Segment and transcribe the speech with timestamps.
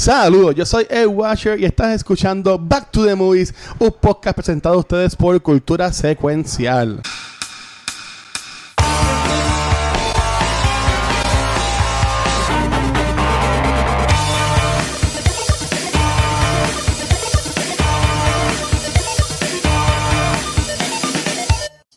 [0.00, 4.76] Saludos, yo soy Ed Washer y estás escuchando Back to the Movies, un podcast presentado
[4.76, 7.02] a ustedes por Cultura Secuencial.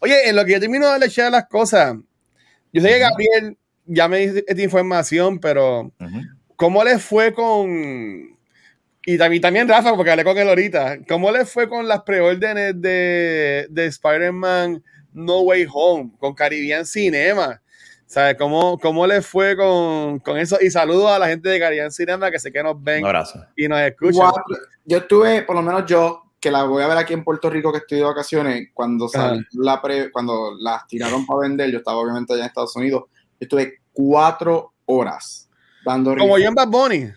[0.01, 1.95] Oye, en lo que yo termino de echar las cosas,
[2.73, 5.89] yo sé que Gabriel ya me dice esta información, pero
[6.55, 8.37] ¿cómo le fue con...
[9.05, 12.81] Y también, también Rafa, porque hablé con él ahorita, ¿cómo le fue con las preórdenes
[12.81, 14.81] de, de Spider-Man
[15.11, 17.61] No Way Home, con Caribbean Cinema?
[18.05, 20.57] ¿Sabes cómo, cómo le fue con, con, eso?
[20.61, 23.03] Y saludos a la gente de Caribbean Cinema que sé que nos ven
[23.57, 24.31] y nos escuchan.
[24.85, 27.71] Yo estuve, por lo menos yo, que la voy a ver aquí en Puerto Rico
[27.71, 29.09] que estoy de vacaciones, cuando,
[29.53, 29.81] la
[30.11, 33.03] cuando las tiraron para vender, yo estaba obviamente allá en Estados Unidos,
[33.39, 35.42] estuve cuatro horas
[35.85, 37.11] dando Como yo en Bad Bunny.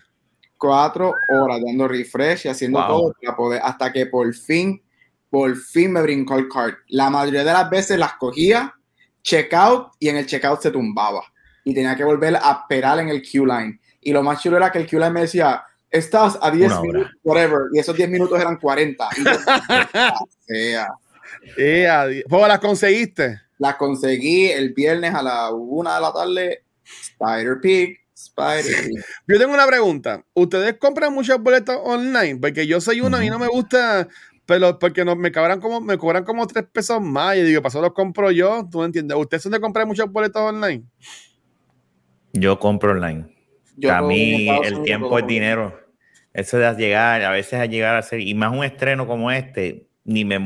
[0.57, 4.81] Cuatro horas dando refresh y haciendo todo para poder, hasta que por fin,
[5.29, 6.73] por fin me brincó el card.
[6.87, 8.73] La mayoría de las veces las cogía,
[9.21, 11.21] checkout y en el checkout se tumbaba.
[11.63, 13.79] Y tenía que volver a esperar en el queue line.
[14.01, 17.11] Y lo más chulo era que el queue line me decía, estás a 10 minutos,
[17.23, 19.09] whatever, y esos 10 minutos eran 40.
[19.17, 19.23] Y
[20.53, 20.87] sea.
[22.29, 23.41] ¿Cómo las conseguiste?
[23.57, 26.63] Las conseguí el viernes a la una de la tarde.
[26.83, 28.89] Spider Pig, Spider.
[29.27, 30.23] Yo tengo una pregunta.
[30.33, 32.37] ¿Ustedes compran muchas boletas online?
[32.37, 34.07] Porque yo soy uno, a mí no me gusta,
[34.45, 37.37] pero porque no, me cobran como, me cobran como 3 pesos más.
[37.37, 39.17] Y digo, pasó los compro yo, tú me entiendes.
[39.17, 40.83] ¿Ustedes son de comprar muchas boletas online?
[42.33, 43.37] Yo compro online
[43.89, 45.79] a mí el tiempo es dinero.
[46.33, 49.87] Eso de llegar, a veces a llegar a ser, y más un estreno como este,
[50.03, 50.39] ni me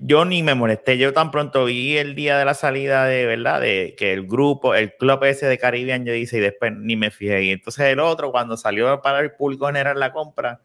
[0.00, 0.98] yo ni me molesté.
[0.98, 4.74] Yo tan pronto vi el día de la salida de verdad, de que el grupo,
[4.74, 7.42] el club ese de Caribbean, yo hice y después ni me fijé.
[7.44, 10.60] Y entonces el otro, cuando salió para el público general la compra,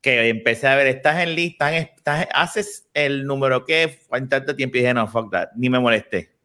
[0.00, 4.76] que empecé a ver, estás en lista, estás, haces el número que, en tanto tiempo
[4.76, 6.36] y dije, no, fuck that, ni me molesté.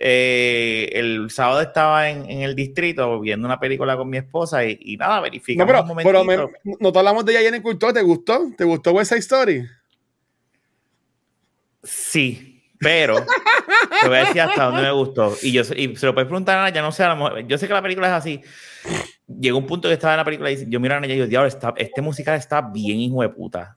[0.00, 5.20] Eh, el sábado estaba en, el distrito viendo una película con mi esposa y, nada,
[5.20, 8.52] verificamos no, pero, pero no te hablamos de ella en el culto, ¿te gustó?
[8.56, 9.68] ¿Te gustó West Side Story?
[11.82, 13.16] Sí, pero
[14.00, 15.34] te voy a decir hasta dónde me gustó.
[15.42, 17.74] Y, yo, y se lo puedes preguntar a ya no sé, a yo sé que
[17.74, 18.40] la película es así.
[19.26, 21.26] Llegó un punto que estaba en la película y yo miro a ella y digo,
[21.26, 23.76] diablo, este musical está bien hijo de puta.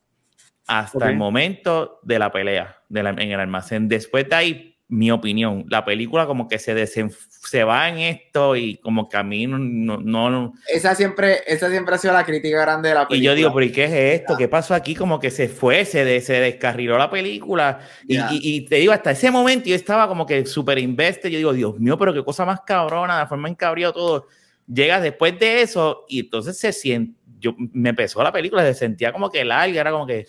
[0.68, 3.90] Hasta el momento de la pelea de en el almacén.
[3.90, 5.66] Después de ahí, mi opinión.
[5.70, 9.58] La película como que se, se va en esto y como que a mí no,
[9.58, 13.18] no, Esa siempre, esa siempre ha sido la crítica grande de la película.
[13.18, 14.36] Y yo digo, pero ¿y qué es esto?
[14.36, 14.94] ¿Qué pasó aquí?
[14.94, 17.80] Como que se fue, se, se descarriló la película.
[18.06, 21.30] Y, y, te digo, hasta ese momento yo estaba como que súper invested.
[21.30, 24.28] Yo digo, Dios mío, pero qué cosa más cabrona, la forma en que todo.
[24.68, 29.14] Llegas después de eso y entonces se siente, yo me empezó la película, se sentía
[29.14, 30.28] como que larga, era como que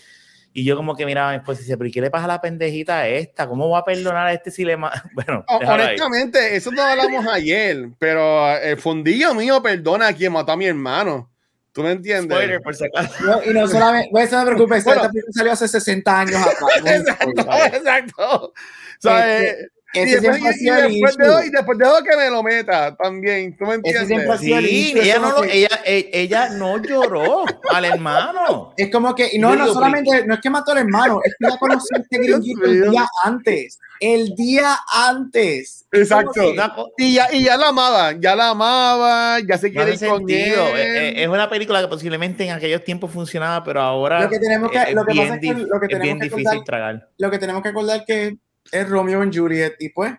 [0.53, 2.25] y yo como que miraba a mi esposa y decía, pero ¿y qué le pasa
[2.25, 3.49] a la pendejita a esta?
[3.49, 4.77] ¿Cómo va a perdonar a este si le...
[5.15, 10.57] Bueno, honestamente, eso no hablamos ayer, pero el fundillo mío perdona a quien mató a
[10.57, 11.31] mi hermano.
[11.73, 12.37] ¿Tú me entiendes?
[12.37, 13.25] Spoiler, por si acaso.
[13.25, 16.71] No, y no solamente, pues, no se preocupe, esta salió hace 60 años atrás.
[16.85, 18.45] exacto, exacto.
[18.45, 18.53] O
[18.99, 23.67] sea, este, y después, de hoy, después de hoy que me lo meta también, ¿tú
[23.67, 24.41] me entiendes?
[24.41, 28.73] Sí, ella no, ella, e, ella no lloró al hermano.
[28.77, 31.59] Es como que, no, no solamente, no es que mató al hermano, es que ella
[31.59, 33.79] conoció a este gringuito el día antes.
[34.01, 35.85] El día antes.
[35.93, 36.55] Exacto.
[36.97, 40.29] Y ya, y ya la amaba, ya la amaba, ya se quiere ir con él.
[40.29, 44.39] E, e, es una película que posiblemente en aquellos tiempos funcionaba, pero ahora lo que
[44.39, 47.09] tenemos que, lo que pasa es que, lo que tenemos bien que difícil tragar.
[47.19, 48.39] Lo que tenemos que acordar que
[48.71, 50.15] es Romeo y Juliet y pues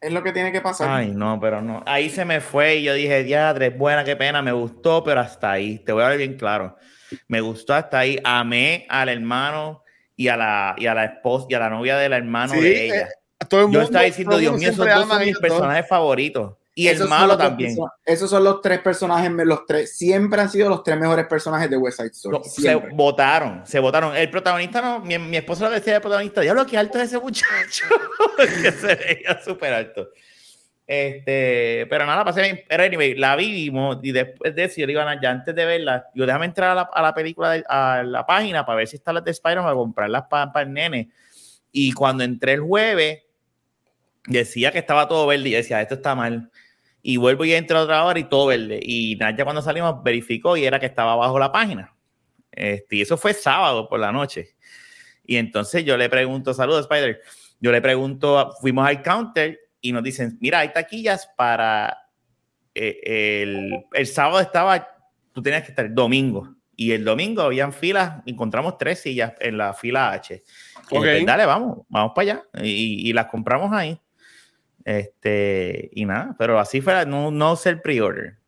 [0.00, 0.88] es lo que tiene que pasar.
[0.90, 1.82] Ay, no, pero no.
[1.86, 5.52] Ahí se me fue y yo dije, diadre, buena, qué pena, me gustó, pero hasta
[5.52, 5.78] ahí.
[5.78, 6.76] Te voy a ver bien claro.
[7.28, 8.18] Me gustó hasta ahí.
[8.24, 9.84] Amé al hermano
[10.16, 13.08] y a la, y a la esposa y a la novia del hermano de ella.
[13.08, 16.54] Eh, yo estaba diciendo, Dios mío, esos dos son mis personajes favoritos.
[16.74, 17.76] Y el malo también.
[18.04, 21.76] Esos son los tres personajes, los tres, siempre han sido los tres mejores personajes de
[21.76, 22.38] West Side Story.
[22.44, 24.16] se votaron, se votaron.
[24.16, 27.18] El protagonista no, mi, mi esposa lo decía el protagonista, diablo, qué alto es ese
[27.18, 27.84] muchacho.
[28.36, 30.08] que se veía súper alto.
[30.86, 32.64] Este, pero nada, pasé.
[32.66, 35.66] Pero anyway, la vimos y después de eso, yo le iba a, ya antes de
[35.66, 38.96] verla, yo déjame entrar a la, a la película, a la página para ver si
[38.96, 41.10] está las de Spider-Man, para comprarlas para, para el nene.
[41.70, 43.20] Y cuando entré el jueves,
[44.26, 46.50] decía que estaba todo verde y decía, esto está mal
[47.02, 48.78] y vuelvo y entro otra hora y todo verde.
[48.82, 51.94] Y ya cuando salimos verificó y era que estaba abajo la página.
[52.50, 54.56] Este, y eso fue sábado por la noche.
[55.24, 57.20] Y entonces yo le pregunto, saludos Spider,
[57.60, 61.98] yo le pregunto, fuimos al counter y nos dicen, mira, hay taquillas para...
[62.74, 64.92] Eh, el, el sábado estaba
[65.32, 66.54] tú tenías que estar el domingo.
[66.74, 70.34] Y el domingo habían filas, encontramos tres sillas en la fila H.
[70.34, 70.42] Y
[70.88, 72.44] pues, dale, vamos, vamos para allá.
[72.62, 73.98] Y, las compramos ahí.
[74.84, 78.38] Este, y nada, pero así fue, no, no el pre-order.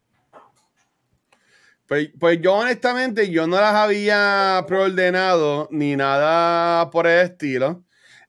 [1.86, 7.84] Pues, pues, yo honestamente, yo no las había preordenado ni nada por el estilo.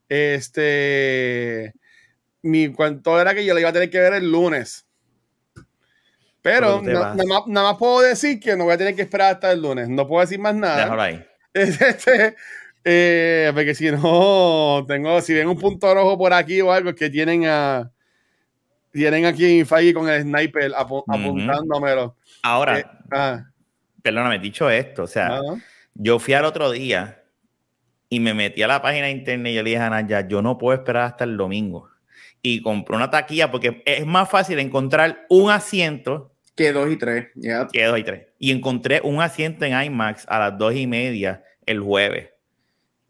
[0.10, 1.74] Este,
[2.42, 4.86] mi cuento era que yo la iba a tener que ver el lunes.
[6.42, 7.16] Pero nada
[7.48, 9.90] más puedo decir que no voy a tener que esperar hasta el lunes.
[9.90, 10.84] No puedo decir más nada.
[10.84, 11.25] Déjalo ahí.
[11.56, 12.36] Este,
[12.84, 17.10] eh, porque si no, tengo, si ven un punto rojo por aquí o algo, que
[17.10, 17.92] tienen a.
[18.95, 22.15] Tienen aquí Faggy con el sniper apuntándomelo.
[22.42, 23.44] Ahora, eh, ah.
[24.01, 25.42] perdóname, dicho esto, o sea,
[25.94, 27.21] yo fui al otro día
[28.07, 30.42] y me metí a la página de internet y yo le dije a Naya, yo
[30.42, 31.89] no puedo esperar hasta el domingo.
[32.42, 37.27] Y compré una taquilla porque es más fácil encontrar un asiento que dos y tres.
[37.74, 38.27] Que dos y tres.
[38.39, 42.30] Y encontré un asiento en IMAX a las dos y media el jueves.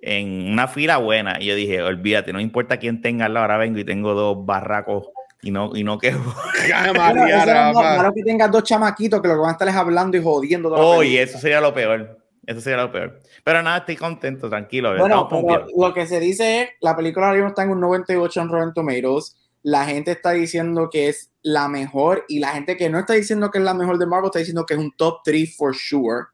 [0.01, 1.37] En una fila buena.
[1.39, 5.09] Y yo dije, olvídate, no importa quién tenga al ahora vengo y tengo dos barracos
[5.45, 6.11] y no, y no que.
[6.97, 7.71] María,
[8.13, 10.73] que tengas dos chamaquitos que lo que van a estar hablando y jodiendo.
[10.73, 12.19] Oh, y eso sería lo peor.
[12.45, 13.19] Eso sería lo peor.
[13.43, 14.95] Pero nada, estoy contento, tranquilo.
[14.97, 15.29] Bueno,
[15.77, 18.73] lo que se dice es, la película ahora mismo está en un 98 en Rotten
[18.73, 23.13] Tomatoes la gente está diciendo que es la mejor y la gente que no está
[23.13, 25.75] diciendo que es la mejor de Marvel está diciendo que es un top 3 for
[25.75, 26.25] sure.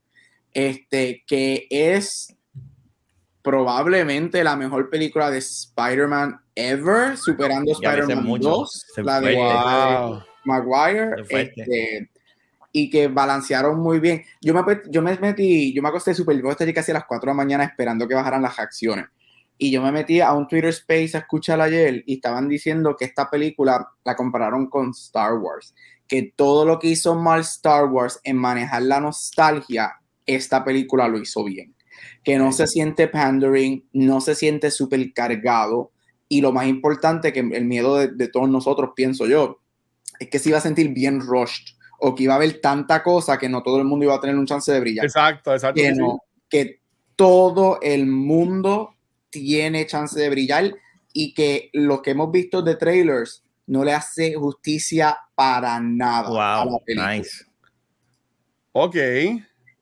[0.54, 2.36] Este, que es
[3.42, 9.38] probablemente la mejor película de Spider-Man ever, superando Spider-Man 2, la de
[10.44, 12.10] Maguire, este,
[12.72, 14.24] y que balancearon muy bien.
[14.42, 17.28] Yo me, yo me metí, yo me acosté súper, yo casi a las 4 de
[17.28, 19.06] la mañana esperando que bajaran las acciones.
[19.58, 23.06] Y yo me metí a un Twitter Space a escuchar ayer y estaban diciendo que
[23.06, 25.76] esta película la compararon con Star Wars,
[26.08, 29.94] que todo lo que hizo mal Star Wars en manejar la nostalgia,
[30.26, 31.76] esta película lo hizo bien,
[32.24, 35.92] que no se siente pandering, no se siente súper cargado
[36.32, 39.60] y lo más importante que el miedo de, todos nosotros, pienso yo,
[40.18, 43.38] es que se iba a sentir bien rushed o que iba a haber tanta cosa
[43.38, 45.04] que no todo el mundo iba a tener un chance de brillar.
[45.04, 45.76] Exacto, exacto.
[45.76, 45.94] Que,
[46.50, 46.80] que
[47.18, 48.96] todo el mundo
[49.30, 50.74] tiene chance de brillar
[51.12, 56.64] y que lo que hemos visto de trailers no le hace justicia para nada.
[56.64, 57.44] Wow, nice.
[58.72, 58.96] Ok.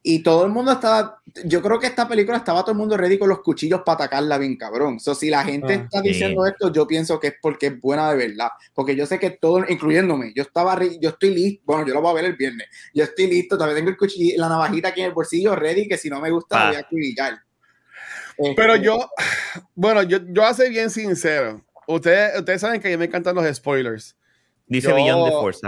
[0.02, 3.18] Y todo el mundo estaba, yo creo que esta película estaba todo el mundo ready
[3.18, 5.00] con los cuchillos para atacarla bien cabrón.
[5.00, 8.12] So, si la gente ah, está diciendo esto, yo pienso que es porque es buena
[8.12, 8.50] de verdad.
[8.74, 12.12] Porque yo sé que todo, incluyéndome, yo estaba, yo estoy listo, bueno, yo lo voy
[12.12, 12.68] a ver el viernes.
[12.94, 15.98] Yo estoy listo, también tengo el cuchillo, la navajita aquí en el bolsillo ready, que
[15.98, 17.40] si no me gusta, voy a acribillar.
[18.56, 19.10] Pero yo,
[19.76, 21.62] bueno, yo, yo a ser bien sincero.
[21.88, 24.16] Ustedes, ustedes saben que a mí me encantan los spoilers.
[24.70, 25.68] Dice Beyond de Force.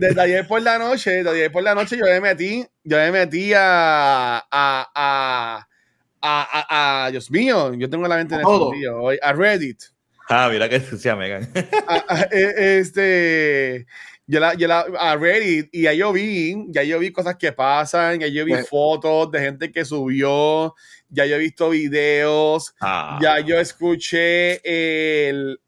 [0.00, 3.12] Desde ayer, por la noche, desde ayer por la noche yo me metí, yo me
[3.12, 5.66] metí a, a, a,
[6.20, 9.82] a, a Dios mío, yo tengo la mente en el hoy, a Reddit.
[10.28, 11.48] Ah, mira que sucia Megan.
[12.32, 13.86] E, este,
[14.26, 17.52] yo la, yo la, a Reddit y ya yo vi, ya yo vi cosas que
[17.52, 20.74] pasan, ya yo vi pues fotos de gente que subió,
[21.08, 23.18] ya yo he visto videos, ah.
[23.22, 25.60] ya yo escuché el,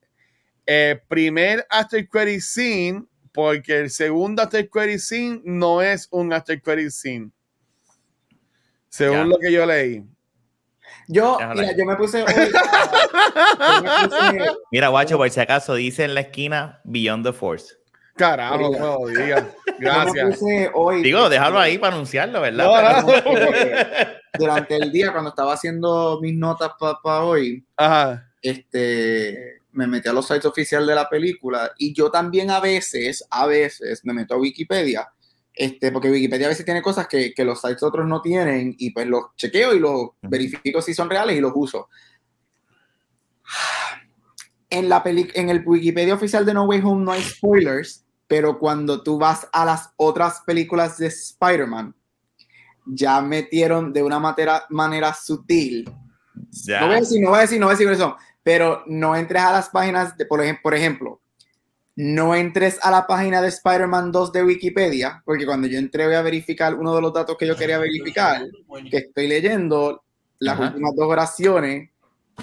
[1.08, 6.90] primer After Credit Scene, porque el segundo After Credit Scene no es un After Credit
[6.90, 7.30] Scene.
[8.88, 10.04] Según lo que yo leí.
[11.06, 12.24] Yo, mira, yo me puse
[14.70, 17.74] Mira, guacho, por si acaso dice en la esquina Beyond the Force.
[18.14, 19.48] Carajo, no, diga.
[19.78, 20.40] Gracias.
[21.02, 23.04] Digo, déjalo ahí para anunciarlo, ¿verdad?
[24.38, 27.64] durante el día, cuando estaba haciendo mis notas para hoy,
[28.42, 33.24] este me metí a los sites oficiales de la película y yo también a veces,
[33.30, 35.08] a veces me meto a Wikipedia,
[35.54, 38.90] este, porque Wikipedia a veces tiene cosas que, que los sites otros no tienen y
[38.90, 41.88] pues los chequeo y los verifico si son reales y los uso.
[44.72, 49.02] En, la en el Wikipedia oficial de No Way Home no hay spoilers, pero cuando
[49.02, 51.92] tú vas a las otras películas de Spider-Man,
[52.86, 55.90] ya metieron de una manera, manera sutil.
[56.80, 58.16] No voy a decir, no voy a decir, no voy a decir eso,
[58.50, 61.20] pero no entres a las páginas, de, por, ejemplo, por ejemplo,
[61.94, 66.16] no entres a la página de Spider-Man 2 de Wikipedia, porque cuando yo entré voy
[66.16, 68.42] a verificar uno de los datos que yo quería verificar,
[68.90, 70.02] que estoy leyendo,
[70.40, 71.90] las últimas dos oraciones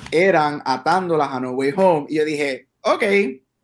[0.10, 3.04] eran atándolas a No Way Home, y yo dije, ok,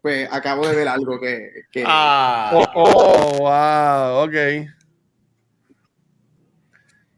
[0.02, 1.50] pues acabo de ver algo que...
[1.86, 2.52] Ah.
[2.54, 4.68] Oh, oh, wow, ok.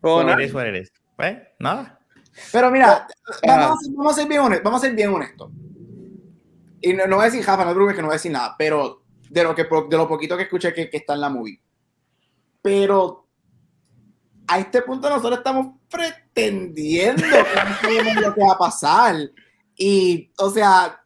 [0.02, 0.94] Oh, eres, eres.
[1.16, 1.95] Pues, nada.
[2.52, 3.08] Pero mira,
[3.46, 4.64] vamos, a ser, bien honestos.
[4.64, 5.52] Vamos a ser bien honestos.
[6.82, 9.04] Y no, voy a decir Jafa, no te que no voy a decir nada, pero
[9.30, 11.62] de lo, que, de lo poquito que escuché que, que está en la movie.
[12.62, 13.28] Pero
[14.48, 17.24] a este punto nosotros estamos pretendiendo
[17.82, 19.16] que no lo que va a pasar.
[19.76, 21.02] Y, o sea,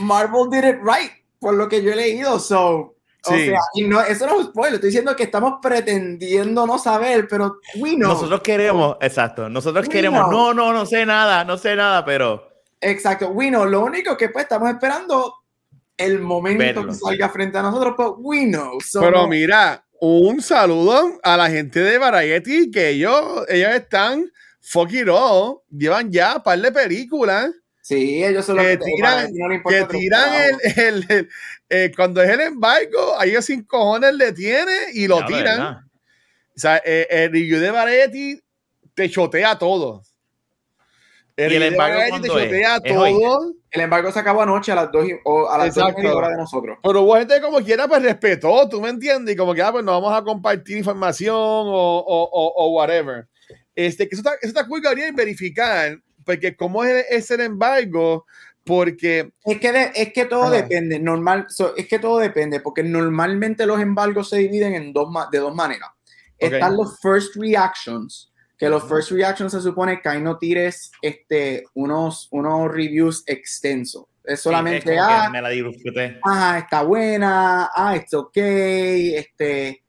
[0.00, 2.38] Marvel did it right, por lo que yo he leído.
[2.38, 2.97] So,
[3.34, 6.78] o sea, y no, eso no es un spoiler, estoy diciendo que estamos pretendiendo no
[6.78, 8.08] saber, pero we know.
[8.12, 12.48] Nosotros queremos, exacto, nosotros queremos, no, no, no sé nada, no sé nada, pero...
[12.80, 15.34] Exacto, we know, lo único que pues estamos esperando
[15.96, 18.78] el momento que salga frente a nosotros, pero we know.
[19.00, 24.30] pero mira, un saludo a la gente de Variety, que ellos, ellos están
[24.68, 27.50] fuck it all, llevan ya un par de películas.
[27.88, 29.32] Sí, ellos son los que, tiran,
[29.66, 30.28] que tiran
[30.76, 31.28] el, el,
[31.70, 35.88] eh, cuando es el embargo, a ellos sin cojones le tiene y lo tiran.
[36.54, 38.42] O sea, eh, el review de Variety
[38.92, 40.02] te chotea todo.
[41.34, 43.54] El, y el embargo te chotea todo.
[43.70, 46.76] El embargo se acabó anoche a las 2 o a las horas de nosotros.
[46.82, 49.94] Pero hubo gente como quiera, pues respetó, tú me entiendes, y como quiera, pues nos
[49.94, 53.26] vamos a compartir información o, o, o, whatever.
[53.74, 58.26] Este, que eso está, eso está cool, Gabriel, verificar porque cómo es, es el embargo,
[58.62, 59.32] porque...
[59.46, 64.28] Es que, es que todo depende, normal, es que todo depende, porque normalmente los embargos
[64.28, 65.88] se dividen en dos, de dos maneras.
[66.36, 71.64] Están los first reactions, que los first reactions se supone que ahí no tires este,
[71.72, 74.04] unos, unos reviews extensos.
[74.22, 75.48] Es solamente, ah, me la
[76.26, 79.82] ah, está buena, ah, it's ok, este,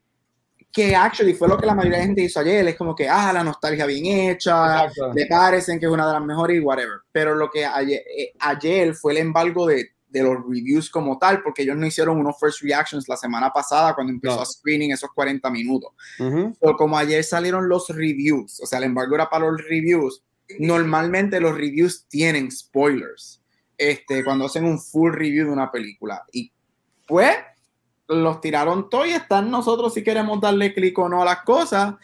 [0.71, 3.33] que actually fue lo que la mayoría de gente hizo ayer, es como que, ah,
[3.33, 6.99] la nostalgia bien hecha, le parecen que es una de las mejores y whatever.
[7.11, 11.41] Pero lo que ayer, eh, ayer fue el embargo de, de, los reviews como tal,
[11.41, 15.09] porque ellos no hicieron unos first reactions la semana pasada cuando empezó a screening esos
[15.13, 15.91] 40 minutos.
[16.17, 20.23] Pero como ayer salieron los reviews, o sea, el embargo era para los reviews,
[20.59, 23.41] normalmente los reviews tienen spoilers.
[23.77, 26.21] Este, cuando hacen un full review de una película.
[26.33, 26.51] Y
[27.07, 27.37] pues,
[28.09, 31.95] los tiraron todo y están nosotros si queremos darle clic o no a las cosas.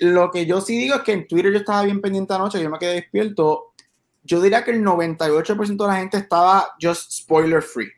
[0.00, 2.70] Lo que yo sí digo es que en Twitter yo estaba bien pendiente anoche, yo
[2.70, 3.74] me quedé despierto.
[4.22, 7.90] Yo diría que el 98% de la gente estaba just spoiler free.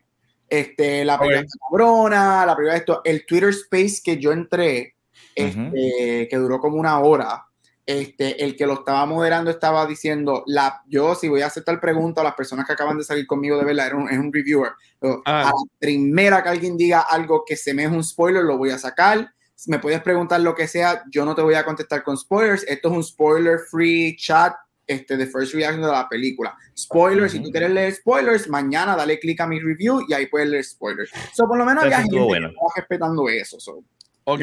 [0.49, 4.95] Este, la primera cabrona, la primera esto, el Twitter Space que yo entré,
[5.33, 7.47] este, que duró como una hora,
[7.85, 11.79] este, el que lo estaba moderando estaba diciendo, la, yo si voy a hacer tal
[11.79, 14.71] pregunta a las personas que acaban de salir conmigo de verla, es un reviewer,
[15.01, 15.21] ah.
[15.25, 18.69] a la primera que alguien diga algo que se me es un spoiler, lo voy
[18.69, 19.29] a sacar.
[19.67, 22.63] Me puedes preguntar lo que sea, yo no te voy a contestar con spoilers.
[22.63, 24.53] Esto es un spoiler free chat
[24.87, 26.55] este, de first reaction de la película.
[26.77, 30.49] Spoilers, si tú quieres leer spoilers, mañana dale clic a mi review y ahí puedes
[30.49, 31.11] leer spoilers.
[31.33, 32.47] So, por lo menos había gente bueno.
[32.47, 33.59] que estaba respetando eso.
[33.59, 33.83] So.
[34.25, 34.41] Ok.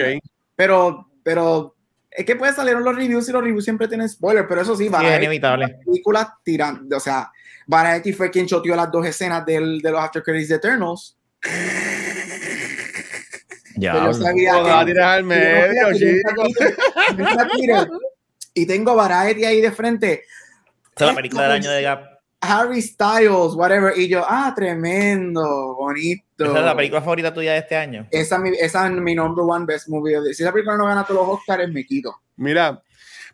[0.57, 1.75] Pero, pero
[2.11, 4.89] es que pues salieron los reviews y los reviews siempre tienen spoilers, pero eso sí,
[4.89, 5.79] Variety, es inevitable.
[5.85, 7.31] película tirando, o sea,
[7.67, 11.17] Variety fue quien choteó las dos escenas del, de los After Credits de Eternals.
[13.77, 15.89] Ya, yo sabía que, a tirar al medio,
[18.53, 20.25] Y tengo Variety ahí de frente.
[20.89, 22.10] Esta es la película del año de Gap.
[22.41, 23.93] Harry Styles, whatever.
[23.97, 26.45] Y yo, ah, tremendo, bonito.
[26.45, 28.07] ¿Esa es la película favorita tuya de este año?
[28.11, 30.17] Esa, esa es mi number one best movie.
[30.35, 32.15] Si esa película no gana todos los Oscars, me quito.
[32.37, 32.83] Mira,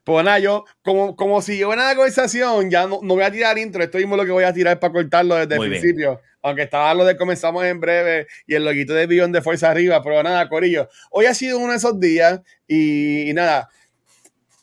[0.02, 3.58] pues nada, yo, como, como si yo la conversación, ya no, no, voy a tirar
[3.58, 6.20] intro, esto mismo lo que voy a tirar para cortarlo desde el principio.
[6.42, 10.00] Aunque estaba lo de comenzamos en breve y el loguito de Billón de Fuerza Arriba,
[10.02, 10.88] pero nada, Corillo.
[11.10, 13.68] Hoy ha sido uno de esos días y nada,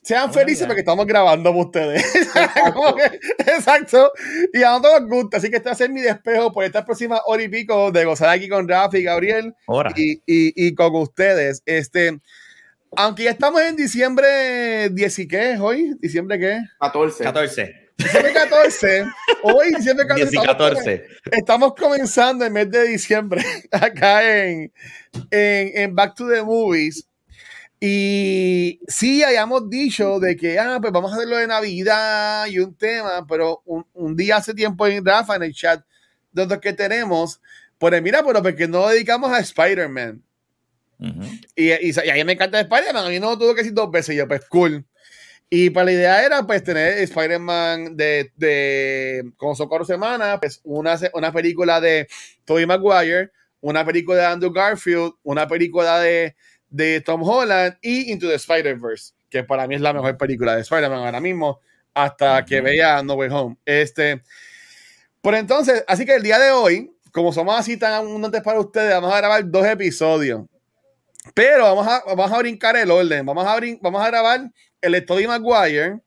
[0.03, 2.03] sean felices porque estamos grabando para ustedes.
[3.39, 4.11] Exacto.
[4.51, 5.37] Y a nosotros nos gusta.
[5.37, 8.05] Así que este va a ser mi despejo por esta próxima hora y pico de
[8.05, 9.55] gozar aquí con Rafa y Gabriel.
[9.95, 11.63] Y, y, y, con ustedes.
[11.65, 12.19] Este,
[12.95, 15.95] aunque ya estamos en diciembre 10 y qué es hoy.
[15.99, 16.59] ¿Diciembre qué?
[16.81, 17.23] 14.
[17.23, 17.83] 14.
[17.97, 19.05] Diciembre 14.
[19.43, 20.37] Hoy, diciembre 14.
[20.37, 21.07] 14.
[21.31, 23.41] Estamos, comenzando el mes de diciembre
[23.71, 24.71] acá en,
[25.31, 27.07] en, en Back to the Movies.
[27.85, 32.73] Y sí, hayamos dicho de que, ah, pues vamos a hacerlo de Navidad y un
[32.77, 35.83] tema, pero un, día hace tiempo en Rafa, en el chat,
[36.31, 37.41] donde que tenemos,
[37.77, 40.23] pues mira, pero porque no dedicamos a Spider-Man.
[41.57, 44.15] y, y, a mí me encanta Spider-Man, a mí no tuve que decir dos veces,
[44.15, 44.85] yo, pues cool.
[45.49, 50.61] Y para pues, la idea era pues tener Spider-Man de, de como Socorro Semana, pues
[50.63, 52.07] una, una película de
[52.45, 56.37] Tobey Maguire, una película de Andrew Garfield, una película de
[56.73, 60.61] de Tom Holland y Into the Spider-Verse, que para mí es la mejor película de
[60.61, 61.61] Spider-Man ahora mismo,
[61.93, 63.57] hasta que vea No Way Home.
[63.63, 64.23] Este,
[65.21, 68.91] por entonces, así que el día de hoy, como somos así tan abundantes para ustedes,
[68.91, 70.41] vamos a grabar dos episodios.
[71.35, 73.23] Pero vamos a, vamos a brincar el orden.
[73.23, 74.51] Vamos a, vamos a grabar
[74.81, 75.99] el Story Maguire,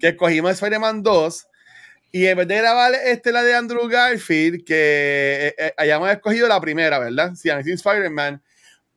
[0.00, 1.46] que escogimos Spider-Man 2.
[2.10, 4.74] Y en vez de grabar este, la de Andrew Garfield, que
[5.46, 7.34] eh, eh, hayamos escogido la primera, ¿verdad?
[7.36, 8.42] Sí, Amazing Spider-Man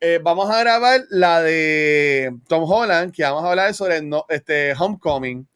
[0.03, 5.48] eh, vamos a grabar la de Tom Holland, que vamos a hablar sobre este, Homecoming.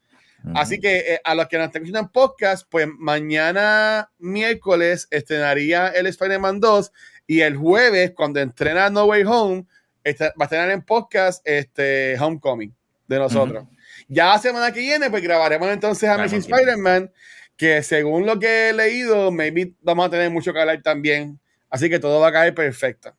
[0.54, 5.88] Así que eh, a los que nos estén escuchando en podcast, pues mañana miércoles estrenaría
[5.88, 6.92] el Spider-Man 2
[7.26, 9.66] y el jueves, cuando entrena No Way Home,
[10.06, 12.72] va a estrenar en podcast este Homecoming
[13.08, 13.66] de nosotros.
[14.08, 17.12] Ya la semana que viene, pues grabaremos entonces a Amazing Spider-Man,
[17.58, 21.40] que según lo que he leído, maybe vamos a tener mucho que hablar también.
[21.72, 23.16] Así que todo va a caer perfecto.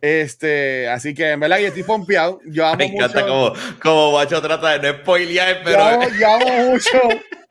[0.00, 2.40] Este, así que en verdad yo estoy pompeado.
[2.46, 3.52] Yo amo Me encanta como,
[3.82, 6.00] como Bacho trata de no spoilear, pero.
[6.18, 6.98] Yo amo, mucho,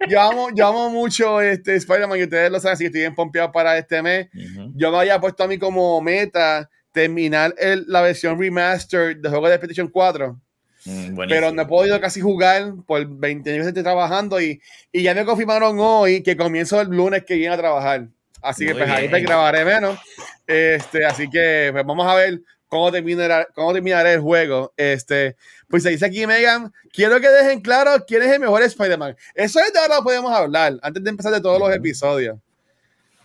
[0.07, 3.15] yo amo, yo amo mucho este Spider-Man y ustedes lo saben, así que estoy bien
[3.15, 4.27] pompeado para este mes.
[4.73, 9.47] Yo me había puesto a mí como meta terminar el, la versión remaster de juego
[9.47, 10.39] de PlayStation 4.
[10.85, 14.61] Mm, pero no he podido casi jugar por 20 años estoy trabajando y,
[14.93, 18.07] y ya me confirmaron hoy que comienzo el lunes que viene a trabajar.
[18.41, 19.99] Así que pues ahí te grabaré menos.
[20.47, 24.73] Este, así que pues vamos a ver cómo terminará, cómo terminará el juego.
[24.77, 25.35] Este,
[25.67, 29.15] pues se dice aquí Megan, quiero que dejen claro quién es el mejor Spider-Man.
[29.35, 32.37] Eso es de ahora podemos hablar, antes de empezar de todos los episodios.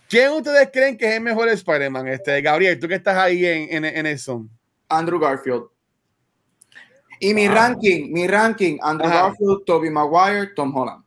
[0.07, 2.07] ¿Quién ustedes creen que es el mejor Spider-Man?
[2.07, 4.47] Este, Gabriel, tú que estás ahí en, en, en el Zoom.
[4.89, 5.63] Andrew Garfield.
[7.19, 11.03] Y mi ranking, mi ranking, Andrew Garfield, Tobey Maguire, Tom Holland.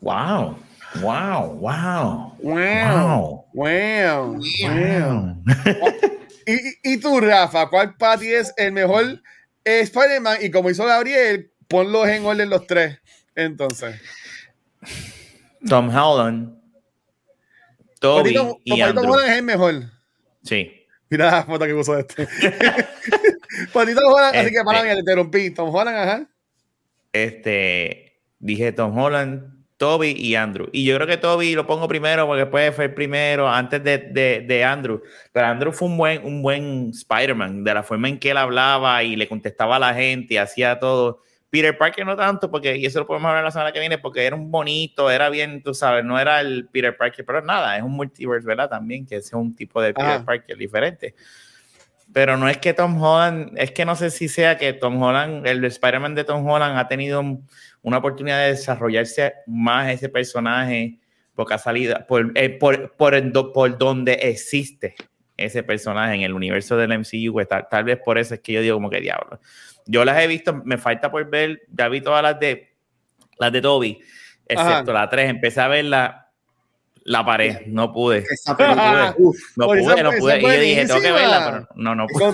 [0.00, 0.56] Wow.
[0.94, 2.36] Wow, wow.
[2.38, 3.46] Wow.
[3.52, 3.52] Wow.
[3.54, 4.40] wow.
[6.46, 9.20] ¿Y, ¿Y tú, Rafa, cuál Patty es el mejor
[9.64, 10.38] Spider-Man?
[10.42, 12.98] Y como hizo Gabriel, ponlos en orden los tres.
[13.34, 14.00] Entonces.
[15.68, 16.56] Tom Holland.
[18.00, 19.02] Toby y Andrew.
[19.02, 19.74] Tom Holland es el mejor.
[20.42, 20.86] Sí.
[21.08, 22.26] Mira la foto que puso de este.
[23.72, 25.50] Patito Tom Holland, así que para mí, le interrumpí.
[25.50, 26.28] Tom Holland, ajá.
[27.12, 30.68] Este, dije Tom Holland, Toby y Andrew.
[30.72, 34.44] Y yo creo que Toby lo pongo primero porque puede ser primero antes de, de,
[34.46, 35.02] de, Andrew.
[35.32, 39.02] Pero Andrew fue un buen, un buen Spider-Man, de la forma en que él hablaba
[39.02, 41.22] y le contestaba a la gente y hacía todo.
[41.50, 44.24] Peter Parker no tanto, porque, y eso lo podemos hablar la semana que viene, porque
[44.24, 47.82] era un bonito, era bien, tú sabes, no era el Peter Parker, pero nada, es
[47.82, 48.68] un multiverse, ¿verdad?
[48.68, 51.14] También, que es un tipo de Peter Parker diferente.
[52.16, 55.46] Pero no es que Tom Holland, es que no sé si sea que Tom Holland,
[55.46, 57.22] el Spider-Man de Tom Holland ha tenido
[57.82, 60.98] una oportunidad de desarrollarse más ese personaje
[61.34, 64.94] porque ha salido por, eh, por, por, por, donde existe
[65.36, 68.62] ese personaje en el universo del MCU, pues tal, vez por eso es que yo
[68.62, 69.38] digo como que diablo.
[69.84, 72.78] Yo las he visto, me falta por ver, ya vi todas las de
[73.38, 73.98] las de Toby,
[74.48, 76.25] excepto la 3, empecé a verla
[77.06, 78.24] la pared, no pude.
[79.56, 80.38] no pude, no pude.
[80.38, 82.24] Y yo dije, tengo que verla, pero no, no pude.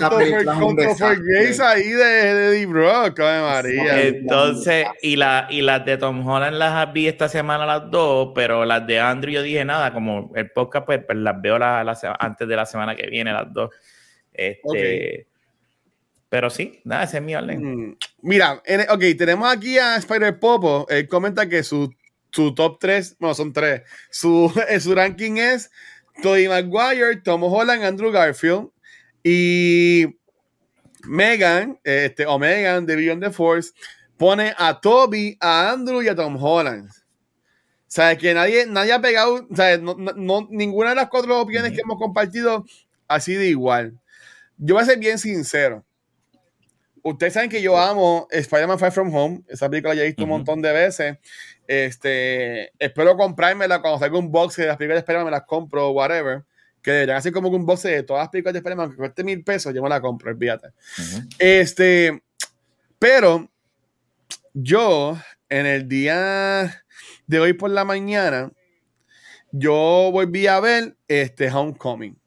[1.63, 4.01] Ahí de, de Deep Rock, María.
[4.01, 8.65] Entonces, y, la, y las de Tom Holland las vi esta semana las dos, pero
[8.65, 11.81] las de Andrew yo dije nada, como el podcast, pues, pues las veo la,
[12.19, 13.69] antes de la semana que viene, las dos.
[14.33, 15.27] Este,
[16.29, 17.89] Pero sí, nada, ese es mi orden.
[17.89, 18.53] Mm, mira,
[18.89, 20.87] ok, tenemos aquí a Spider Popo.
[20.89, 21.93] Él comenta que su
[22.33, 23.83] su top 3, bueno, son 3.
[24.09, 25.69] Su, su ranking es
[26.21, 28.69] Tobey Maguire, Tom Holland, Andrew Garfield
[29.23, 30.17] y
[31.03, 33.71] Megan, este, o Megan de Beyond the Force,
[34.17, 36.89] pone a Toby, a Andrew y a Tom Holland.
[36.89, 41.39] O sea, que nadie, nadie ha pegado, o sea, no, no, ninguna de las cuatro
[41.39, 42.65] opiniones que hemos compartido
[43.07, 43.99] ha sido igual.
[44.57, 45.85] Yo voy a ser bien sincero.
[47.03, 49.43] Ustedes saben que yo amo Spider-Man Far From Home.
[49.47, 51.17] Esa película ya he visto un montón de veces.
[51.67, 55.91] Este, espero comprármela cuando salga un box de las películas de Spider-Man, me las compro,
[55.91, 56.43] whatever.
[56.81, 59.43] Que deberían hacer como un box de todas las películas de Spider-Man que cueste mil
[59.43, 60.69] pesos, yo me la compro, olvídate.
[61.39, 62.21] Este,
[62.99, 63.49] pero
[64.53, 65.17] yo,
[65.49, 66.83] en el día
[67.27, 68.51] de hoy por la mañana,
[69.51, 72.17] yo volví a ver este Homecoming.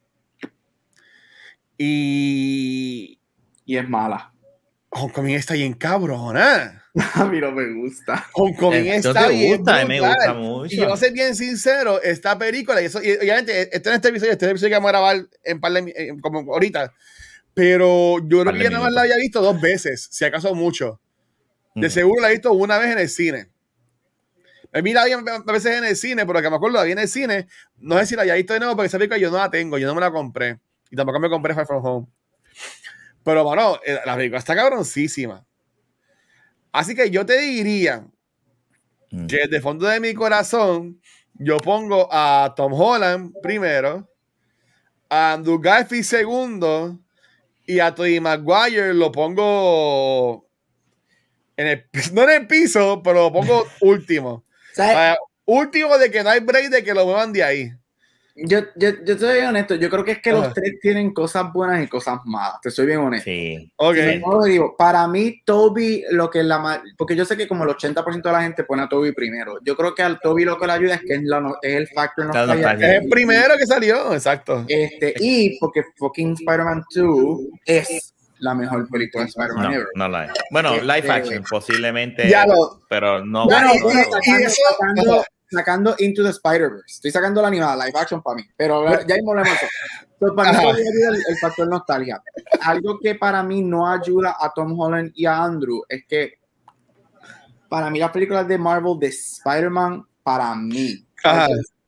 [1.79, 3.21] Y.
[3.65, 4.33] Y es mala.
[4.91, 6.86] Homecoming está bien cabrona.
[7.15, 8.27] A mí no me gusta.
[8.33, 9.59] Homecoming eh, está bien.
[9.59, 10.75] Gusta, me gusta mucho.
[10.75, 13.97] Y yo voy a ser bien sincero, esta película, y, eso, y obviamente, este en
[13.97, 16.95] este episodio, este episodio que vamos a grabar en par de, eh, como ahorita,
[17.53, 21.01] pero yo creo que ya nada más la había visto dos veces, si acaso mucho.
[21.75, 23.51] De seguro la he visto una vez en el cine.
[24.73, 26.93] A mí la vi a veces en el cine, pero que me acuerdo la vi
[26.93, 27.49] en el cine.
[27.77, 29.77] No sé si la haya visto de nuevo, porque esa película yo no la tengo,
[29.77, 30.59] yo no me la compré.
[30.91, 32.07] Y tampoco me compré Far From Home.
[33.23, 35.45] Pero bueno, eh, la película está cabroncísima.
[36.77, 38.07] Así que yo te diría
[39.11, 39.29] mm.
[39.29, 41.01] que de fondo de mi corazón
[41.33, 44.07] yo pongo a Tom Holland primero,
[45.09, 47.01] a Andrew Garfield segundo
[47.65, 50.51] y a Tony Maguire lo pongo
[51.57, 54.45] en el, no en el piso, pero lo pongo último.
[55.47, 57.73] último de que no hay break de que lo muevan de ahí.
[58.39, 61.51] Yo, yo, yo soy bien honesto, yo creo que es que los tres tienen cosas
[61.55, 63.25] buenas y cosas malas, te soy bien honesto.
[63.25, 63.73] Sí.
[63.77, 63.97] Ok.
[64.45, 68.33] digo, para mí, Toby, lo que la porque yo sé que como el 80% de
[68.33, 69.59] la gente pone a Toby primero.
[69.65, 71.23] Yo creo que al Toby lo que le ayuda es que es,
[71.63, 72.73] es el factor nostalgia.
[72.73, 74.67] Es el primero que salió, exacto.
[74.69, 79.87] Este, y porque fucking Spider-Man 2 es la mejor película de Spider-Man no, ever.
[79.95, 80.33] No la es.
[80.51, 83.47] Bueno, este, live action posiblemente, ya lo, pero no.
[83.47, 86.97] Bueno, sacando, sacando Into the Spider-Verse.
[86.97, 88.43] Estoy sacando la animada, live action para mí.
[88.57, 89.59] Pero ya hay problemas.
[90.35, 90.69] para mí
[91.09, 92.23] el, el factor nostalgia.
[92.63, 96.35] Algo que para mí no ayuda a Tom Holland y a Andrew es que
[97.69, 101.07] para mí las películas de Marvel de Spider-Man, para mí,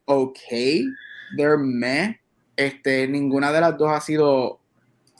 [0.05, 0.38] ok,
[1.37, 2.21] they're meh.
[2.57, 4.61] Este, ninguna de las dos ha sido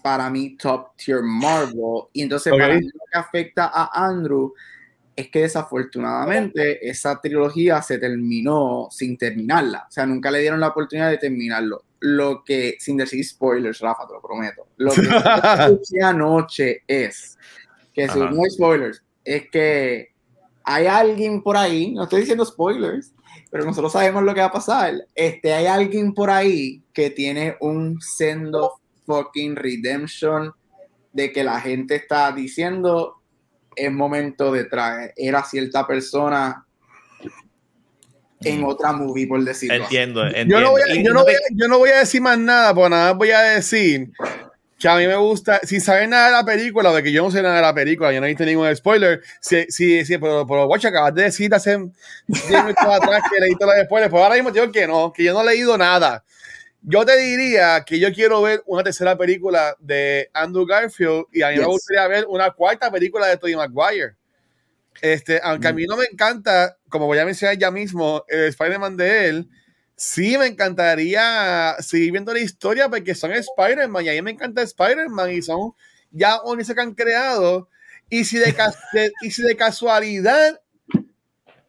[0.03, 2.09] para mí top tier Marvel.
[2.13, 4.53] Y entonces para mí lo que afecta a Andrew
[5.19, 9.87] es que desafortunadamente esa trilogía se terminó sin terminarla.
[9.89, 11.83] O sea, nunca le dieron la oportunidad de terminarlo.
[11.99, 14.69] Lo que, sin decir spoilers, Rafa, te lo prometo.
[14.77, 17.37] Lo que escuché anoche es
[17.93, 20.13] que, si no hay spoilers, es que
[20.63, 23.13] hay alguien por ahí, no estoy diciendo spoilers,
[23.51, 24.95] pero nosotros sabemos lo que va a pasar.
[25.17, 30.53] Este, hay alguien por ahí que tiene un sendo fucking redemption
[31.13, 33.18] de que la gente está diciendo
[33.79, 36.65] es momento de traer a cierta persona
[38.43, 39.77] en otra movie, por decirlo.
[39.77, 40.95] Entiendo, Yo, no voy a,
[41.55, 44.11] yo, no voy a, decir más nada, porque nada voy a decir
[44.79, 47.33] que a mí me gusta, sin saber nada de la película, de que yo no
[47.33, 50.47] sé nada de la película, yo no he visto ningún spoiler, sí, sí, sí pero,
[50.47, 51.77] pero watch, acabas de decir hace
[52.29, 55.25] 10 minutos atrás que leí todos los spoilers, pero ahora mismo digo que no, que
[55.25, 56.25] yo no he leído nada.
[56.83, 61.51] Yo te diría que yo quiero ver una tercera película de Andrew Garfield y a
[61.51, 64.17] mí me gustaría ver una cuarta película de Tobey Maguire.
[65.01, 65.87] Este, aunque a mí mm.
[65.89, 69.49] no me encanta, como voy a mencionar ya mismo, el Spider-Man de él,
[69.97, 74.63] sí me encantaría seguir viendo la historia porque son Spider-Man y a mí me encanta
[74.63, 75.73] Spider-Man y son
[76.11, 77.69] ya unices que han creado.
[78.09, 78.55] Y si de,
[79.23, 80.61] y si de casualidad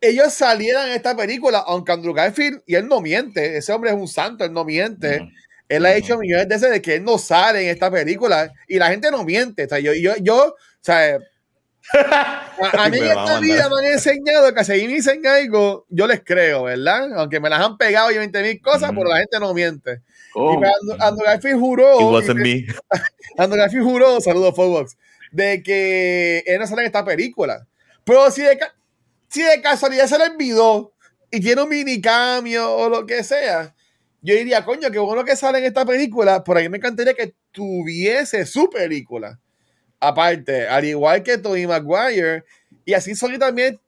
[0.02, 3.96] ellos salieran en esta película, aunque Andrew Garfield, y él no miente, ese hombre es
[3.96, 5.30] un santo, él no miente.
[5.68, 8.80] Él ha hecho millones de veces de que él no sale en esta película y
[8.80, 9.66] la gente no miente.
[9.66, 11.20] O sea, yo, yo, yo, o sea,
[12.74, 16.24] a, mí en esta vida me han enseñado que si me dicen algo, yo les
[16.24, 17.14] creo, ¿verdad?
[17.18, 20.02] Aunque me las han pegado y 20 mil cosas, pero la gente no miente.
[20.36, 22.18] Y pues Andrew, Garfield juró.
[23.38, 24.98] Andrew Garfield juró, saludos, Foxbox,
[25.32, 27.66] de que él no sale en esta película.
[28.04, 28.60] Pero si de,
[29.30, 30.94] si de casualidad se le olvidó
[31.32, 33.76] y tiene un mini cambio o lo que sea,
[34.22, 37.36] yo diría, coño, qué bueno que sale en esta película, por ahí me encantaría que
[37.52, 39.40] tuviese su película.
[40.00, 42.44] Aparte, al igual que Tony Maguire,
[42.86, 43.80] y así Sony también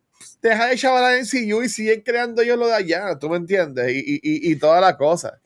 [0.42, 3.92] deja de chaval en CU y siguen creando ellos lo de allá, ¿tú me entiendes?
[3.92, 5.40] Y, y, y toda la cosa.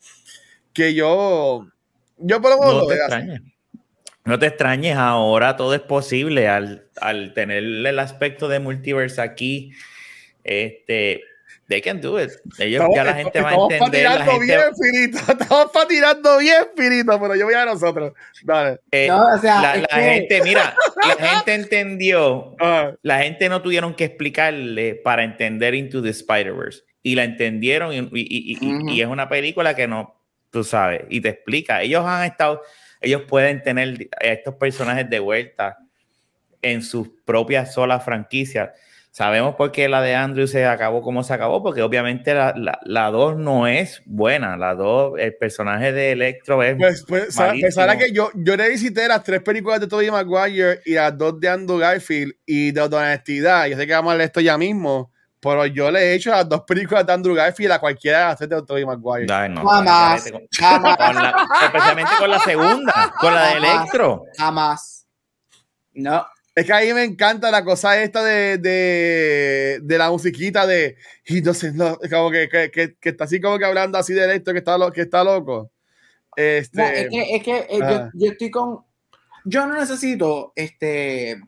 [0.72, 1.66] Que yo,
[2.18, 3.40] yo por lo menos no te extrañes.
[4.26, 9.72] No te extrañes, ahora todo es posible al, al tener el aspecto de multiverse aquí.
[10.42, 11.22] Este,
[11.68, 12.30] they can do it.
[12.58, 14.04] Ellos ya la gente va a entender.
[14.04, 14.44] La gente...
[14.44, 15.18] bien, finito.
[15.32, 18.12] Estamos patinando bien, finito, pero yo voy a nosotros.
[18.42, 18.80] Dale.
[18.90, 20.74] Eh, no, o sea, la, la gente, mira,
[21.06, 22.56] la gente entendió.
[23.02, 26.82] La gente no tuvieron que explicarle para entender Into the Spider-Verse.
[27.02, 31.20] Y la entendieron y, y, y, y, es una película que no, tú sabes, y
[31.20, 31.82] te explica.
[31.82, 32.62] Ellos han estado
[33.00, 35.78] ellos pueden tener a estos personajes de vuelta
[36.62, 38.70] en sus propias solas franquicias.
[39.16, 42.82] Sabemos por qué la de Andrew se acabó como se acabó, porque obviamente la 2
[42.84, 43.10] la,
[43.42, 44.58] no es buena.
[44.58, 46.76] La 2, el personaje de Electro es.
[46.76, 50.92] Pues, pues pensará que yo, yo le visité las tres películas de Tobey Maguire y
[50.92, 53.66] las dos de Andrew Garfield y de Honestidad.
[53.68, 55.10] Yo sé que vamos a leer esto ya mismo.
[55.40, 58.38] Pero yo le he hecho las dos películas de Andrew Garfield a cualquiera de las
[58.38, 59.26] tres de Tobey Maguire.
[59.48, 64.24] no, jamás, especialmente con la segunda, con la de Electro.
[64.36, 65.06] Jamás.
[65.92, 66.26] No.
[66.54, 70.96] Es que a mí me encanta la cosa esta de, de, de la musiquita de
[71.26, 74.54] y entonces no, como que, que, que, está así como que hablando así de Electro
[74.54, 75.70] que está, lo, que está loco.
[76.34, 78.84] Este, es que, es que eh, yo, yo, estoy con.
[79.44, 81.40] Yo no necesito este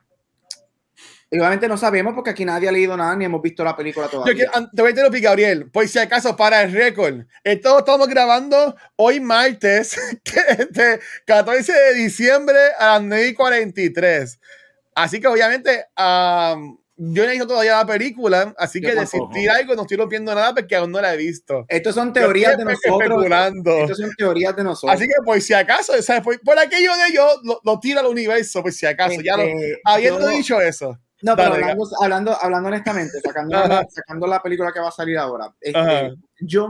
[1.31, 4.51] obviamente no sabemos porque aquí nadie ha leído nada ni hemos visto la película todavía.
[4.75, 9.21] te voy a decir, Gabriel, pues si acaso para el récord, esto estamos grabando hoy
[9.21, 14.41] martes, este, 14 de diciembre a las 9 y 43.
[14.95, 15.85] Así que obviamente
[17.01, 20.53] yo no he visto todavía la película, así que decir algo no estoy rompiendo nada
[20.53, 21.65] porque aún no la he visto.
[21.69, 23.25] Estos son teorías de nosotros.
[23.83, 24.97] Estos son teorías de nosotros.
[24.97, 25.93] Así que por si acaso,
[26.25, 29.21] Por, por, aquello de yo lo, lo tira al universo, por si acaso.
[29.21, 30.99] ya lo, este, habiendo dicho eso.
[31.23, 31.55] No, pero
[32.01, 33.59] hablando, hablando, honestamente, sacando,
[33.91, 36.69] sacando, la película que va a salir ahora, este, yo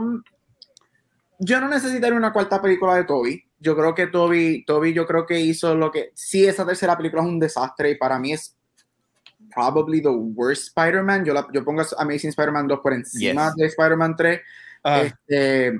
[1.39, 3.43] yo no necesitaría una cuarta película de Toby.
[3.59, 6.11] Yo creo que Toby, Toby, yo creo que hizo lo que.
[6.13, 8.57] Sí, esa tercera película es un desastre y para mí es
[9.53, 11.23] probably the worst Spider-Man.
[11.23, 14.41] Yo, yo pongo Amazing Spider-Man 2 por encima de Spider-Man 3.
[14.83, 15.01] Ah.
[15.01, 15.79] Este,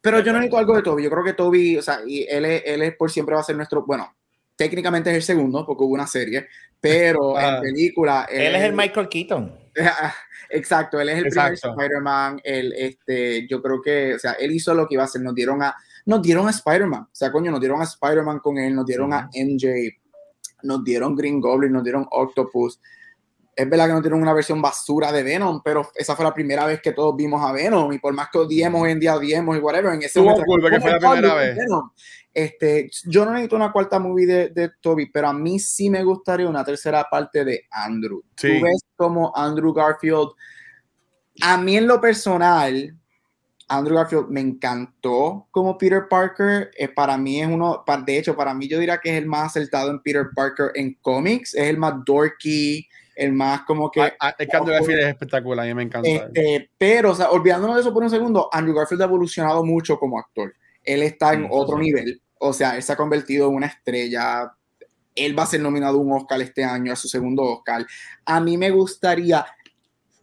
[0.00, 1.02] pero yo no necesito algo de Toby.
[1.02, 3.56] Yo creo que Toby, o sea, y él, él es por siempre va a ser
[3.56, 3.84] nuestro.
[3.84, 4.10] Bueno,
[4.58, 6.48] técnicamente es el segundo porque hubo una serie,
[6.80, 7.60] pero en ah.
[7.62, 8.28] película.
[8.30, 9.54] Él, es el Michael Keaton.
[10.50, 12.40] Exacto, él es el primer Spider-Man.
[12.42, 15.22] Este, yo creo que, o sea, él hizo lo que iba a hacer.
[15.22, 15.74] Nos dieron a,
[16.06, 17.02] nos dieron a Spider-Man.
[17.02, 19.68] O sea, coño, nos dieron a Spider-Man con él, nos dieron a MJ,
[20.62, 22.80] nos dieron Green Goblin, nos dieron Octopus.
[23.58, 26.64] Es verdad que no tienen una versión basura de Venom, pero esa fue la primera
[26.64, 27.92] vez que todos vimos a Venom.
[27.92, 30.44] Y por más que odiemos hoy en día, odiemos y whatever, en ese momento.
[30.70, 31.58] que fue la primera vez.
[32.32, 36.04] Este, yo no necesito una cuarta movie de, de, Toby, pero a mí sí me
[36.04, 38.22] gustaría una tercera parte de Andrew.
[38.36, 40.28] Tú ves como Andrew Garfield.
[41.42, 42.96] A mí en lo personal,
[43.66, 46.70] Andrew Garfield me encantó como Peter Parker.
[46.78, 49.46] Eh, para mí es uno, de hecho, para mí yo diría que es el más
[49.46, 51.54] acertado en Peter Parker en cómics.
[51.54, 52.86] Es el más dorky,
[53.18, 54.00] el más como que...
[54.00, 56.08] Ah, el Andrew Garfield es espectacular, a mí me encanta.
[56.08, 59.98] Este, pero, o sea, olvidándonos de eso por un segundo, Andrew Garfield ha evolucionado mucho
[59.98, 60.54] como actor.
[60.84, 62.22] Él está en otro nivel.
[62.38, 64.52] O sea, él se ha convertido en una estrella.
[65.16, 67.84] Él va a ser nominado a un Oscar este año, a su segundo Oscar.
[68.24, 69.44] A mí me gustaría,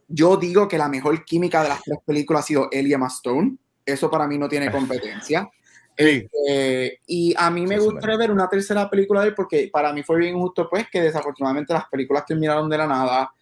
[0.08, 3.58] yo digo que la mejor química de las tres películas ha sido Emma Stone.
[3.84, 5.46] Eso para mí no tiene competencia.
[5.96, 10.02] Este, y a mí me gustaría ver una tercera película de él porque para mí
[10.02, 13.32] fue bien injusto pues que desafortunadamente las películas terminaron de la nada.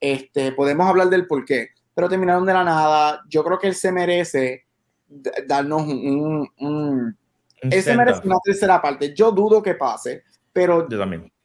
[0.00, 3.22] Este, podemos hablar del por qué, pero terminaron de la nada.
[3.28, 4.64] Yo creo que él se merece
[5.46, 7.16] darnos un
[7.70, 9.14] ese merece una tercera parte.
[9.14, 10.86] Yo dudo que pase, pero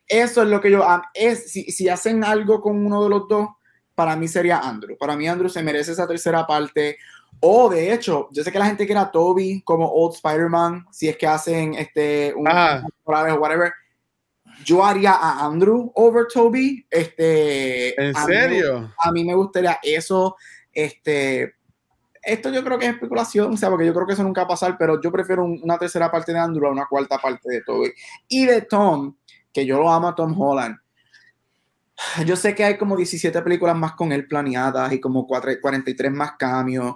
[0.08, 0.86] eso es lo que yo.
[1.13, 3.49] Es, si, si hacen algo con uno de los dos,
[3.95, 4.97] para mí sería Andrew.
[4.97, 6.97] Para mí, Andrew se merece esa tercera parte.
[7.41, 11.07] O de hecho, yo sé que la gente quiere a Toby como Old Spider-Man, si
[11.07, 13.71] es que hacen este un o whatever.
[14.65, 16.85] Yo haría a Andrew over Toby.
[16.89, 18.93] Este, ¿En serio?
[18.97, 20.35] a mí me gustaría eso.
[20.73, 21.55] Este,
[22.21, 24.45] esto yo creo que es especulación, o sea, porque yo creo que eso nunca va
[24.45, 27.61] a pasar, pero yo prefiero una tercera parte de Andrew a una cuarta parte de
[27.61, 27.93] Toby.
[28.27, 29.15] Y de Tom,
[29.53, 30.77] que yo lo amo a Tom Holland.
[32.25, 36.33] Yo sé que hay como 17 películas más con él planeadas y como 43 más
[36.37, 36.95] cambios.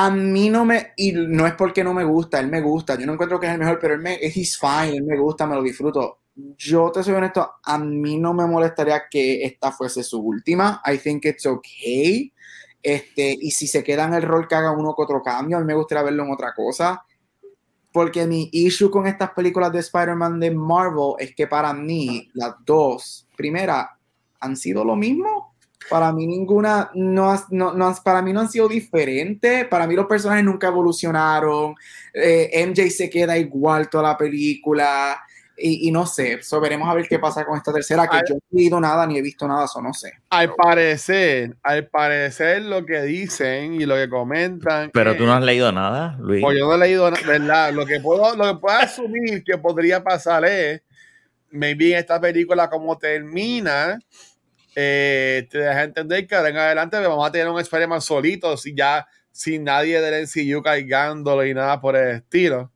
[0.00, 3.04] A mí no me, y no es porque no me gusta, él me gusta, yo
[3.06, 5.56] no encuentro que es el mejor, pero él me, he's fine, él me gusta, me
[5.56, 6.20] lo disfruto.
[6.56, 10.80] Yo te soy honesto, a mí no me molestaría que esta fuese su última.
[10.86, 12.32] I think it's okay
[12.82, 15.60] este, y si se queda en el rol que haga uno que otro cambio, a
[15.60, 17.04] mí me gustaría verlo en otra cosa.
[17.92, 22.54] Porque mi issue con estas películas de Spider-Man de Marvel es que para mí, las
[22.64, 23.98] dos, primera,
[24.40, 25.37] han sido lo mismo.
[25.88, 29.66] Para mí ninguna, no, no, para mí no han sido diferentes.
[29.66, 31.74] Para mí los personajes nunca evolucionaron.
[32.12, 35.20] Eh, MJ se queda igual toda la película.
[35.60, 38.40] Y, no sé, so veremos a ver qué pasa con esta tercera, que yo no
[38.52, 40.12] he leído nada ni he visto nada, eso no sé.
[40.30, 44.90] Al parecer, al parecer lo que dicen y lo que comentan.
[44.92, 46.42] Pero tú no has leído nada, Luis.
[46.42, 47.72] Pues yo no he leído nada, ¿verdad?
[47.72, 50.80] Lo que puedo, lo que puedo asumir que podría pasar es,
[51.50, 53.98] maybe en esta película como termina,
[54.74, 58.74] eh, te deja entender que ahora en adelante vamos a tener un experimento solito, si
[58.74, 62.72] ya sin nadie del NCU cargándolo y nada por el estilo.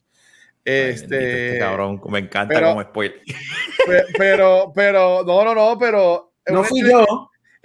[0.64, 3.20] Este, este, cabrón, me encanta como spoiler.
[4.16, 6.34] Pero, pero, no, no, no, pero.
[6.46, 7.04] No fui yo.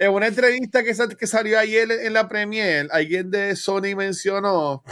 [0.00, 4.82] En una entrevista que, que salió ayer en la Premier, alguien de Sony mencionó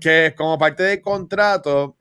[0.00, 1.96] que como parte del contrato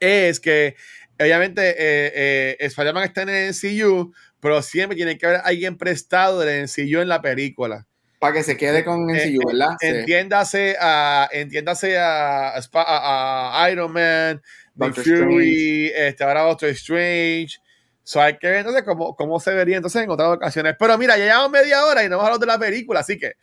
[0.00, 0.76] es que
[1.18, 4.12] obviamente eh, eh, Spider-Man está en el NCU,
[4.44, 7.86] pero siempre tiene que haber alguien prestado del NCU en la película.
[8.18, 9.74] Para que se quede con el NCU, ¿verdad?
[9.80, 14.42] Entiéndase, a, entiéndase a, a, Iron Man,
[14.74, 17.56] Nick Fury, este, ahora Doctor Strange.
[18.02, 20.76] So hay que ver entonces cómo, cómo se vería entonces en otras ocasiones.
[20.78, 23.16] Pero mira, ya llevamos media hora y no vamos a hablar de la película, así
[23.16, 23.36] que,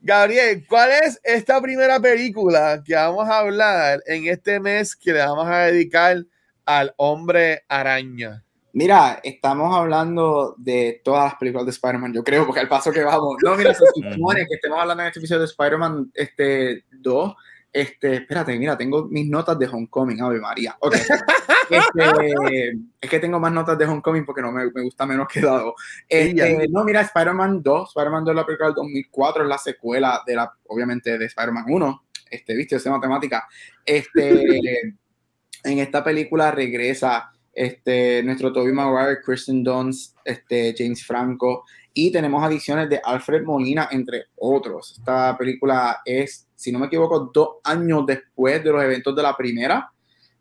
[0.00, 5.18] Gabriel, ¿cuál es esta primera película que vamos a hablar en este mes que le
[5.18, 6.24] vamos a dedicar
[6.64, 8.41] al hombre araña?
[8.74, 13.02] Mira, estamos hablando de todas las películas de Spider-Man, yo creo, porque al paso que
[13.02, 13.36] vamos.
[13.44, 17.34] No, mira, se supone que estemos hablando en este episodio de Spider-Man este, 2.
[17.70, 20.76] Este, espérate, mira, tengo mis notas de Homecoming, Ave María.
[20.80, 21.00] Okay.
[21.70, 25.40] Este, es que tengo más notas de Homecoming porque no me, me gusta menos que
[25.40, 25.74] dado.
[26.06, 30.22] Este, no, mira, Spider-Man 2, Spider-Man 2 es la película del 2004, es la secuela
[30.26, 32.04] de la, obviamente, de Spider-Man 1.
[32.30, 33.48] Este, viste, es matemática.
[33.86, 34.42] Este,
[35.64, 42.42] en esta película regresa este, nuestro Toby Maguire, Kristen Dunst, este, James Franco, y tenemos
[42.42, 44.96] adiciones de Alfred Molina, entre otros.
[44.98, 49.36] Esta película es, si no me equivoco, dos años después de los eventos de la
[49.36, 49.90] primera.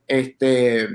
[0.07, 0.87] Este,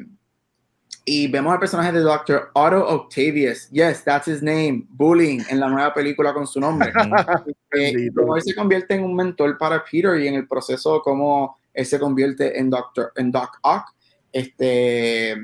[1.09, 2.51] y vemos al personaje de Dr.
[2.53, 3.71] Otto Octavius.
[3.71, 4.87] Yes, that's his name.
[4.89, 6.93] Bullying en la nueva película con su nombre.
[7.73, 11.87] eh, él se convierte en un mentor para Peter y en el proceso como él
[11.87, 13.85] se convierte en Doctor, en Doc Ock.
[14.33, 15.37] Este,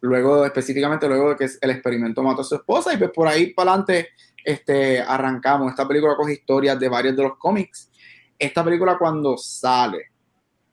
[0.00, 3.52] luego, específicamente luego de que el experimento mató a su esposa y pues por ahí
[3.52, 4.08] para adelante
[4.44, 5.70] este, arrancamos.
[5.70, 7.90] Esta película coge historias de varios de los cómics.
[8.38, 10.10] Esta película cuando sale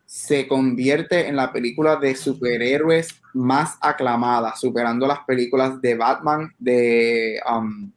[0.05, 7.41] se convierte en la película de superhéroes más aclamada, superando las películas de Batman, de,
[7.51, 7.91] um,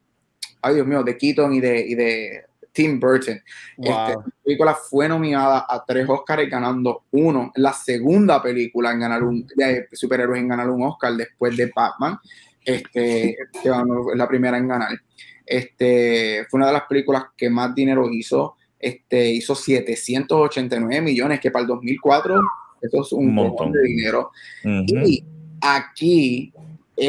[0.61, 3.41] ay Dios mío, de Keaton y de, y de Tim Burton.
[3.77, 7.51] Esta película fue nominada a tres Oscars ganando uno.
[7.55, 12.17] La segunda película en ganar un de superhéroes en ganar un Oscar después de Batman.
[12.63, 14.99] Este, que es la primera en ganar.
[15.45, 18.55] Este, fue una de las películas que más dinero hizo.
[18.79, 22.39] Este, hizo 789 millones, que para el 2004
[22.81, 24.31] eso es un, montón de dinero.
[24.63, 25.23] Y
[25.61, 26.51] aquí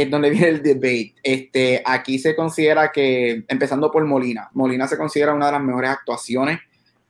[0.00, 1.14] es donde viene el debate.
[1.22, 5.90] Este, aquí se considera que, empezando por Molina, Molina se considera una de las mejores
[5.90, 6.60] actuaciones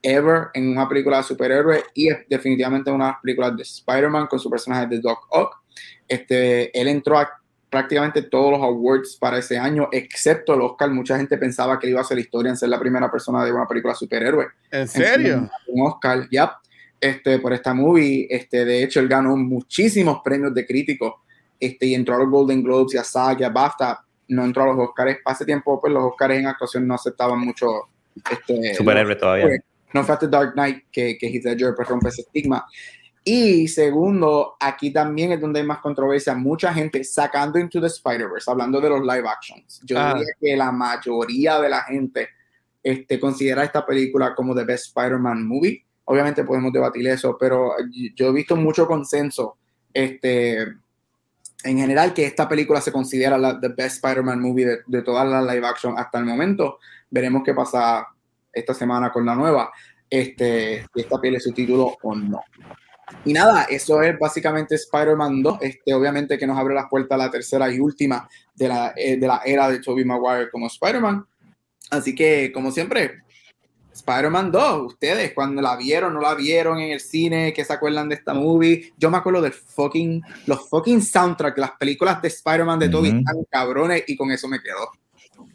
[0.02, 4.26] ever en una película de superhéroes y es definitivamente una de las películas de Spider-Man
[4.26, 5.62] con su personaje de Doc Ock.
[6.08, 7.30] Este, él entró a
[7.70, 10.90] prácticamente todos los awards para ese año, excepto el Oscar.
[10.90, 13.68] Mucha gente pensaba que iba a ser historia en ser la primera persona de una
[13.68, 14.48] película superhéroe.
[14.72, 15.48] ¿En serio?
[15.68, 16.58] Un Oscar, ya.
[17.00, 21.21] Este, por esta movie, este, de hecho, él ganó muchísimos premios de críticos
[21.62, 24.04] este, y entró a los Golden Globes y a SAG y a BAFTA.
[24.28, 25.18] No entró a los Oscars.
[25.24, 27.66] Hace tiempo, pues los Oscars en actuación no aceptaban mucho.
[28.30, 29.62] Este, superhéroe todavía.
[29.94, 32.66] No fue hasta Dark Knight que, que Heath Ledger pues, rompe ese estigma.
[33.22, 36.34] Y segundo, aquí también es donde hay más controversia.
[36.34, 39.80] Mucha gente sacando Into the Spider-Verse, hablando de los live actions.
[39.84, 40.14] Yo ah.
[40.14, 42.28] diría que la mayoría de la gente
[42.82, 45.84] este, considera esta película como the best Spider-Man movie.
[46.06, 47.74] Obviamente podemos debatir eso, pero
[48.16, 49.58] yo he visto mucho consenso
[49.94, 50.66] este,
[51.64, 55.28] en general que esta película se considera la the best Spider-Man movie de, de todas
[55.28, 56.78] las live action hasta el momento.
[57.10, 58.06] Veremos qué pasa
[58.52, 59.72] esta semana con la nueva.
[60.08, 62.40] Este, si esta piel es su título o no.
[63.24, 67.24] Y nada, eso es básicamente Spider-Man 2, este, obviamente que nos abre las puertas a
[67.24, 71.24] la tercera y última de la, eh, de la era de Tobey Maguire como Spider-Man.
[71.90, 73.22] Así que, como siempre,
[73.92, 78.08] Spider-Man 2, ustedes cuando la vieron, no la vieron en el cine, que se acuerdan
[78.08, 78.92] de esta movie.
[78.96, 83.44] Yo me acuerdo del fucking, los fucking soundtrack, las películas de Spider-Man de Tobey están
[83.50, 84.90] cabrones y con eso me quedo.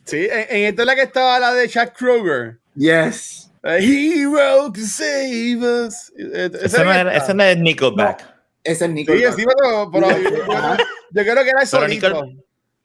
[0.06, 2.60] Sí, en, en esta es la que estaba la de Jack Kroger.
[2.76, 3.52] Yes.
[3.64, 6.14] A hero to save us.
[6.16, 8.22] Ese no, era, ese no es Nickelback.
[8.22, 8.28] No,
[8.64, 9.34] ese es Nickelback.
[9.34, 10.30] Sí, sí, pero, pero yo,
[11.12, 11.86] yo, creo que era eso.
[11.88, 12.14] Nickel,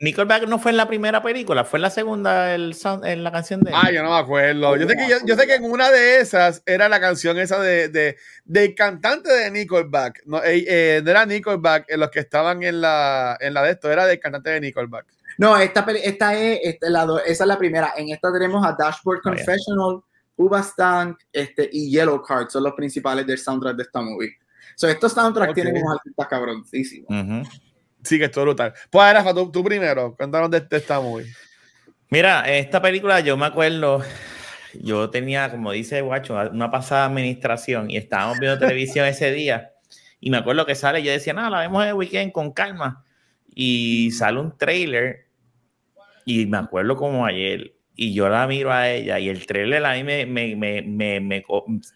[0.02, 3.60] Nickelback no fue en la primera película, fue en la segunda el en la canción
[3.60, 3.72] de.
[3.74, 4.76] Ah, yo no me acuerdo.
[4.76, 7.60] Yo sé que, yo, yo, sé que en una de esas era la canción esa
[7.60, 10.22] de, de del cantante de Nickelback.
[10.26, 13.90] No, eh, eh, era Nickelback en los que estaban en la, en la de esto,
[13.90, 15.06] era del cantante de Nickelback.
[15.38, 17.92] No, esta, esta es, esta, la, esa es la primera.
[17.96, 19.92] En esta tenemos a Dashboard oh, Confessional.
[19.92, 24.36] Yeah Uba Stank este, y Yellow Card son los principales del soundtrack de esta movie.
[24.76, 27.08] So, estos soundtracks tienen unos artistas cabroncísimos.
[28.02, 28.74] Sí, que esto brutal.
[28.90, 31.32] Pues, Rafa, tú, tú, primero, cuéntanos de, de esta movie.
[32.10, 34.02] Mira, esta película yo me acuerdo,
[34.74, 39.72] yo tenía, como dice Guacho, una pasada administración y estábamos viendo televisión ese día
[40.20, 43.04] y me acuerdo que sale, yo decía, no, la vemos el weekend con calma
[43.52, 45.26] y sale un trailer
[46.24, 49.94] y me acuerdo como ayer, y yo la miro a ella y el trailer a
[49.94, 51.44] mí me, me, me, me,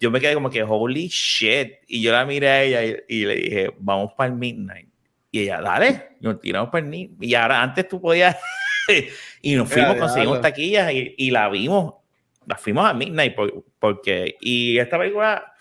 [0.01, 3.35] yo me quedé como que holy shit y yo la miré a ella y, le
[3.37, 4.89] dije vamos para el midnight
[5.31, 8.37] y ella dale nos tiramos para el y ahora antes tú podías
[9.43, 11.95] y nos fuimos conseguimos taquillas y, y, la vimos
[12.47, 13.35] la fuimos a midnight
[13.79, 15.53] porque y esta película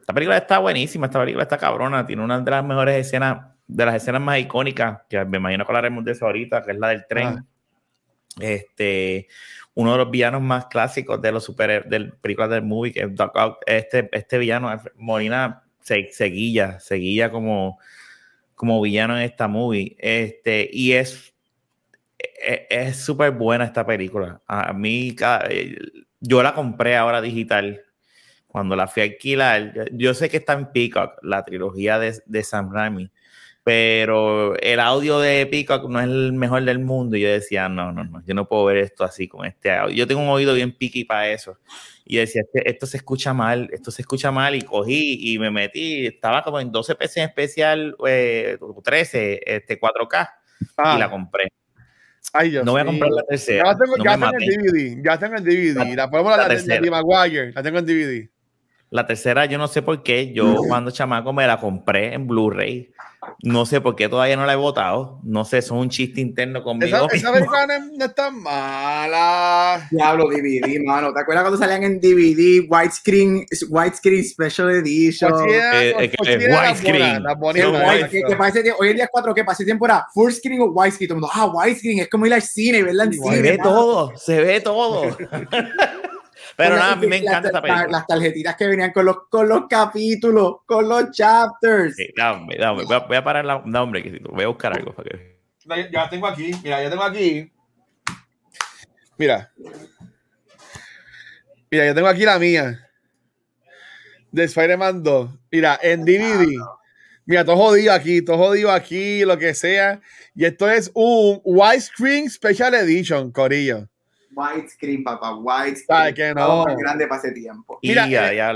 [0.00, 3.84] esta película está buenísima esta película está cabrona tiene una de las mejores escenas de
[3.84, 6.88] las escenas más icónicas que me imagino que hablaremos de eso ahorita que es la
[6.88, 7.26] del tren.
[7.26, 7.44] Ah.
[8.38, 9.28] Este,
[9.74, 13.12] uno de los villanos más clásicos de los super del películas del movie, que
[13.66, 17.78] este, este villano, Molina, se, seguía, seguía como,
[18.56, 19.96] como villano en esta movie.
[20.00, 21.34] Este, y es
[22.18, 24.42] e, es súper buena esta película.
[24.46, 25.14] A mí,
[25.50, 25.78] eh,
[26.20, 27.82] yo la compré ahora digital.
[28.48, 32.42] Cuando la fui a alquilar, yo sé que está en Peacock, la trilogía de, de
[32.42, 33.10] Sam Raimi
[33.66, 37.16] pero el audio de Peacock no es el mejor del mundo.
[37.16, 39.92] Y yo decía, no, no, no, yo no puedo ver esto así con este audio.
[39.96, 41.58] Yo tengo un oído bien piqui para eso.
[42.04, 44.54] Y decía, esto se escucha mal, esto se escucha mal.
[44.54, 49.80] Y cogí y me metí, estaba como en 12 pesos en especial, eh, 13, este,
[49.80, 50.30] 4K,
[50.94, 51.48] y la compré.
[52.32, 53.64] Ay, Dios no voy a comprar la tercera.
[53.64, 54.46] Ya tengo, no ya me tengo el.
[54.46, 55.02] DVD.
[55.04, 55.74] Ya tengo el DVD.
[55.74, 56.80] La- La, la la, tercera.
[56.80, 57.52] de Maguire.
[57.52, 58.30] La tengo en DVD.
[58.96, 60.32] La tercera, yo no sé por qué.
[60.32, 62.94] Yo cuando chamaco me la compré en Blu-ray.
[63.42, 65.20] No sé por qué todavía no la he votado.
[65.22, 67.06] No sé, eso es un chiste interno conmigo.
[67.12, 69.86] Esa, película no, es tan mala.
[69.90, 71.12] Diablo DVD, mano.
[71.12, 75.30] ¿Te acuerdas cuando salían en DVD, widescreen, widescreen special edition?
[75.30, 78.74] Pues Eh, pues eh, eh, la widescreen.
[78.78, 81.08] hoy en día es 4 que para ese tiempo era full screen o widescreen.
[81.08, 83.36] Todo el mundo, ah, widescreen, es como ir al cine, cine.
[83.36, 85.14] Se ve todo, se ve todo.
[86.56, 87.88] Pero nada, a mí me encanta las, esta película.
[87.88, 91.94] Las tarjetitas que venían con los, con los capítulos, con los chapters.
[91.96, 93.62] Sí, dame, dame, voy, a, voy a parar la.
[93.64, 95.36] No, hombre, que voy a buscar algo para que.
[95.66, 96.52] Ya ya la tengo aquí.
[96.62, 97.52] Mira, ya tengo aquí.
[99.18, 99.52] Mira.
[101.70, 102.80] Mira, yo tengo aquí la mía.
[104.30, 105.30] De Spider-Man 2.
[105.50, 106.56] Mira, en DVD.
[107.24, 110.00] Mira, todo jodido aquí, todo jodido aquí, lo que sea.
[110.34, 113.88] Y esto es un widescreen Special Edition, Corillo.
[114.36, 116.14] Widescreen, papá, widescreen.
[116.14, 116.64] Que no.
[116.66, 117.78] Más grande para ese tiempo.
[117.82, 118.50] Mira, ya, ya.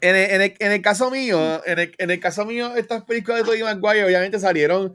[0.00, 3.04] En el, en el- en el caso mío, en el, en el caso mío, estas
[3.04, 4.94] películas de Tobey Maguire obviamente salieron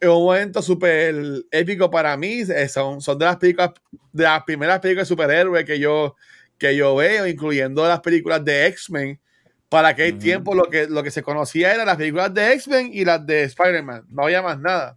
[0.00, 1.14] en un momento súper
[1.50, 2.42] épico para mí.
[2.48, 3.72] Eh, Son, son de las películas,
[4.12, 6.14] de las primeras películas de superhéroes que yo,
[6.56, 9.18] que yo veo, incluyendo las películas de X-Men.
[9.68, 10.22] Para aquel Ujú.
[10.22, 13.42] tiempo lo que, lo que se conocía eran las películas de X-Men y las de
[13.42, 14.04] Spider-Man.
[14.08, 14.96] No había más nada.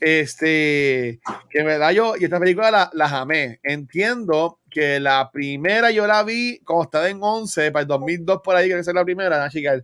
[0.00, 3.60] Este, que en verdad yo, y esta película la- las amé.
[3.62, 8.56] Entiendo que la primera yo la vi como estaba en 11, para el 2002 por
[8.56, 9.82] ahí, que esa es la primera, ¿no, chicas?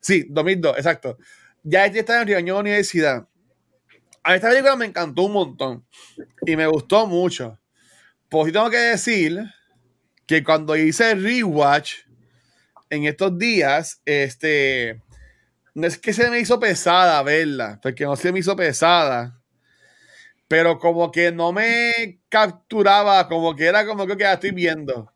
[0.00, 1.16] Sí, 2002, exacto.
[1.62, 3.28] Ya estaba en Riaño Universidad.
[4.24, 5.86] A esta película me encantó un montón
[6.46, 7.58] y me gustó mucho.
[8.28, 9.40] Pues sí tengo que decir
[10.26, 11.94] que cuando hice rewatch
[12.90, 15.02] en estos días, este,
[15.74, 19.41] no es que se me hizo pesada verla, porque no se me hizo pesada,
[20.52, 25.10] pero como que no me capturaba, como que era como que "Ok, la estoy viendo.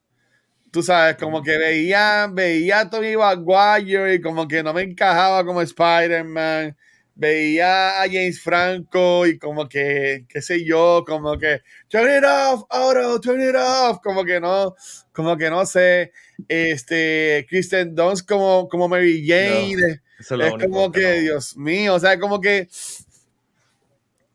[0.70, 5.44] Tú sabes, como que veía, veía a Tony Maguire y como que no me encajaba
[5.44, 6.74] como Spider-Man.
[7.14, 12.64] Veía a James Franco y como que, qué sé yo, como que, turn it off,
[12.70, 14.74] Auto, turn it off, como que no,
[15.12, 16.12] como que no sé,
[16.48, 21.20] este, Kristen Dunst como, como Mary Jane, Eso es como que, no.
[21.20, 22.68] Dios mío, o sea, como que.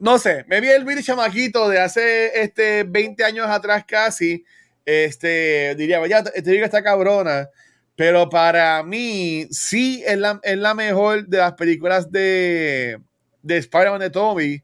[0.02, 4.44] No sé, me vi el video chamaquito de hace este, 20 años atrás casi.
[4.84, 7.48] Este, diría, ya, te digo está cabrona.
[7.96, 13.00] Pero para mí, sí es la, es la mejor de las películas de,
[13.44, 14.64] de Spider-Man de Tommy.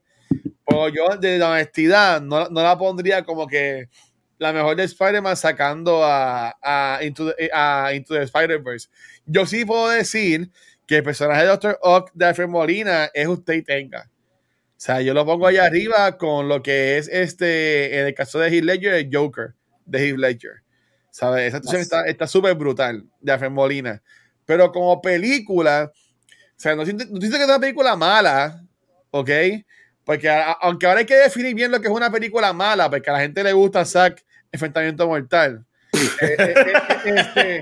[0.64, 3.88] O yo, de la honestidad, no, no la pondría como que
[4.38, 8.88] la mejor de Spider-Man sacando a, a, Into the, a Into the Spider-Verse.
[9.24, 10.50] Yo sí puedo decir
[10.84, 11.78] que el personaje de Dr.
[11.82, 14.10] Ock de Alfred Molina es usted y tenga.
[14.78, 18.38] O sea, yo lo pongo allá arriba con lo que es este, en el caso
[18.38, 19.54] de Heath Ledger, el Joker
[19.84, 20.52] de Heath Ledger.
[21.10, 21.48] ¿Sabes?
[21.48, 24.00] Esa actuación está está súper brutal de Alfred Molina.
[24.46, 28.62] Pero como película, o sea, no siento, no siento que es una película mala,
[29.10, 29.30] ¿ok?
[30.04, 33.10] Porque a- aunque ahora hay que definir bien lo que es una película mala, porque
[33.10, 35.64] a la gente le gusta Zack Enfrentamiento Mortal.
[36.22, 36.54] Eh, eh,
[37.04, 37.60] eh, este,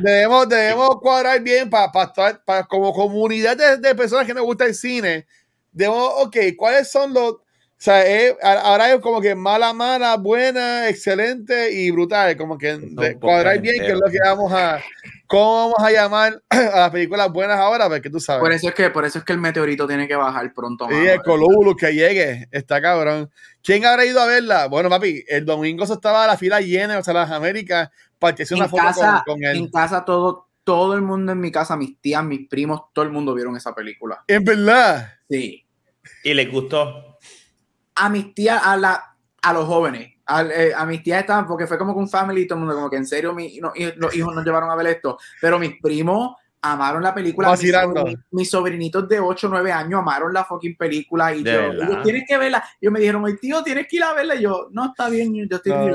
[0.00, 1.90] Debemos, debemos cuadrar bien para
[2.68, 5.26] como comunidad de, de personas que nos gusta el cine.
[5.72, 7.32] Debemos, ok, ¿cuáles son los...
[7.32, 12.36] O sea, eh, ahora es como que mala, mala, buena, excelente y brutal.
[12.36, 14.00] Como que de- cuadrar bien qué es entero.
[14.04, 14.80] lo que vamos a...
[15.26, 17.88] ¿Cómo vamos a llamar a las películas buenas ahora?
[17.88, 18.40] Porque tú sabes.
[18.40, 20.88] Por eso es que, por eso es que el meteorito tiene que bajar pronto.
[20.88, 21.08] Sí, mano.
[21.10, 23.30] el Columbo que llegue, está cabrón.
[23.62, 24.66] ¿Quién habrá ido a verla?
[24.66, 27.90] Bueno, papi, el domingo eso estaba la fila llena, o sea, las Américas,
[28.46, 29.56] sea una en foto casa, con, con él.
[29.56, 33.10] en casa todo, todo el mundo en mi casa, mis tías, mis primos, todo el
[33.10, 34.22] mundo vieron esa película.
[34.26, 35.12] En verdad.
[35.28, 35.66] Sí.
[36.24, 37.18] Y les gustó.
[37.94, 41.66] A mis tías, a la, a los jóvenes, al- eh, a mis tías estaban, porque
[41.66, 43.92] fue como que un family, todo el mundo, como que en serio mi- no, y
[43.96, 47.48] los hijos nos llevaron a ver esto, pero mis primos amaron la película.
[47.48, 48.02] Mis, Vacilando.
[48.04, 52.02] sobrin- mis sobrinitos de 8 o 9 años amaron la fucking película y De yo,
[52.02, 52.62] tienes que verla.
[52.80, 54.34] Ellos me dijeron, "Ay, tío, tienes que ir a verla.
[54.34, 55.86] Y yo, no, está bien, yo estoy No.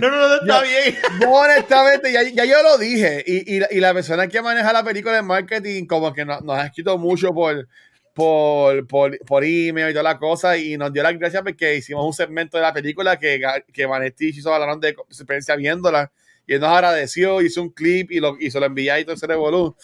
[0.00, 0.96] No, no, no, está bien.
[1.20, 4.72] Yo honestamente, ya, ya yo lo dije, y, y, la- y la persona que maneja
[4.72, 7.66] la película de marketing como que nos, nos ha escrito mucho por,
[8.14, 12.04] por, por, por email y toda la cosa, y nos dio las gracias porque hicimos
[12.04, 13.40] un segmento de la película que,
[13.72, 16.10] que Vanetti hizo hablaron de su experiencia viéndola,
[16.46, 19.14] y él nos agradeció, hizo un clip y, lo, y se lo envié y todo
[19.14, 19.76] ese revolú.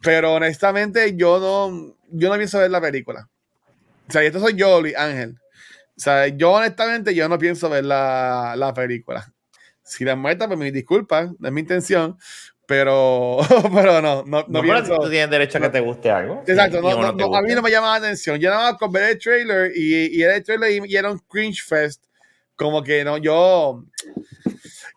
[0.00, 3.28] Pero honestamente yo no, yo no pienso ver la película.
[4.08, 5.38] O sea, y esto soy yo, Luis Ángel.
[5.96, 9.32] O sea, yo honestamente yo no pienso ver la, la película.
[9.82, 12.16] Si la muerta, pues mis disculpas, no es mi intención.
[12.66, 13.38] Pero,
[13.74, 16.42] pero no, no, no, pienso, tú tienes derecho a que te guste algo.
[16.46, 16.88] Exacto, no,
[17.36, 18.38] a mí no me llama la atención.
[18.38, 21.62] Yo nada más con ver el trailer y, y el trailer y, era un cringe
[21.62, 22.04] fest.
[22.56, 23.84] Como que no, yo.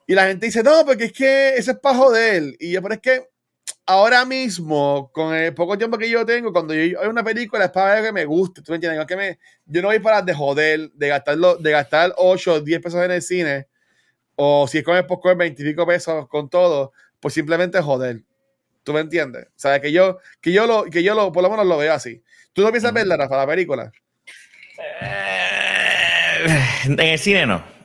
[0.08, 2.55] Y la gente dice, no, porque es que ese es para joder.
[2.60, 3.28] Y yo, pero es que
[3.86, 7.72] ahora mismo, con el poco tiempo que yo tengo, cuando yo hay una película es
[7.72, 9.05] para ver que me guste, ¿tú me entiendes?
[9.05, 12.82] Que me, yo no voy para de joder, de, gastarlo, de gastar 8 o 10
[12.82, 13.68] pesos en el cine,
[14.36, 18.24] o si es con el popcorn 25 pesos con todo, pues simplemente joder.
[18.84, 19.47] ¿Tú me entiendes?
[19.47, 21.93] O sea, que yo, que yo lo, que yo lo, por lo menos lo veo
[21.93, 22.24] así.
[22.53, 23.91] ¿Tú no piensas verla, Rafa, la película?
[25.01, 26.47] Eh,
[26.86, 27.76] en el cine no.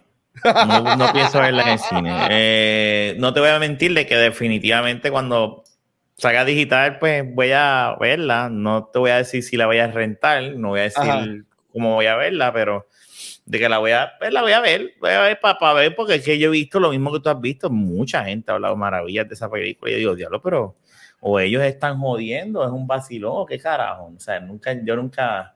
[0.44, 2.26] No, pienso verla en el cine.
[2.30, 5.64] Eh, no te voy a mentir de que definitivamente cuando
[6.16, 8.48] salga digital, pues voy a verla.
[8.50, 11.94] No te voy a decir si la voy a rentar, no voy a decir cómo
[11.94, 12.86] voy a verla, pero
[13.44, 15.94] de que la voy a ver, la voy a ver, voy a ver para, ver,
[15.94, 17.70] porque es que yo he visto lo mismo que tú has visto.
[17.70, 19.90] Mucha gente ha hablado maravillas de esa película.
[19.90, 20.74] Y yo digo, diablo, pero
[21.20, 24.12] o ellos están jodiendo, es un vacilón, qué carajo.
[24.16, 25.54] O sea, nunca, yo nunca,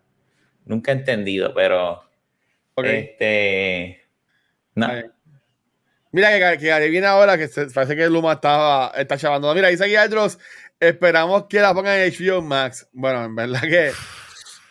[0.64, 2.02] nunca he entendido, pero
[2.76, 4.05] este.
[6.12, 9.52] Mira que, que viene ahora, que parece que Luma estaba, está chavando.
[9.54, 10.38] Mira, dice aquí otros,
[10.80, 12.88] esperamos que la pongan en HBO Max.
[12.92, 13.92] Bueno, en verdad que.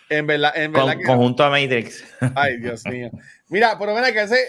[0.08, 1.04] En verdad, en verdad que.
[1.04, 2.04] Conjunto a Matrix.
[2.34, 3.10] Ay, Dios mío.
[3.48, 4.48] Mira, por lo menos que hace.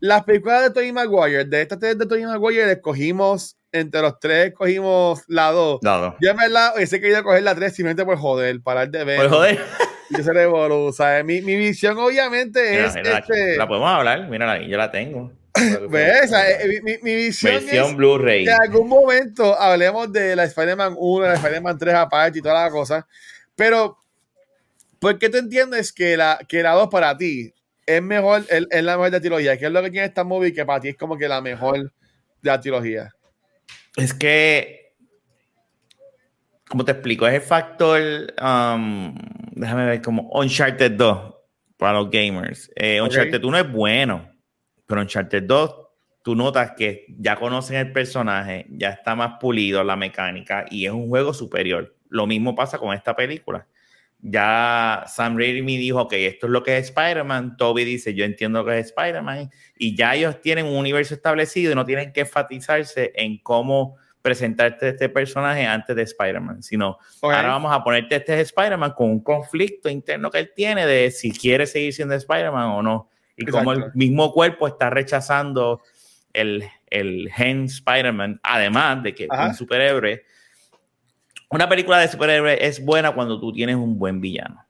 [0.00, 4.48] Las películas de Tony Maguire, de estas tres de Tony Maguire, escogimos, entre los tres,
[4.48, 5.78] escogimos la dos.
[6.20, 9.20] Yo en verdad hubiese querido coger la tres simplemente por joder, parar de ver.
[9.20, 9.60] Por joder.
[10.16, 12.94] Yo se le sea, mi, mi visión obviamente es.
[12.94, 13.56] La, este...
[13.56, 15.32] la podemos hablar, mira, yo la tengo.
[15.90, 16.32] ¿Ves?
[16.32, 18.44] Eh, mi, mi, visión Versión Blu-ray.
[18.44, 22.64] Que en algún momento hablemos de la Spider-Man 1, la Spider-Man 3 aparte y toda
[22.64, 23.06] la cosa.
[23.54, 23.98] Pero,
[24.98, 27.52] ¿por qué tú entiendes que la, que la 2 para ti
[27.84, 29.58] es mejor, es, es la mejor de la trilogía?
[29.58, 31.82] ¿Qué es lo que tiene esta movie que para ti es como que la mejor
[31.82, 31.90] de
[32.50, 33.12] la trilogía?
[33.96, 34.81] Es que,
[36.72, 37.28] ¿cómo te explico?
[37.28, 38.00] Es el factor,
[38.42, 39.14] um,
[39.52, 41.34] déjame ver, como Uncharted 2
[41.76, 42.68] para los gamers.
[42.74, 44.32] Eh, Uncharted 1 es bueno
[44.92, 45.74] pero en Charter 2
[46.22, 50.92] tú notas que ya conocen el personaje, ya está más pulido la mecánica y es
[50.92, 51.96] un juego superior.
[52.10, 53.66] Lo mismo pasa con esta película.
[54.20, 57.56] Ya Sam Raimi dijo, ok, esto es lo que es Spider-Man.
[57.56, 59.48] Toby dice, yo entiendo lo que es Spider-Man.
[59.78, 64.90] Y ya ellos tienen un universo establecido y no tienen que enfatizarse en cómo presentarte
[64.90, 69.88] este personaje antes de Spider-Man, sino ahora vamos a ponerte este Spider-Man con un conflicto
[69.88, 73.92] interno que él tiene de si quiere seguir siendo Spider-Man o no y como el
[73.94, 75.80] mismo cuerpo está rechazando
[76.32, 80.22] el, el gen Spider-Man, además de que es un superhéroe.
[81.50, 84.64] Una película de superhéroe es buena cuando tú tienes un buen villano.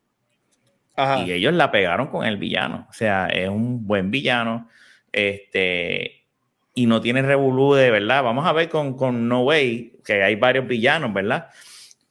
[1.24, 2.86] Y ellos la pegaron con el villano.
[2.90, 4.68] O sea, es un buen villano.
[5.10, 6.21] Este,
[6.74, 8.22] y no tiene revolú de verdad.
[8.22, 11.48] Vamos a ver con, con No Way, que hay varios villanos, ¿verdad?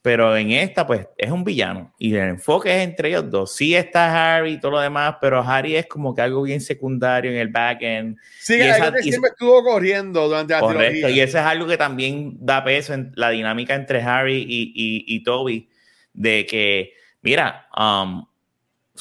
[0.02, 3.56] pero en esta, pues, es un villano y el enfoque es entre ellos dos.
[3.56, 7.30] Sí está Harry y todo lo demás, pero Harry es como que algo bien secundario
[7.30, 8.18] en el backend.
[8.40, 12.36] Sí, y esa, siempre estuvo corriendo durante la correcto, Y eso es algo que también
[12.40, 14.74] da peso en la dinámica entre Harry y,
[15.06, 15.70] y, Toby,
[16.14, 18.26] de que, mira, um,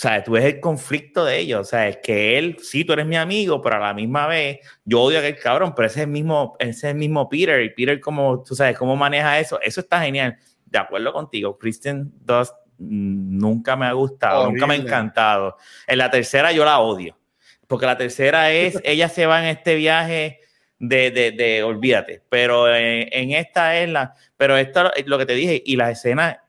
[0.01, 3.07] sea, tú ves el conflicto de ellos, o sea, es que él, sí, tú eres
[3.07, 6.05] mi amigo, pero a la misma vez, yo odio a aquel cabrón, pero ese es
[6.07, 9.61] el mismo, ese es el mismo Peter, y Peter, como, tú sabes, cómo maneja eso,
[9.61, 14.77] eso está genial de acuerdo contigo, Kristen Dust nunca me ha gustado, nunca me ha
[14.79, 15.57] encantado.
[15.87, 17.19] En la tercera yo la odio,
[17.67, 20.41] porque la tercera es, ella se va en este viaje
[20.79, 25.63] de, de, de olvídate, pero en, esta es la, pero esto lo que te dije,
[25.65, 26.40] y la escena,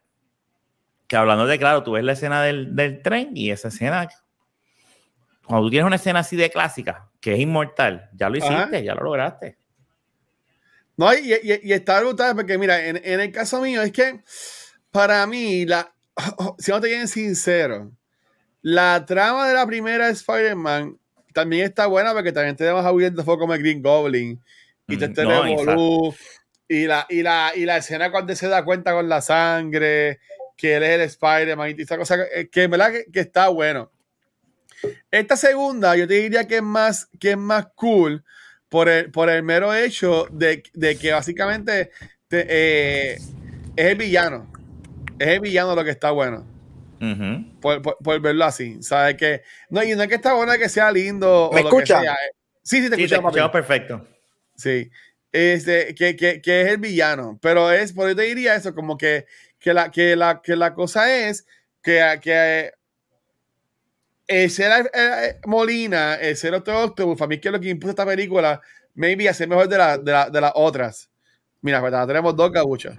[1.12, 4.08] que hablando de claro, tú ves la escena del, del tren y esa escena,
[5.46, 8.96] cuando tú tienes una escena así de clásica, que es inmortal, ya lo hiciste, ya
[8.96, 9.58] lo lograste.
[10.96, 14.22] No, y, y, está brutal porque, mira, en, el caso mío es que
[14.90, 15.94] para mí, la,
[16.58, 17.92] si no te quieren sincero,
[18.62, 20.98] la trama de la primera Spider-Man
[21.34, 24.42] también está buena porque también tenemos a William Dafoe como el Green Goblin
[24.88, 26.14] y te mm, no,
[26.70, 30.22] y la, y, la, y la escena cuando se da cuenta con la sangre
[30.62, 33.92] que él es el Spider-Man y esa cosa que, que verdad que, que, está bueno.
[35.10, 38.24] Esta segunda yo te diría que es más, que es más cool
[38.70, 41.90] por el, por el mero hecho de, que básicamente
[42.30, 43.18] eh,
[43.76, 44.52] es el villano.
[45.18, 46.46] Es el villano lo que está bueno.
[47.60, 48.84] por, verlo así.
[48.84, 49.42] ¿Sabes que
[49.72, 51.50] No, y no es que está bueno que sea lindo.
[51.52, 52.02] ¿Me escucha?
[52.62, 53.52] Sí, sí, te escucho.
[53.52, 54.08] perfecto.
[54.56, 54.92] Sí.
[55.32, 57.40] Este, que, que, que, es el villano.
[57.42, 59.26] Pero es, por eso te diría eso, como que,
[59.62, 61.46] que, la, que, la, que la cosa es
[61.82, 62.74] que, que
[64.28, 67.92] el ser eh, Molina, el ser otro Octopus, para mí que es lo que impuso
[67.92, 68.60] esta película,
[68.96, 71.10] maybe hacer mejor de, de, las otras.
[71.62, 72.98] Mira, pues tenemos dos cabuchas.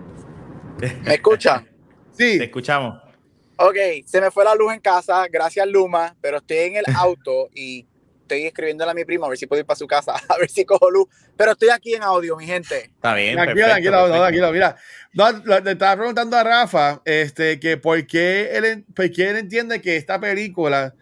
[1.04, 1.68] ¿Me escuchan?
[2.12, 2.38] Sí.
[2.38, 3.02] Te escuchamos.
[3.56, 7.48] Ok, se me fue la luz en casa, gracias Luma, pero estoy en el auto
[7.54, 7.86] y
[8.34, 10.48] estoy escribiéndole a mi primo a ver si puedo ir para su casa, a ver
[10.50, 11.06] si cojo luz.
[11.36, 12.90] Pero estoy aquí en audio, mi gente.
[12.94, 13.34] Está bien.
[13.34, 14.20] Tranquilo, perfecto, tranquilo, perfecto.
[14.20, 14.52] tranquilo.
[14.52, 14.76] Mira,
[15.14, 19.80] no, le estaba preguntando a Rafa este, que por qué, él, por qué él entiende
[19.80, 20.94] que esta película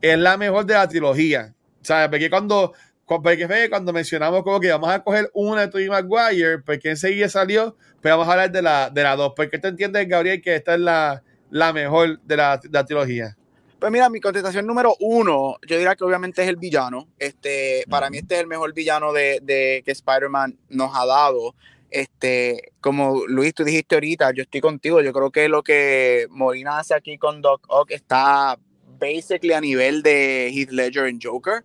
[0.00, 1.54] es la mejor de la trilogía.
[1.80, 2.72] O sea, porque cuando,
[3.04, 7.28] cu- porque cuando mencionamos como que vamos a coger una de Tobey Maguire, porque enseguida
[7.28, 9.32] salió, pero vamos a hablar de la, de la dos.
[9.36, 12.84] ¿Por qué tú entiendes, Gabriel, que esta es la, la mejor de la, de la
[12.84, 13.36] trilogía?
[13.78, 17.08] Pues mira, mi contestación número uno, yo diría que obviamente es el villano.
[17.18, 21.54] Este, para mí este es el mejor villano de, de que Spider-Man nos ha dado.
[21.90, 25.02] Este, como Luis, tú dijiste ahorita, yo estoy contigo.
[25.02, 28.58] Yo creo que lo que Molina hace aquí con Doc Ock está
[28.98, 31.62] basically a nivel de Heath Ledger en Joker.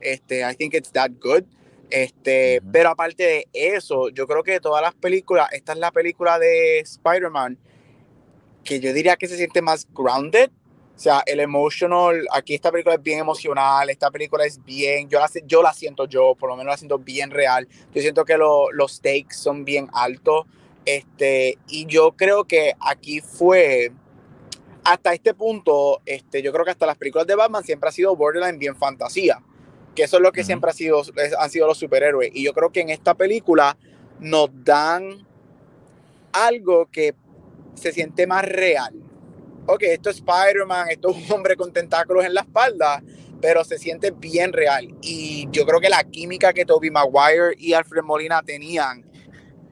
[0.00, 1.44] Este, I think it's that good.
[1.88, 2.72] Este, Ujú.
[2.72, 6.80] pero aparte de eso, yo creo que todas las películas, esta es la película de
[6.80, 7.58] Spider-Man
[8.64, 10.50] que yo diría que se siente más grounded.
[10.94, 15.18] O sea, el emotional, aquí esta película es bien emocional, esta película es bien, yo
[15.18, 17.66] la, yo la siento yo, por lo menos la siento bien real.
[17.92, 20.46] Yo siento que lo- los stakes son bien altos.
[20.84, 23.90] Este, y yo creo que aquí fue,
[24.84, 28.14] hasta este punto, este, yo creo que hasta las películas de Batman siempre ha sido
[28.14, 29.42] borderline bien fantasía.
[29.96, 32.30] Que eso es lo que siempre ha sido, es- han sido los superhéroes.
[32.34, 33.76] Y yo creo que en esta película
[34.20, 35.26] nos dan
[36.32, 37.14] algo que
[37.74, 38.94] se siente más real.
[39.66, 43.02] Ok, esto es Spider-Man, esto es un hombre con tentáculos en la espalda,
[43.40, 44.94] pero se siente bien real.
[45.00, 49.04] Y yo creo que la química que Tobey Maguire y Alfred Molina tenían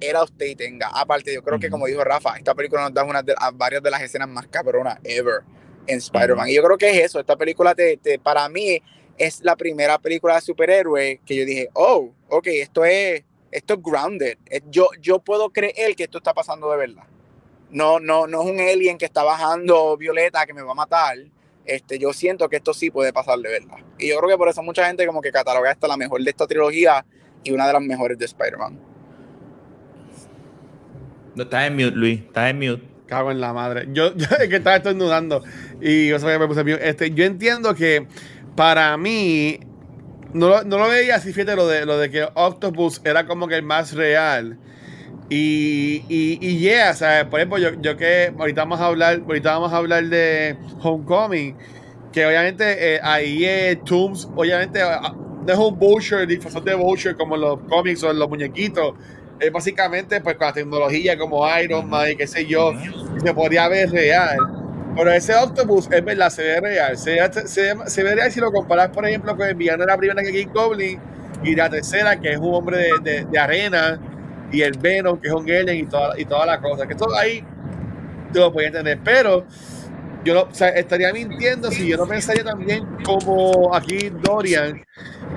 [0.01, 0.89] era usted y tenga.
[0.89, 3.91] Aparte, yo creo que como dijo Rafa, esta película nos da una de, varias de
[3.91, 5.43] las escenas más cabronas ever
[5.87, 6.49] en Spider-Man.
[6.49, 8.83] Y yo creo que es eso, esta película te, te- para mí
[9.19, 13.83] es la primera película de superhéroe que yo dije, oh, ok, esto es, esto es
[13.83, 14.39] grounded.
[14.71, 17.05] Yo, yo puedo creer que esto está pasando de verdad.
[17.73, 21.17] No, no, no es un alien que está bajando violeta que me va a matar.
[21.65, 23.79] Este, yo siento que esto sí puede pasar de verdad.
[23.99, 26.31] Y yo creo que por eso mucha gente como que cataloga esta la mejor de
[26.31, 27.05] esta trilogía
[27.45, 28.79] y una de las mejores de Spider-Man.
[31.35, 32.21] No, estás en mute, Luis.
[32.21, 32.83] Estás en mute.
[33.07, 33.89] Cago en la madre.
[33.93, 35.43] Yo, yo es que estaba estornudando
[35.81, 36.89] y yo sabía que me puse mute.
[36.89, 38.07] Este, yo entiendo que
[38.57, 39.61] para mí
[40.35, 43.49] no, lo- no lo veía así, fíjate, lo de, lo de que Octopus era como
[43.49, 44.59] que el más real.
[45.35, 49.53] Y, y, y yeah, sea, por ejemplo, yo, yo que ahorita vamos a hablar, ahorita
[49.53, 51.57] vamos a hablar de Homecoming,
[52.13, 55.15] que obviamente eh, ahí es Tooms, obviamente ah,
[55.47, 58.93] no es un Butcher, disfrazado de Butcher como en los cómics o en los muñequitos.
[59.41, 62.75] Es básicamente pues con la tecnología como Iron Man y qué sé yo,
[63.25, 64.37] se podría ver real.
[64.95, 66.99] Pero ese Octopus es verdad, se ve real.
[66.99, 67.17] Se,
[67.47, 70.21] se, se ve real si lo comparas, por ejemplo, con el villano de la primera
[70.21, 71.01] que es King Goblin
[71.43, 73.99] y la tercera, que es un hombre de, de, de arena,
[74.53, 76.87] y el Venom, que es un alien y toda, y toda la cosa.
[76.87, 77.45] Que esto ahí
[78.33, 79.01] te lo podía entender.
[79.03, 79.47] Pero
[80.25, 84.85] yo no, o sea, estaría mintiendo si yo no pensaría también como aquí Dorian,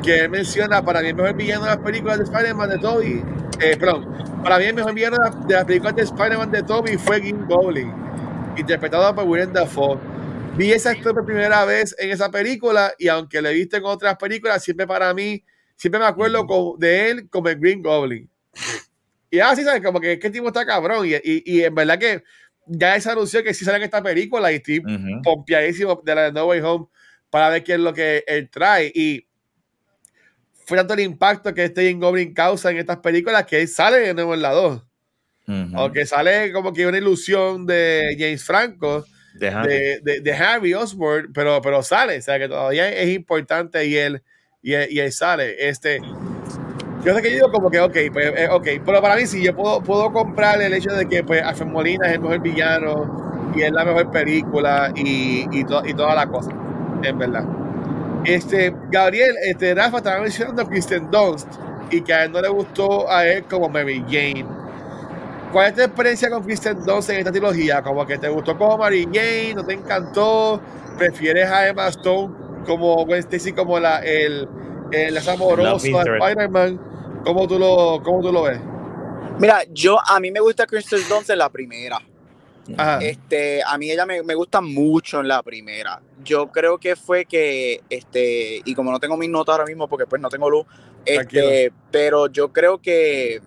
[0.04, 3.24] que él menciona para mí el mejor villano de las películas de Spider-Man de Toby.
[3.62, 4.14] Eh, perdón,
[4.44, 7.22] para mí el mejor villano de, la- de las películas de Spider-Man de Toby fue
[7.22, 7.92] King Goblin,
[8.58, 9.98] interpretado por Willem Dafoe.
[10.58, 13.86] Vi ese actor por primera vez en esa película y aunque lo he visto en
[13.86, 15.44] otras películas, siempre para mí,
[15.76, 18.30] siempre me acuerdo con- de él como el Green Goblin.
[19.30, 19.84] Y así, ¿sabes?
[19.84, 21.06] Como que este tipo está cabrón.
[21.08, 22.24] Y, y, y en verdad que
[22.68, 25.22] ya se anunció que sí sale en esta película y estoy Ujú.
[25.24, 26.88] pompeadísimo de la de No Way Home
[27.30, 28.92] para ver qué es lo que él trae.
[28.94, 29.28] Y
[30.66, 34.00] fue tanto el impacto que este Green Goblin causa en estas películas que él sale
[34.00, 34.84] de nuevo en la 2.
[35.48, 35.78] Ujú.
[35.78, 39.06] Aunque sale como que una ilusión de James Franco,
[39.36, 39.62] Deja.
[39.62, 43.96] de, de, de Harry Osborn, pero, pero sale, o sea que todavía es importante y
[43.96, 44.24] él,
[44.64, 45.68] y él, y él sale.
[45.70, 46.00] Este,
[47.06, 49.44] yo sé que yo digo como que, ok, pues, eh, ok, pero para mí sí,
[49.44, 53.52] yo puedo, puedo comprar el hecho de que pues, Alfred Molina es el mejor villano
[53.56, 56.50] y es la mejor película y, y, to- y toda la cosa,
[57.04, 57.46] en verdad.
[58.26, 61.48] Este, Gabriel, este, Rafa estaba mencionando a Kristen Dunst
[61.92, 64.46] y que a él no le gustó a él como Mary Jane.
[65.52, 67.82] ¿Cuál es tu experiencia con Kristen Dunst en esta trilogía?
[67.84, 70.60] Como que te gustó como Mary Jane, no te encantó,
[70.98, 72.34] prefieres a Emma Stone
[72.66, 74.50] como Gwen Stacy como la el,
[74.92, 75.86] el amoroso.
[75.86, 76.80] Spider-Man.
[77.26, 78.60] ¿Cómo tú lo cómo tú lo ves?
[79.40, 82.00] Mira, yo a mí me gusta Kristen Dunst en la primera.
[82.78, 83.00] Ajá.
[83.00, 86.02] Este, a mí ella me, me gusta mucho en la primera.
[86.24, 90.06] Yo creo que fue que, este, y como no tengo mis notas ahora mismo porque
[90.06, 90.66] pues no tengo luz,
[91.04, 93.42] este, pero yo creo que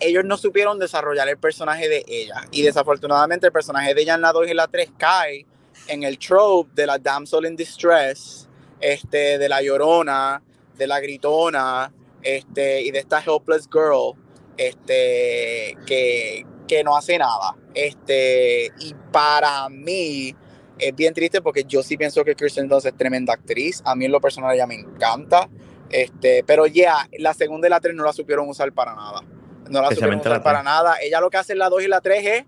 [0.00, 2.42] ellos no supieron desarrollar el personaje de ella.
[2.50, 5.46] Y desafortunadamente el personaje de ella en la 2 y la 3 cae
[5.88, 8.48] en el trope de la damsel in distress,
[8.80, 10.42] este, de la llorona,
[10.76, 11.92] de la gritona,
[12.36, 14.14] este, y de esta helpless girl.
[14.58, 17.56] este, que, que no hace nada.
[17.74, 20.34] Este, y para mí
[20.78, 23.80] es bien triste porque yo sí pienso que Kirsten Dunst es tremenda actriz.
[23.84, 25.48] A mí en lo personal ella me encanta.
[25.90, 29.22] Este, pero ya, la segunda y la tres no la supieron usar para nada.
[29.70, 30.96] No la supieron usar para nada.
[31.00, 32.44] Ella lo que hace en la dos y la tres es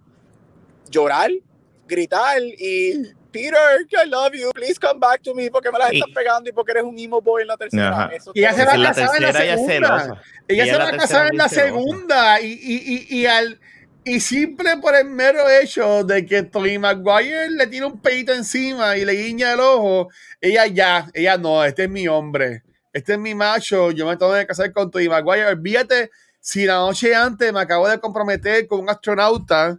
[0.91, 1.31] llorar,
[1.87, 3.57] gritar y Peter,
[3.93, 6.73] I love you, please come back to me, porque me las estás pegando y porque
[6.73, 8.11] eres un emo boy en la tercera.
[8.35, 10.23] y ella se va a casar en la segunda.
[10.49, 12.41] Ella, se va a casar en la segunda.
[12.41, 13.61] Y, y, y, y, al,
[14.05, 18.97] y simple por el mero hecho de que Tony Maguire le tira un peito encima
[18.97, 20.09] y le guiña el ojo,
[20.41, 22.63] ella ya, ella no, este es mi hombre,
[22.93, 25.47] este es mi macho, yo me tengo que casar con Tony Maguire.
[25.47, 26.11] Olvídate,
[26.41, 29.79] si la noche antes me acabo de comprometer con un astronauta,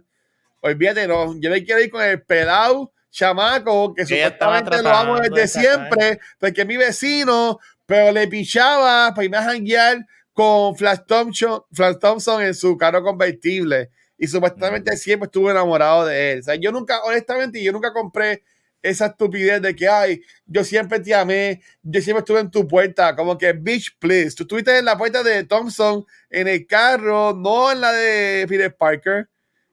[0.60, 5.46] olvídate, no, yo me quiero ir con el pedao chamaco que, supuestamente lo amo desde
[5.46, 9.98] siempre, porque mi vecino, pero le pichaba para irme a janguear
[10.32, 13.90] con Flash Thompson, Flash Thompson en su carro convertible.
[14.18, 16.40] Y supuestamente siempre estuve enamorado de él.
[16.40, 18.42] O sea, yo nunca, honestamente, yo nunca compré
[18.80, 23.14] esa estupidez de que, ay, yo siempre te amé, yo siempre estuve en tu puerta,
[23.14, 24.34] como que, bitch, please.
[24.34, 28.74] Tú estuviste en la puerta de Thompson, en el carro, no en la de Peter
[28.74, 29.28] Parker.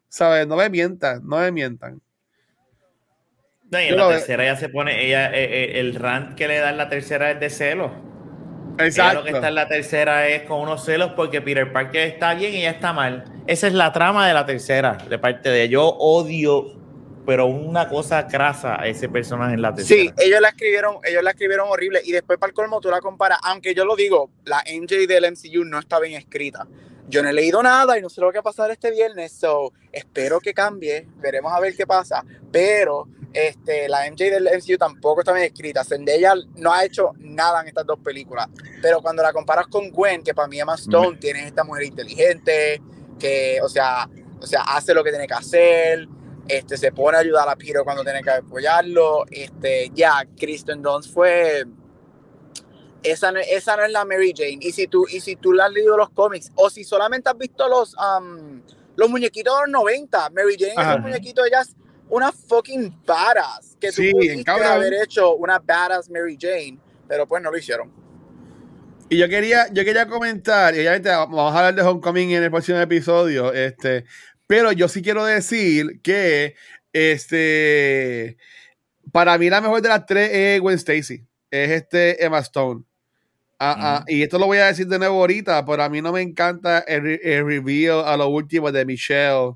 [0.10, 0.48] ¿Sabes?
[0.48, 2.02] No me mientan, no me mientan.
[3.72, 6.58] No, y en la tercera ya se pone, ella, eh, eh, el rant que le
[6.58, 7.92] da en la tercera es de celos.
[8.80, 9.20] Exacto.
[9.20, 12.54] lo que está en la tercera es con unos celos porque Peter Parker está bien
[12.54, 13.26] y ella está mal.
[13.46, 16.80] Esa es la trama de la tercera, de parte de yo odio,
[17.26, 20.02] pero una cosa crasa a ese personaje en la tercera.
[20.02, 23.02] Sí, ellos la escribieron, ellos la escribieron horrible y después para el colmo tú la
[23.02, 26.68] comparas, aunque yo lo digo, la MJ del MCU no está bien escrita.
[27.08, 29.32] Yo no he leído nada y no sé lo que va a pasar este viernes,
[29.34, 34.78] so espero que cambie, veremos a ver qué pasa, pero este, la MJ del MCU
[34.78, 35.84] tampoco está bien escrita.
[35.84, 38.48] Zendaya no ha hecho nada en estas dos películas.
[38.82, 41.20] Pero cuando la comparas con Gwen, que para mí Emma Stone mm.
[41.20, 42.82] tiene esta mujer inteligente,
[43.20, 44.10] que, o sea,
[44.42, 46.08] o sea, hace lo que tiene que hacer,
[46.48, 49.26] este, se pone a ayudar a Peter cuando tiene que apoyarlo.
[49.30, 51.66] Este, ya, Kristen Dunst fue.
[53.02, 54.58] Esa no, esa no es la Mary Jane.
[54.60, 57.38] Y si tú, y si tú le has leído los cómics, o si solamente has
[57.38, 58.62] visto los, um,
[58.98, 61.76] los muñequitos de los 90, Mary Jane es un muñequito, ellas
[62.10, 63.78] una fucking badass.
[63.80, 67.92] Que tú pudiste haber hecho una badass Mary Jane, pero pues no lo hicieron.
[69.10, 72.52] Y yo quería, yo quería comentar, y obviamente vamos a hablar de Homecoming en el
[72.52, 74.06] próximo episodio, este,
[74.46, 76.56] pero yo sí quiero decir que
[76.94, 78.38] este
[79.12, 81.26] para mí la mejor de las tres es Gwen Stacy.
[81.52, 82.84] Es este Emma Stone.
[83.62, 86.14] Ah, ah, y esto lo voy a decir de nuevo ahorita, pero a mí no
[86.14, 89.56] me encanta el, el reveal a lo último de Michelle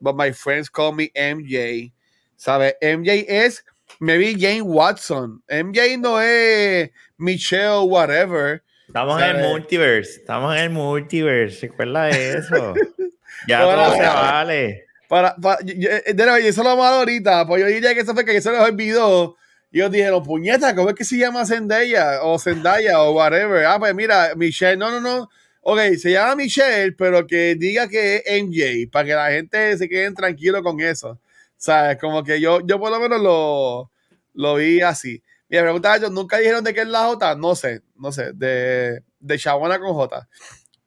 [0.00, 1.92] but my friends call me MJ.
[2.36, 2.74] ¿Sabes?
[2.80, 3.64] MJ es
[4.00, 5.42] maybe Jane Watson.
[5.48, 8.62] MJ no es Michelle, whatever.
[8.86, 10.20] Estamos en el multiverse.
[10.20, 11.68] Estamos en el multiverse.
[11.68, 12.74] Recuerda eso.
[13.48, 14.84] ya todo se vale.
[15.08, 17.46] Para, para, yo, eh, eso lo malo ahorita.
[17.46, 19.36] Pues yo diría que eso fue que se les olvidó.
[19.70, 22.22] Y ellos dijeron, puñeta, ¿cómo es que se llama Zendaya?
[22.22, 23.66] O Zendaya o whatever.
[23.66, 25.28] Ah, pues mira, Michelle, no, no, no.
[25.70, 29.86] Ok, se llama Michelle, pero que diga que es MJ, para que la gente se
[29.86, 31.20] quede tranquilo con eso.
[31.58, 31.98] ¿Sabes?
[31.98, 33.90] Como que yo, yo por lo menos lo,
[34.32, 35.22] lo vi así.
[35.50, 37.34] Me preguntaba yo, ¿nunca dijeron de qué es la J?
[37.34, 40.26] No sé, no sé, de, de Chabona con J.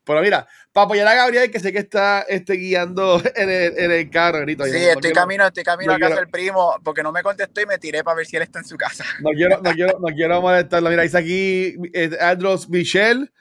[0.03, 3.91] Pero mira, para apoyar a Gabriel, que sé que está este, guiando en el, en
[3.91, 4.65] el carro, grito.
[4.65, 7.77] Sí, estoy camino, estoy camino a casa del primo, porque no me contestó y me
[7.77, 9.05] tiré para ver si él está en su casa.
[9.21, 10.89] No quiero, no quiero, no quiero molestarlo.
[10.89, 13.31] Mira, dice aquí eh, Andros Michelle,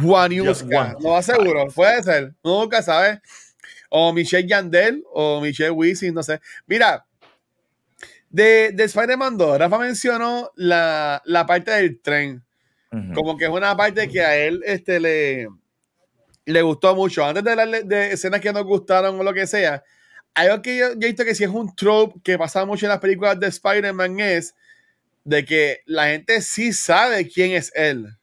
[0.00, 3.18] Juan Yuska, no aseguro, puede ser, nunca sabes.
[3.90, 6.40] O Michelle Yandel o Michelle Wisin, no sé.
[6.66, 7.06] Mira,
[8.30, 12.44] de, de Spider-Man 2, Rafa mencionó la, la parte del tren.
[13.14, 15.46] Como que es una parte que a él este, le,
[16.46, 17.22] le gustó mucho.
[17.22, 19.82] Antes de las de escenas que nos gustaron o lo que sea,
[20.34, 22.90] algo que yo, yo, he visto que sí es un trope que pasa mucho en
[22.90, 24.54] las películas de Spider-Man es
[25.24, 28.17] de que la gente sí sabe quién es él.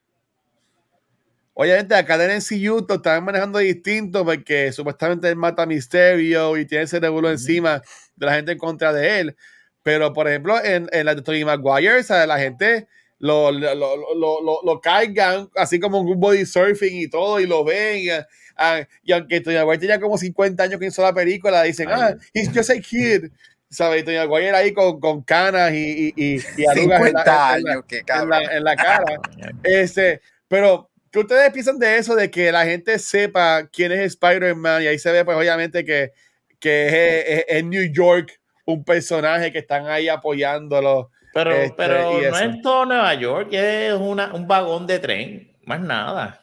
[1.57, 6.65] Obviamente, acá en NCU lo están manejando distinto porque supuestamente él mata a Misterio y
[6.65, 7.81] tiene ese revuelo encima
[8.17, 9.37] de la gente en contra de él.
[9.81, 12.87] Pero, por ejemplo, en, en la de Tony Maguire, la gente
[13.19, 17.99] lo, lo, lo, lo, cargan así como un body surfing y todo, y lo ven.
[17.99, 18.09] Y,
[18.57, 22.49] ah, aunque Tony Maguire tenía como 50 años que hizo la película, dicen, ah, he's
[22.53, 23.31] just a kid.
[23.69, 24.03] ¿Sabes?
[24.03, 28.63] Tony Maguire ahí con, con canas y, y, y, arrugas en la, en, la, en
[28.65, 29.05] la cara.
[29.63, 32.13] este, pero ¿Qué ustedes piensan de eso?
[32.13, 36.11] De que la gente sepa quién es Spider-Man y ahí se ve, pues obviamente que,
[36.59, 41.11] que es, en New York un personaje que están ahí apoyándolo.
[41.34, 45.80] Pero, este, pero no es todo Nueva York, es una, un vagón de tren, más
[45.80, 46.41] nada.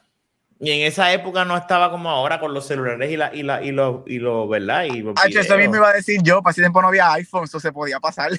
[0.58, 3.62] Y en esa época no estaba como ahora con los celulares y la y la
[3.62, 6.62] y lo y lo verdad y ah, eso mismo iba a decir yo, para ese
[6.62, 8.30] tiempo no había iPhone, eso se podía pasar.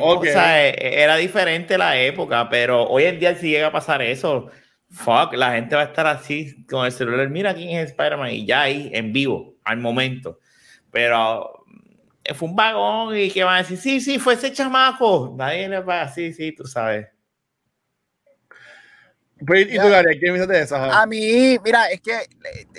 [0.00, 4.02] o sea, e, era diferente la época, pero hoy en día si llega a pasar
[4.02, 4.52] eso,
[4.90, 8.46] fuck, la gente va a estar así con el celular, mira quién es Spider-Man y
[8.46, 10.38] ya ahí en vivo, al momento.
[10.90, 11.64] Pero
[12.24, 15.34] eh, fue un vagón y que van a decir, sí, sí, fue ese chamaco.
[15.36, 17.08] Nadie le va a decir, sí, tú sabes.
[19.44, 20.76] Pues, ¿Y tú, Gary, qué me de eso?
[20.76, 22.26] A mí, mira, es que,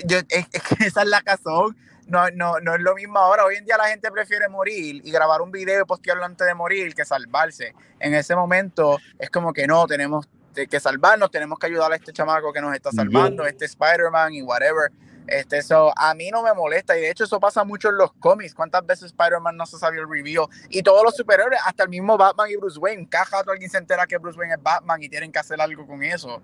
[0.05, 1.78] yo, es, que esa es la razón.
[2.08, 3.43] No, no, no es lo mismo ahora.
[3.43, 6.53] Hoy en día la gente prefiere morir y grabar un video y postearlo antes de
[6.55, 7.74] morir que salvarse.
[7.99, 10.28] En ese momento es como que no, tenemos
[10.66, 14.41] que salvarnos, tenemos que ayudar a este chamaco que nos está salvando, este Spider-Man y
[14.41, 14.91] whatever.
[15.28, 18.14] Este, eso a mí no me molesta y de hecho eso pasa mucho en los
[18.14, 18.55] cómics.
[18.55, 20.47] ¿Cuántas veces Spider-Man no se sabía el review?
[20.70, 24.08] Y todos los superhéroes, hasta el mismo Batman y Bruce Wayne, rato alguien se entera
[24.08, 26.41] que Bruce Wayne es Batman y tienen que hacer algo con eso.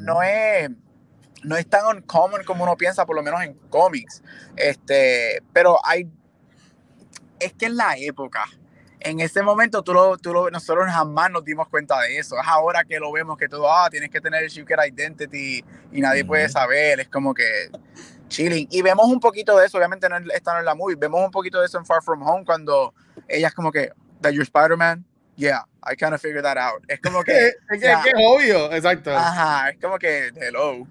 [0.00, 0.70] no es
[1.44, 4.22] no es tan uncommon como uno piensa, por lo menos en cómics.
[4.56, 6.10] Este, pero hay
[7.38, 8.44] es que en la época
[9.00, 12.36] en ese momento tú lo, tú lo, nosotros jamás nos dimos cuenta de eso.
[12.38, 16.00] Es ahora que lo vemos que todo, ah, tienes que tener el Secret Identity y
[16.00, 17.00] nadie puede saber.
[17.00, 17.70] Es como que
[18.28, 18.68] chilling.
[18.70, 21.60] Y vemos un poquito de eso, obviamente no está en la movie, vemos un poquito
[21.60, 22.94] de eso en Far From Home cuando
[23.26, 23.90] ella es como que,
[24.20, 25.04] that you're Spider-Man.
[25.36, 26.82] Yeah, I kind of figured that out.
[26.88, 27.32] Es como que.
[27.70, 29.14] es, que, es obvio, exacto.
[29.14, 30.84] Ajá, es como que, hello.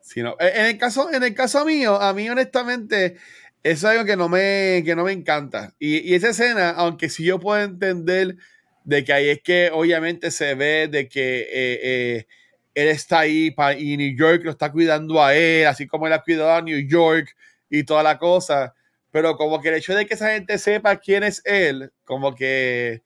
[0.00, 0.34] Sí, no.
[0.40, 3.16] En el caso, en el caso mío, a mí honestamente,
[3.62, 5.74] es algo que no me, que no me encanta.
[5.78, 8.36] Y, y, esa escena, aunque sí yo puedo entender
[8.84, 12.26] de que ahí es que obviamente se ve de que eh, eh,
[12.74, 16.22] él está ahí y New York lo está cuidando a él, así como él ha
[16.22, 17.36] cuidado a New York
[17.68, 18.74] y toda la cosa.
[19.10, 23.02] Pero como que el hecho de que esa gente sepa quién es él, como que,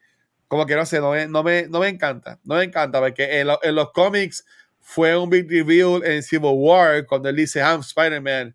[0.49, 2.39] como que no sé, no me, no me, no me encanta.
[2.45, 4.45] No me encanta, porque en, los cómics
[4.81, 8.55] fue un big reveal en Civil War cuando él dice, I'm Spider-Man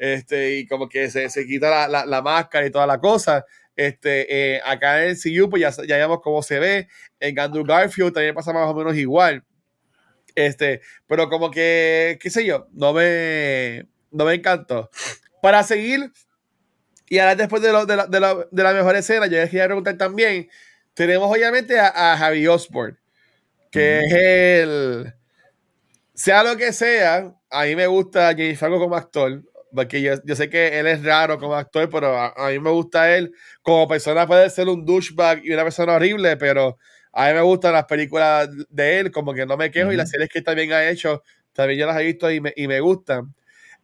[0.00, 3.44] este, y como que se, se quita la, la, máscara y toda la cosa.
[3.76, 6.88] Este, eh, acá en CU, pues ya, ya vemos cómo se ve.
[7.20, 9.44] En Andrew Garfield también pasa más o menos igual.
[10.34, 14.88] Este, pero como que, qué sé yo, no me, no me encantó.
[15.42, 16.10] Para seguir,
[17.10, 19.66] y ahora después de, lo, de, la, de, la, de la mejor escena, yo quería
[19.66, 20.48] preguntar también,
[20.94, 22.96] tenemos obviamente a, Javi Osborne,
[23.70, 25.14] que es el,
[26.14, 29.42] sea lo que sea, a mí me gusta James Franco como actor,
[29.74, 33.14] porque yo, yo, sé que él es raro como actor, pero a, mí me gusta
[33.16, 33.32] él.
[33.62, 36.78] Como persona puede ser un douchebag y una persona horrible, pero
[37.12, 40.10] a mí me gustan las películas de él, como que no me quejo, y las
[40.10, 43.34] series que también ha hecho, también yo las he visto y me, y me gustan.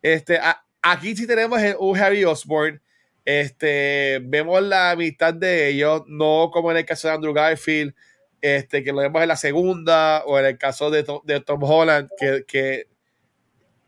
[0.02, 0.38] Este,
[0.82, 2.80] aquí sí tenemos un Harry Osborn.
[3.24, 7.94] Este, vemos la mitad de ellos, no como en el caso de Andrew Garfield,
[8.40, 12.08] este, que lo vemos en la segunda, o en el caso de, de Tom Holland,
[12.18, 12.86] que, que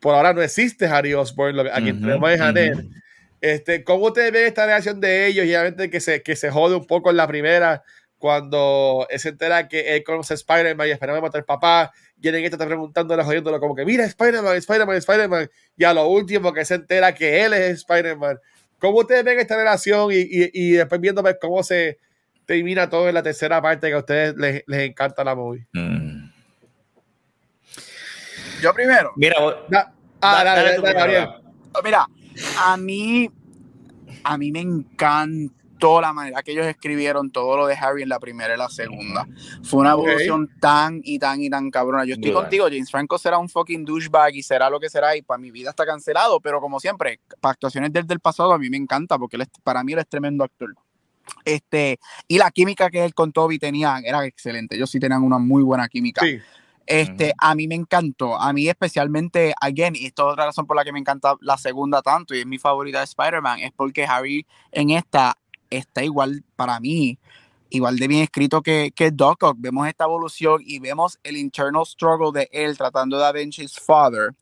[0.00, 2.40] por ahora no existe Harry Osborn, a quien tenemos es
[3.40, 5.46] Este, ¿Cómo ustedes ven esta reacción de ellos?
[5.46, 7.82] Y obviamente que se, que se jode un poco en la primera,
[8.18, 12.34] cuando se entera que él conoce a Spider-Man y esperaba matar al papá, y en
[12.36, 16.64] esta está preguntándole, jodiéndolo como que, mira, Spider-Man, Spider-Man, Spider-Man, y a lo último que
[16.64, 18.38] se entera que él es Spider-Man.
[18.78, 20.10] ¿Cómo ustedes ven esta relación?
[20.12, 21.98] Y, y, y después viendo cómo se
[22.44, 25.66] termina todo en la tercera parte que a ustedes les, les encanta la movie.
[25.72, 26.07] Mm.
[28.62, 29.12] Yo primero.
[29.16, 29.36] Mira,
[30.22, 30.44] ah,
[31.84, 32.06] Mira,
[32.64, 33.30] a mí,
[34.24, 38.18] a mí me encantó la manera que ellos escribieron todo lo de Harry en la
[38.18, 39.26] primera y la segunda.
[39.62, 42.04] Fue una evolución tan y tan y tan cabrona.
[42.04, 45.22] Yo estoy contigo, James Franco será un fucking douchebag y será lo que será y
[45.22, 48.68] para mi vida está cancelado, pero como siempre, para actuaciones del, del pasado a mí
[48.70, 50.74] me encanta porque para mí él es tremendo actor.
[51.44, 54.76] Este, y la química que él con Toby tenían era excelente.
[54.76, 56.22] Ellos sí tenían una muy buena química.
[56.24, 56.40] Sí.
[56.88, 60.74] Este, A mí me encantó, a mí especialmente, again, y esto es otra razón por
[60.74, 64.06] la que me encanta la segunda tanto y es mi favorita de Spider-Man, es porque
[64.06, 65.36] Harry en esta
[65.68, 67.18] está igual para mí,
[67.68, 69.56] igual de bien escrito que, que Doc Ock.
[69.58, 74.34] Vemos esta evolución y vemos el internal struggle de él tratando de avenge his father.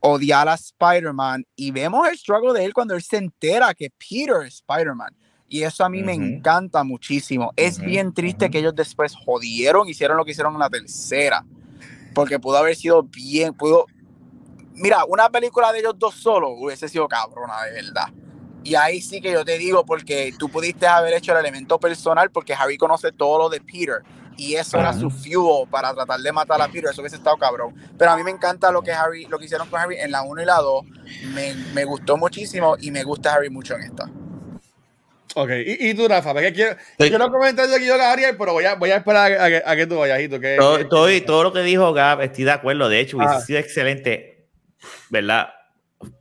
[0.00, 4.44] Odiar a Spider-Man y vemos el struggle de él cuando él se entera que Peter
[4.44, 5.14] es Spider-Man.
[5.48, 7.52] Y eso a mí me encanta muchísimo.
[7.56, 11.44] Es bien triste que ellos después jodieron, hicieron lo que hicieron en la tercera.
[12.14, 13.86] Porque pudo haber sido bien, pudo...
[14.74, 18.08] Mira, una película de ellos dos solos hubiese sido cabrona, de verdad.
[18.64, 22.30] Y ahí sí que yo te digo, porque tú pudiste haber hecho el elemento personal,
[22.30, 24.02] porque Harry conoce todo lo de Peter.
[24.36, 26.90] Y eso era su fuel para tratar de matar a Peter.
[26.90, 27.74] Eso hubiese estado cabrón.
[27.96, 30.22] Pero a mí me encanta lo que Harry, lo que hicieron con Harry en la
[30.22, 30.84] 1 y la 2.
[31.34, 34.10] Me, me gustó muchísimo y me gusta Harry mucho en esta.
[35.34, 38.64] Ok, y, y tú, Rafa, porque quiero, quiero comentar de aquí yo, Gabriel, pero voy
[38.64, 40.18] a, voy a esperar a, que, a que tú vayas.
[40.18, 42.88] Que, todo, todo, todo, lo que dijo Gab, estoy de acuerdo.
[42.88, 44.46] De hecho, hubiese sido excelente,
[45.10, 45.48] ¿verdad?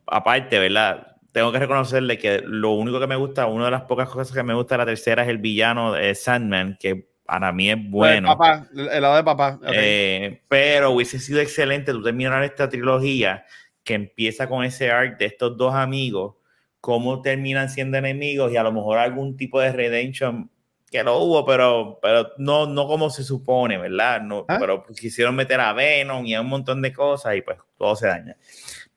[0.08, 1.16] Aparte, ¿verdad?
[1.32, 4.44] Tengo que reconocerle que lo único que me gusta, una de las pocas cosas que
[4.44, 8.32] me gusta de la tercera es el villano Sandman, que para mí es bueno.
[8.32, 9.60] El, papá, el lado de papá.
[9.68, 13.46] Eh, pero hubiese sido excelente tú terminar esta trilogía
[13.84, 16.36] que empieza con ese arc de estos dos amigos
[16.84, 20.52] cómo terminan siendo enemigos y a lo mejor algún tipo de redemption
[20.92, 24.22] que lo hubo, pero, pero no, no como se supone, ¿verdad?
[24.22, 24.58] No, ah.
[24.60, 28.08] Pero quisieron meter a Venom y a un montón de cosas y pues todo se
[28.08, 28.36] daña.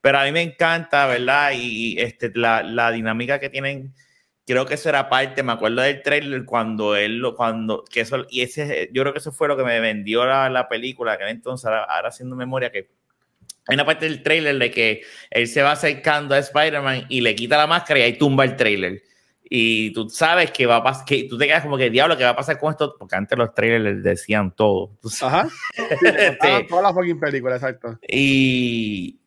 [0.01, 1.53] Pero a mí me encanta, ¿verdad?
[1.55, 3.93] Y, este, la, la, dinámica que tienen,
[4.45, 8.25] creo que eso era parte, me acuerdo del trailer cuando él, lo, cuando, que eso,
[8.29, 11.29] y ese, yo creo que eso fue lo que me vendió la, la película, que
[11.29, 12.89] entonces, ahora, ahora haciendo memoria, que
[13.67, 17.35] hay una parte del trailer de que él se va acercando a Spider-Man y le
[17.35, 19.03] quita la máscara y ahí tumba el trailer.
[19.49, 22.23] Y tú sabes que va a pasar, que tú te quedas como que diablo, ¿qué
[22.23, 22.95] va a pasar con esto?
[22.97, 24.91] Porque antes los trailers decían todo.
[25.21, 25.47] Ajá.
[25.75, 27.97] Sí, todas las fucking películas, exacto.
[28.07, 29.19] Y,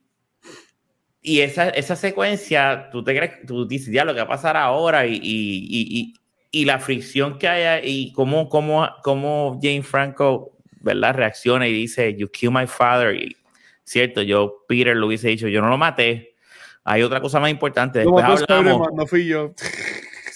[1.23, 5.07] y esa, esa secuencia, tú te crees, tú dices, diablo, ¿qué va a pasar ahora?
[5.07, 6.15] Y, y, y,
[6.51, 11.15] y la fricción que hay y cómo, cómo, cómo Jane Franco, ¿verdad?
[11.15, 13.15] Reacciona y dice, You kill my father.
[13.15, 13.37] Y,
[13.91, 16.37] cierto, yo, Peter, lo hubiese dicho, yo no lo maté.
[16.85, 18.01] Hay otra cosa más importante.
[18.01, 18.89] Después hablamos.
[18.95, 19.55] No fui yo.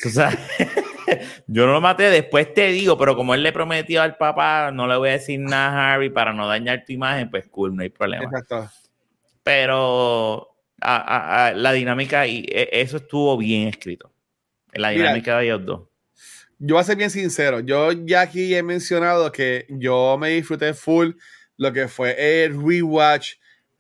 [0.05, 0.30] O sea,
[1.46, 4.86] yo no lo maté, después te digo, pero como él le prometió al papá, no
[4.86, 7.82] le voy a decir nada a Harry para no dañar tu imagen, pues cool, no
[7.82, 8.24] hay problema.
[8.24, 8.68] Exacto.
[9.42, 14.12] Pero la dinámica, y e, eso estuvo bien escrito.
[14.72, 15.82] La dinámica de ellos dos.
[16.59, 20.74] Yo voy a ser bien sincero, yo ya aquí he mencionado que yo me disfruté
[20.74, 21.12] full
[21.57, 23.34] lo que fue el rewatch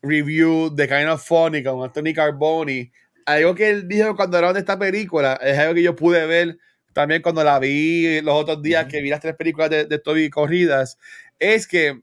[0.04, 2.90] review de Kind of Funny con Anthony Carboni.
[3.26, 6.58] Algo que él dijo cuando era de esta película, es algo que yo pude ver
[6.92, 10.30] también cuando la vi los otros días que vi las tres películas de, de Toby
[10.30, 10.98] corridas,
[11.38, 12.00] es que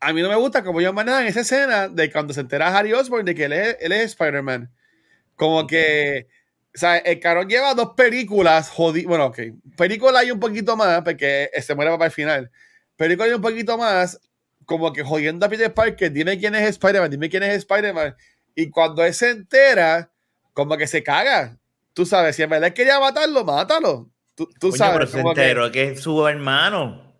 [0.00, 2.92] a mí no me gusta como yo manejan esa escena de cuando se entera Harry
[2.92, 4.70] Osborn de que él es, él es Spider-Man.
[5.34, 6.28] Como que,
[6.74, 9.08] o sea, el carón lleva dos películas jodidas.
[9.08, 9.38] Bueno, ok,
[9.76, 12.50] película hay un poquito más, porque se muere para el final.
[12.96, 14.20] Película hay un poquito más
[14.68, 18.14] como que jodiendo a Peter Parker, dime quién es Spider-Man, dime quién es Spider-Man.
[18.54, 20.12] Y cuando él se entera,
[20.52, 21.56] como que se caga.
[21.94, 24.10] Tú sabes, si en verdad quería matarlo, mátalo.
[24.34, 24.98] Tú, tú sabes.
[24.98, 25.92] Pero se enteró que...
[25.92, 27.14] es su hermano.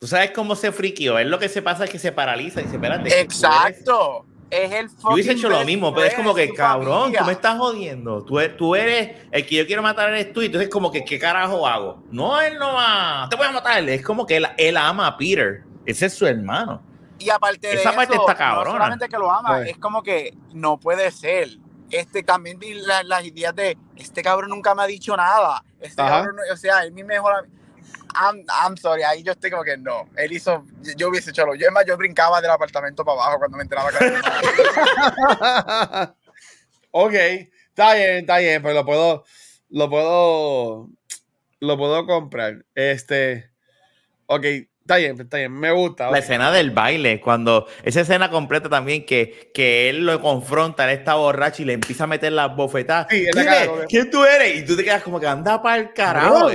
[0.00, 1.18] Tú sabes cómo se friquió.
[1.18, 3.20] Él lo que se pasa es que se paraliza y se espérate.
[3.20, 4.24] Exacto.
[4.48, 7.58] Es el Yo hubiese hecho lo mismo, pero es como que, cabrón, tú me estás
[7.58, 8.24] jodiendo.
[8.24, 10.40] Tú, er, tú eres el que yo quiero matar, eres tú.
[10.40, 12.02] Y entonces, como que, ¿qué carajo hago?
[12.10, 13.28] No, él no va.
[13.30, 13.86] Te voy a matar.
[13.90, 15.64] Es como que él, él ama a Peter.
[15.84, 16.93] Ese es su hermano.
[17.18, 18.64] Y aparte de Esa eso, parte está cabrona.
[18.64, 21.48] no solamente que lo ama, es como que no puede ser.
[21.90, 25.64] Este, también vi las ideas de, este cabrón nunca me ha dicho nada.
[25.80, 27.46] Este cabrón, o sea, es mi mejor
[28.14, 30.08] I'm, I'm, sorry, ahí yo estoy como que no.
[30.16, 30.64] Él hizo,
[30.96, 31.54] yo hubiese hecho lo.
[31.54, 33.98] Yo, más, yo brincaba del apartamento para abajo cuando me enteraba que
[36.92, 39.24] Ok, está bien, está bien, pero lo puedo,
[39.70, 40.88] lo puedo,
[41.58, 42.64] lo puedo comprar.
[42.74, 43.50] Este,
[44.26, 44.46] ok,
[44.84, 46.10] Está bien, está bien, me gusta.
[46.10, 50.98] La escena del baile, cuando esa escena completa también que, que él lo confronta, él
[50.98, 53.06] está borracho y le empieza a meter las bofetadas.
[53.08, 53.24] Sí,
[53.88, 54.58] ¿Quién tú eres?
[54.58, 56.50] Y tú te quedas como que anda para el carajo.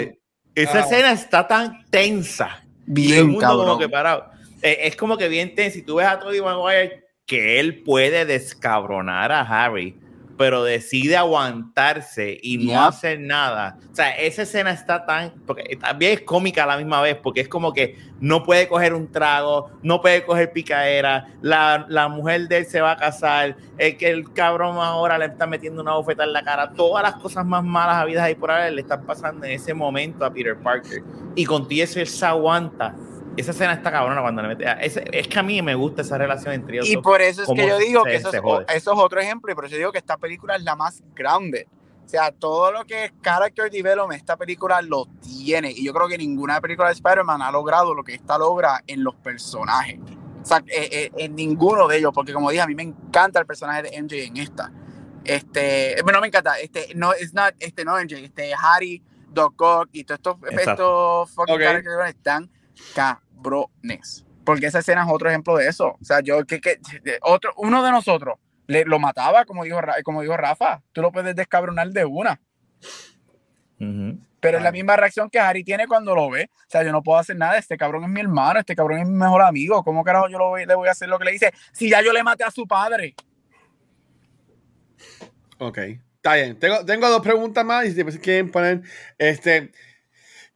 [0.54, 2.64] Esa escena está tan tensa.
[2.86, 4.30] Bien, Como que parado.
[4.62, 5.80] Eh, es como que bien tensa.
[5.80, 9.98] Y tú ves a Tobey Maguire que él puede descabronar a Harry
[10.40, 13.78] pero decide aguantarse y no hacer nada.
[13.92, 17.42] O sea, esa escena está tan, porque también es cómica a la misma vez, porque
[17.42, 22.48] es como que no puede coger un trago, no puede coger picaera, la, la mujer
[22.48, 25.96] de él se va a casar, es que el cabrón ahora le está metiendo una
[25.96, 29.06] bofeta en la cara, todas las cosas más malas habidas ahí por ahí le están
[29.06, 31.04] pasando en ese momento a Peter Parker.
[31.36, 32.96] Y con eso él se aguanta
[33.40, 34.66] esa escena está cabrona cuando le mete.
[34.86, 36.90] Es, es, que a mí me gusta esa relación entre ellos.
[36.90, 38.30] Y por eso es que yo digo que eso,
[38.68, 41.66] es, otro ejemplo, y por eso digo que esta película es la más grounded.
[42.06, 45.72] O sea, todo lo que es character development, esta película lo tiene.
[45.72, 49.04] Y yo creo que ninguna película de Spider-Man ha logrado lo que esta logra en
[49.04, 50.00] los personajes.
[50.42, 53.40] O sea, eh, eh, en ninguno de ellos, porque como dije, a mí me encanta
[53.40, 54.72] el personaje de MJ en esta.
[55.24, 56.60] Este, bueno, me encanta.
[56.60, 61.32] Este, no, es not, este, no MJ, este, Harry, Doc Ock y todos estos, estos
[61.32, 62.50] fucking characters están
[63.42, 64.26] cabrones.
[64.44, 65.98] Porque esa escena es otro ejemplo de eso.
[66.02, 66.80] O sea, yo, que, que
[67.22, 70.82] otro, uno de nosotros le, lo mataba, como dijo, como dijo Rafa.
[70.92, 72.40] Tú lo puedes descabronar de una.
[74.42, 76.50] Pero es la misma reacción que Harry tiene cuando lo ve.
[76.54, 77.58] O sea, yo no puedo hacer nada.
[77.58, 79.84] Este cabrón es mi hermano, este cabrón es mi mejor amigo.
[79.84, 81.54] ¿Cómo carajo yo lo le voy a hacer lo que le dice?
[81.72, 83.16] Si ya yo le maté a su padre.
[85.60, 85.78] Ok.
[85.78, 86.58] Está bien.
[86.60, 88.82] Tengo, tengo dos preguntas más y si quieren poner.
[89.18, 89.72] Este,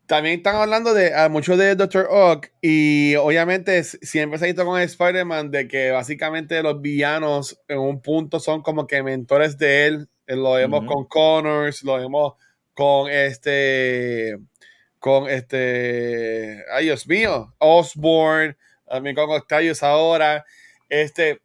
[0.06, 2.08] también están hablando de a mucho de Dr.
[2.10, 7.80] Ock y obviamente siempre se ha visto con Spider-Man de que básicamente los villanos en
[7.80, 10.10] un punto son como que mentores de él.
[10.28, 12.34] Eh, lo vemos con Connors, lo vemos
[12.74, 14.38] con este,
[15.00, 20.46] con este, ay Dios mío, Osborne, también con Octavius ahora.
[20.90, 21.40] Este,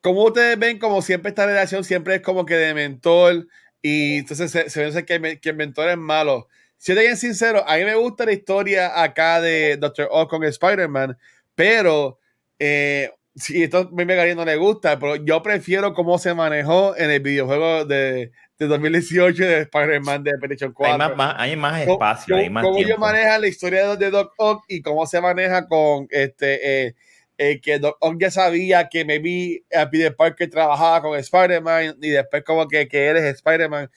[0.00, 3.46] como ustedes ven, como siempre esta relación siempre es como que de mentor
[3.82, 6.48] y entonces se, se ve que, que, el mentor es malo.
[6.78, 10.44] Si te bien sincero, a mí me gusta la historia acá de Doctor Ock con
[10.44, 11.18] Spider-Man,
[11.54, 12.18] pero
[12.58, 14.04] eh, si esto a mí
[14.34, 19.44] no le gusta, pero yo prefiero cómo se manejó en el videojuego de, de 2018
[19.44, 21.04] de Spider-Man de PlayStation 4.
[21.04, 24.32] Hay más, hay más espacio, ¿Cómo, hay más cómo ellos manejan la historia de Doc
[24.36, 26.86] Ock y cómo se maneja con este...
[26.86, 26.94] Eh,
[27.40, 31.98] eh, que Doc Ock ya sabía que me vi a Peter Parker trabajaba con Spider-Man
[32.02, 33.88] y después como que, que eres Spider-Man.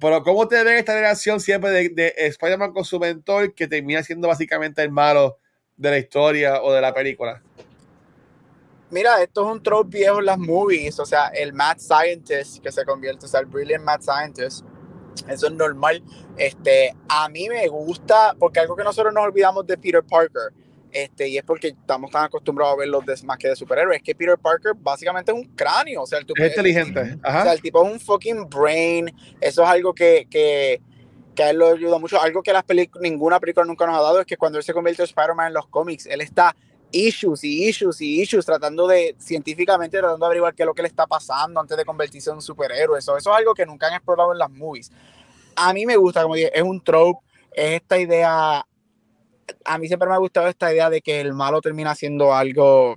[0.00, 4.02] Pero ¿cómo te ve esta relación siempre de, de Spider-Man con su mentor que termina
[4.02, 5.38] siendo básicamente el malo
[5.76, 7.42] de la historia o de la película?
[8.90, 12.70] Mira, esto es un trope viejo en las movies, o sea, el mad scientist que
[12.70, 14.64] se convierte, o sea, el brilliant mad scientist,
[15.28, 16.02] eso es normal.
[16.36, 20.52] Este, a mí me gusta, porque algo que nosotros nos olvidamos de Peter Parker,
[20.94, 24.02] este, y es porque estamos tan acostumbrados a verlos de, más que de superhéroes, es
[24.04, 27.00] que Peter Parker básicamente es un cráneo, o sea, el, es inteligente.
[27.00, 30.80] El, o sea, el tipo es un fucking brain, eso es algo que, que,
[31.34, 32.64] que a él lo ayuda mucho, algo que las
[33.00, 35.54] ninguna película nunca nos ha dado, es que cuando él se convierte en Spider-Man en
[35.54, 36.54] los cómics, él está
[36.92, 40.82] issues y issues y issues, tratando de, científicamente, tratando de averiguar qué es lo que
[40.82, 43.00] le está pasando antes de convertirse en un superhéroe.
[43.00, 44.92] Eso, eso es algo que nunca han explorado en las movies.
[45.56, 47.18] A mí me gusta, como dije, es un trope,
[47.50, 48.64] es esta idea
[49.64, 52.94] a mí siempre me ha gustado esta idea de que el malo termina siendo algo,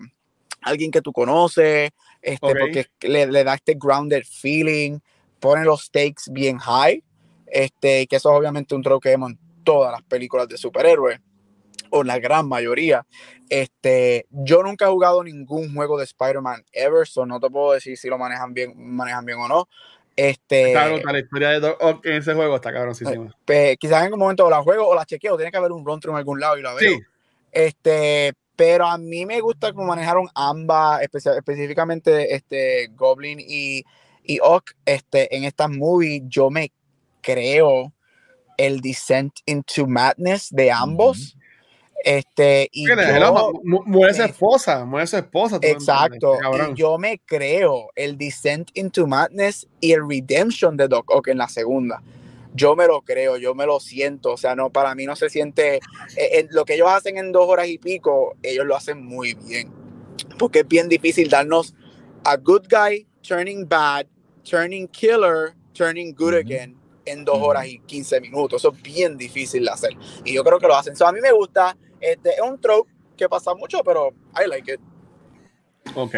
[0.61, 1.91] alguien que tú conoces,
[2.21, 4.99] este, porque le, le, da este grounded feeling,
[5.39, 7.03] pone los stakes bien high,
[7.47, 11.19] este, que eso es obviamente un trope que vemos en todas las películas de superhéroes,
[11.89, 13.05] o la gran mayoría.
[13.49, 17.97] Este, yo nunca he jugado ningún juego de Spider-Man ever, so no te puedo decir
[17.97, 19.69] si lo manejan bien, manejan bien o no,
[20.17, 23.33] este, claro, la historia de Doc Ock en ese juego está cabroncísima.
[23.45, 25.99] Pues, quizás en algún momento la juego o la chequeo, tiene que haber un run
[26.03, 26.79] en algún lado y la veo.
[26.79, 26.99] Sí.
[27.51, 33.85] Este, pero a mí me gusta cómo manejaron ambas, específicamente este, Goblin y,
[34.23, 36.23] y Ock este, en estas movies.
[36.25, 36.71] Yo me
[37.21, 37.93] creo
[38.57, 41.36] el Descent into Madness de ambos.
[42.03, 42.95] Este, y yo,
[43.63, 45.59] muere su esposa, muere su esposa.
[45.61, 46.37] Exacto.
[46.69, 51.39] Y yo me creo el Descent into Madness y el Redemption de Doc Ock en
[51.39, 52.01] la segunda.
[52.53, 54.31] Yo me lo creo, yo me lo siento.
[54.31, 55.75] O sea, no, para mí no se siente.
[55.75, 55.81] Eh,
[56.15, 59.71] eh, lo que ellos hacen en dos horas y pico, ellos lo hacen muy bien.
[60.39, 61.75] Porque es bien difícil darnos
[62.23, 64.05] a good guy turning bad,
[64.43, 66.77] turning killer, turning good again
[67.07, 68.61] en dos horas y 15 minutos.
[68.61, 69.91] Eso es bien difícil de hacer.
[70.23, 70.95] Y yo creo que lo hacen.
[70.95, 74.73] So, a mí me gusta este, es un trope que pasa mucho, pero I like
[74.73, 74.79] it.
[75.95, 76.15] Ok.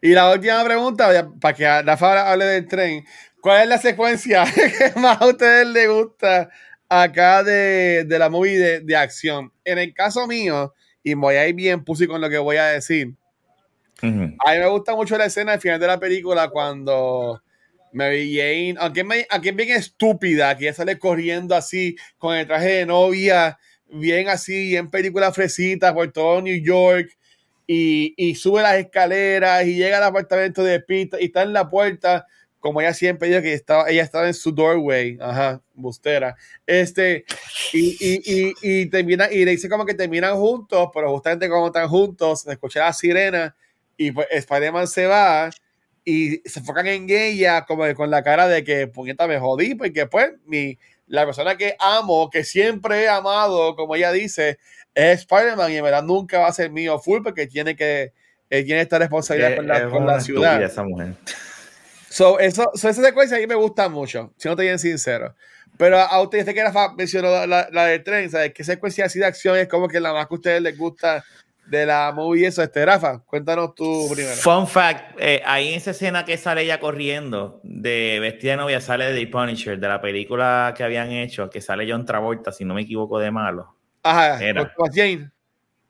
[0.00, 3.04] Y la última pregunta, para que Rafa hable del tren.
[3.40, 6.50] ¿Cuál es la secuencia que más a ustedes les gusta
[6.88, 9.52] acá de, de la movie de, de, acción?
[9.64, 12.66] En el caso mío, y voy a ir bien puse con lo que voy a
[12.66, 13.14] decir.
[14.02, 17.40] A mí me gusta mucho la escena al final de la película cuando
[17.92, 22.46] Mary Jane, aunque, me, aunque es bien estúpida, que ella sale corriendo así con el
[22.46, 23.58] traje de novia
[23.92, 27.10] bien así, en película fresita por todo New York
[27.66, 31.70] y, y, sube las escaleras y llega al apartamento de Pete y está en la
[31.70, 32.26] puerta,
[32.58, 36.36] como ella siempre dijo que estaba, ella estaba en su doorway, ajá, bustera.
[36.66, 37.24] Este,
[37.72, 41.88] y, y, y, termina, y le dice como que terminan juntos, pero justamente como están
[41.88, 43.54] juntos, escucha la sirena
[43.96, 45.50] y pues Spider-Man se va
[46.04, 50.06] y se enfocan en ella como con la cara de que puñeta me jodí porque
[50.06, 50.78] pues mi
[51.12, 54.58] la persona que amo, que siempre he amado, como ella dice,
[54.94, 58.14] es Spider-Man y en verdad nunca va a ser mío full porque tiene que
[58.48, 60.62] eh, tiene esta responsabilidad con la, con la ciudad.
[60.62, 61.12] Esa mujer.
[62.08, 65.34] So, eso, so esa secuencia a mí me gusta mucho, si no te bien sincero.
[65.76, 68.54] Pero a ustedes, que Rafa mencionó la, la, del tren, ¿sabes?
[68.54, 71.22] ¿Qué secuencia así de acción es como que la más que a ustedes les gusta
[71.66, 74.34] de la movie eso, este, Rafa, cuéntanos tú primero.
[74.36, 78.80] Fun fact, eh, ahí en esa escena que sale ella corriendo de vestida de novia,
[78.80, 82.64] sale de The Punisher, de la película que habían hecho, que sale John Travolta, si
[82.64, 83.74] no me equivoco de malo.
[84.02, 84.74] Ajá, Era.
[84.92, 85.30] Jane.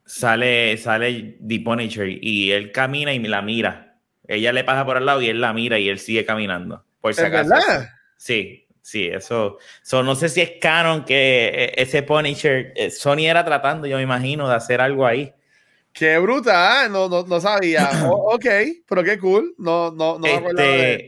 [0.05, 3.97] Sale, sale The Punisher y él camina y la mira.
[4.27, 6.85] Ella le pasa por al lado y él la mira y él sigue caminando.
[7.01, 7.49] Por si acaso.
[7.49, 7.89] Verdad?
[8.15, 10.03] Sí, sí, eso, eso.
[10.03, 14.03] No sé si es canon que eh, ese Punisher, eh, Sony era tratando, yo me
[14.03, 15.33] imagino, de hacer algo ahí
[15.93, 17.89] Qué bruta, no, no, no sabía.
[18.09, 18.45] ok,
[18.87, 19.53] pero qué cool.
[19.57, 21.07] No, no, no este,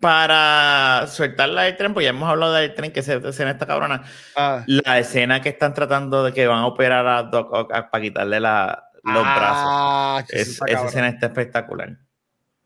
[0.00, 3.66] para soltar la del tren, pues ya hemos hablado del tren, que es escena esta
[3.66, 4.02] cabrona.
[4.34, 4.64] Ah.
[4.66, 8.90] La escena que están tratando de que van a operar a Doc para quitarle la,
[9.04, 10.66] los ah, brazos.
[10.68, 11.98] esa escena está espectacular.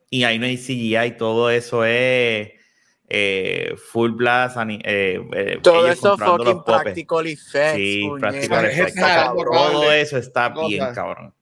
[0.08, 2.55] Y ahí no hay CGI y todo eso es
[3.08, 4.56] eh, full blast.
[4.84, 7.76] Eh, eh, todo eso fucking practical effects.
[7.76, 8.94] Sí, practical effects.
[9.34, 11.34] Todo eso está bien, cabrón.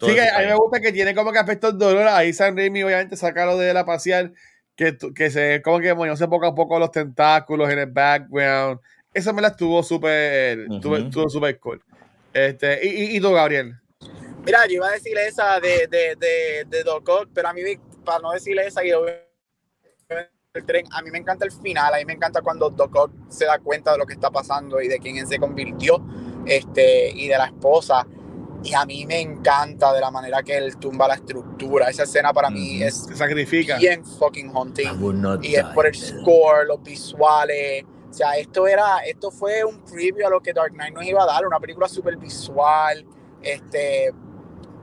[0.00, 2.08] sí, que a mí me gusta que tiene como que aspectos dolor.
[2.08, 4.34] Ahí San Raimi obviamente saca lo de la pacial
[4.76, 8.80] que, que se, como que se poco a poco los tentáculos en el background.
[9.12, 11.82] Eso me la estuvo súper, estuvo súper cool.
[12.32, 13.74] Este, y, y, tú, Gabriel.
[14.44, 17.62] Mira, yo iba a decirle esa de, de, de, de Doc Ock, pero a mí,
[18.04, 19.04] para no decirle esa, yo
[20.58, 23.12] el tren, a mí me encanta el final, a mí me encanta cuando Doc Ock
[23.28, 26.04] se da cuenta de lo que está pasando y de quién se convirtió,
[26.46, 28.06] este, y de la esposa.
[28.62, 31.88] Y a mí me encanta de la manera que él tumba la estructura.
[31.88, 33.76] Esa escena para mí es se sacrifica.
[33.76, 35.40] bien fucking haunting.
[35.42, 37.84] Y es por el score, los visuales.
[38.10, 41.22] O sea, esto era, esto fue un preview a lo que Dark Knight nos iba
[41.22, 43.06] a dar, una película súper visual,
[43.42, 44.10] este,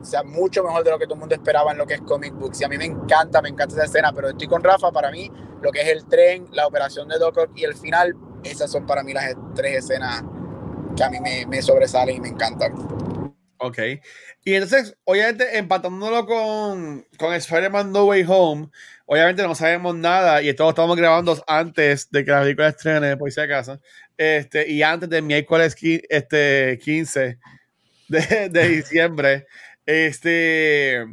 [0.00, 2.00] o sea, mucho mejor de lo que todo el mundo esperaba en lo que es
[2.02, 2.60] comic books.
[2.60, 5.30] Y a mí me encanta, me encanta esa escena, pero estoy con Rafa, para mí,
[5.66, 8.14] lo que es el tren, la operación de Doc y el final,
[8.44, 10.22] esas son para mí las tres escenas
[10.96, 12.72] que a mí me, me sobresalen y me encantan.
[13.58, 13.78] Ok.
[14.44, 18.68] Y entonces, obviamente, empatándolo con, con Spider-Man No Way Home,
[19.06, 23.32] obviamente no sabemos nada y todos estamos grabando antes de que la película estrene, por
[23.32, 23.80] si acaso,
[24.16, 27.38] este, y antes de miércoles este, 15
[28.08, 29.46] de, de diciembre.
[29.84, 31.04] Este.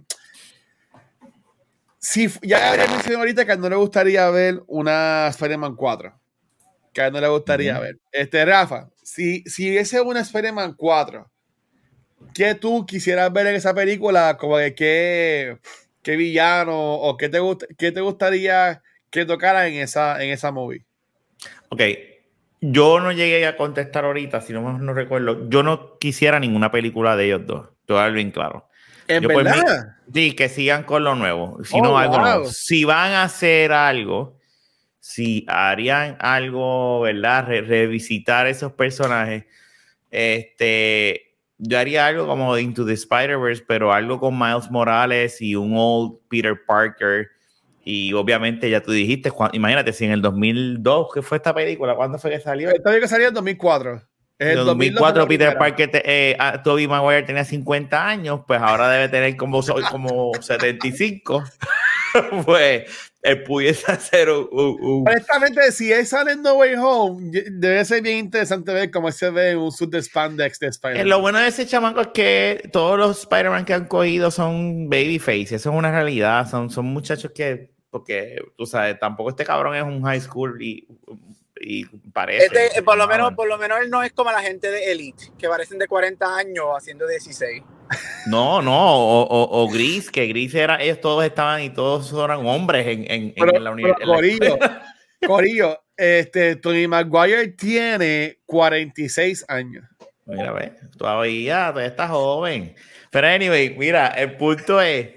[2.06, 6.14] Si, ya había mencionado ahorita que no le gustaría ver una Spider-Man 4.
[6.92, 7.98] Que no le gustaría ver.
[8.12, 11.32] Este, Rafa, si, si hubiese una Spider-Man 4
[12.34, 14.36] ¿qué tú quisieras ver en esa película?
[14.38, 15.60] Como de qué,
[16.02, 17.40] qué villano o qué te,
[17.78, 20.84] qué te gustaría que tocara en esa, en esa movie.
[21.70, 21.82] Ok,
[22.60, 25.50] yo no llegué a contestar ahorita, si no no recuerdo.
[25.50, 27.70] Yo no quisiera ninguna película de ellos dos.
[27.86, 28.68] Todo bien claro.
[29.08, 29.98] ¿En verdad?
[30.14, 31.64] sí, que sigan con lo nuevo.
[31.64, 32.46] Si no, oh, algo nuevo.
[32.46, 34.38] Si van a hacer algo,
[35.00, 37.48] si harían algo, ¿verdad?
[37.48, 39.46] revisitar esos personajes,
[40.12, 41.34] este
[41.66, 46.20] yo haría algo como Into the Spider-Verse, pero algo con Miles Morales y un old
[46.30, 47.28] Peter Parker.
[47.86, 51.96] Y obviamente ya tú dijiste, imagínate si en el 2002, ¿qué fue esta película?
[51.96, 52.70] ¿Cuándo fue que salió?
[52.70, 54.02] Esta película salió en 2004.
[54.44, 59.10] En el 2004 Peter Parker, eh, ah, Toby Maguire tenía 50 años, pues ahora debe
[59.10, 59.62] tener como,
[59.92, 61.44] como 75.
[62.46, 62.84] pues
[63.22, 68.18] él pudiese hacer un, Honestamente, si él sale en No Way Home, debe ser bien
[68.18, 71.08] interesante ver cómo se ve un suit de spandex de Spider-Man.
[71.08, 74.90] Eh, lo bueno de ese chamaco es que todos los Spider-Man que han cogido son
[74.90, 79.76] babyface, eso es una realidad, son, son muchachos que, porque tú sabes, tampoco este cabrón
[79.76, 80.86] es un high school y
[81.66, 82.46] y parece.
[82.46, 85.32] Este, por, lo menos, por lo menos él no es como la gente de Elite,
[85.38, 87.64] que parecen de 40 años haciendo 16.
[88.28, 93.34] No, no, o, Gris, que Gris era, ellos todos estaban y todos eran hombres en,
[93.36, 94.06] en, la universidad.
[94.06, 94.58] Corillo,
[95.28, 99.86] Corillo, este, Tony Maguire tiene 46 años.
[100.26, 102.76] Mira, ve, todavía, todavía está joven.
[103.12, 105.10] Pero anyway, mira, el punto es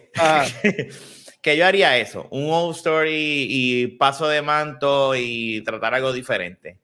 [1.46, 6.80] que yo haría eso, un old story y paso de manto y tratar algo diferente.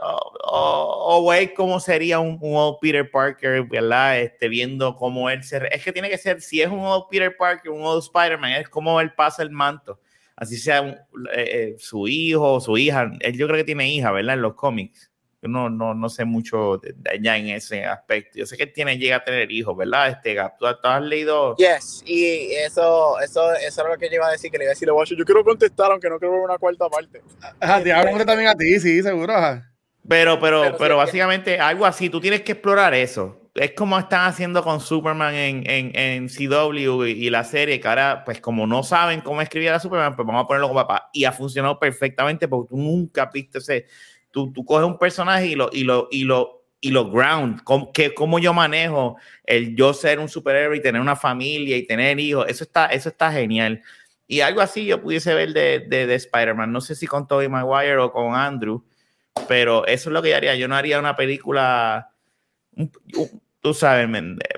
[0.00, 4.20] O, o, cómo sería un, old Peter Parker, ¿verdad?
[4.20, 5.60] Este, viendo cómo él se...
[5.74, 8.68] Es que tiene que ser, si es un old Peter Parker, un old Spider-Man, es
[8.68, 9.98] como él pasa el manto.
[10.36, 10.94] Así sea eh,
[11.34, 13.10] eh, su hijo o su hija.
[13.18, 14.36] Él yo creo que tiene hija, ¿verdad?
[14.36, 15.10] En los cómics
[15.48, 18.38] no, no, no sé mucho de, allá en ese aspecto.
[18.38, 20.08] Yo sé que tiene, llega a tener hijos, ¿verdad?
[20.08, 21.56] Este ¿tú, has leído?
[21.56, 24.70] Yes, y eso, eso, eso era lo que yo iba a decir, que le iba
[24.70, 27.22] a decir a yo quiero contestar, aunque no quiero ver una cuarta parte.
[27.60, 29.34] Ajá, te hablo también a ti, sí, seguro.
[30.06, 33.40] Pero, pero, pero, básicamente algo así, tú tienes que explorar eso.
[33.54, 38.22] Es como están haciendo con Superman en, en, en CW y, la serie, que ahora,
[38.24, 41.08] pues como no saben cómo escribir a Superman, pues vamos a ponerlo como papá.
[41.12, 43.86] Y ha funcionado perfectamente porque tú nunca viste ese
[44.34, 47.92] tú, tú coges un personaje y lo, y lo, y lo, y lo ground, cómo,
[47.92, 52.18] que, cómo yo manejo el yo ser un superhéroe y tener una familia y tener
[52.18, 53.80] hijos, eso está, eso está genial.
[54.26, 57.48] Y algo así yo pudiese ver de, de, de Spider-Man, no sé si con Tobey
[57.48, 58.84] Maguire o con Andrew,
[59.46, 60.56] pero eso es lo que yo haría.
[60.56, 62.10] Yo no haría una película,
[63.60, 64.08] tú sabes,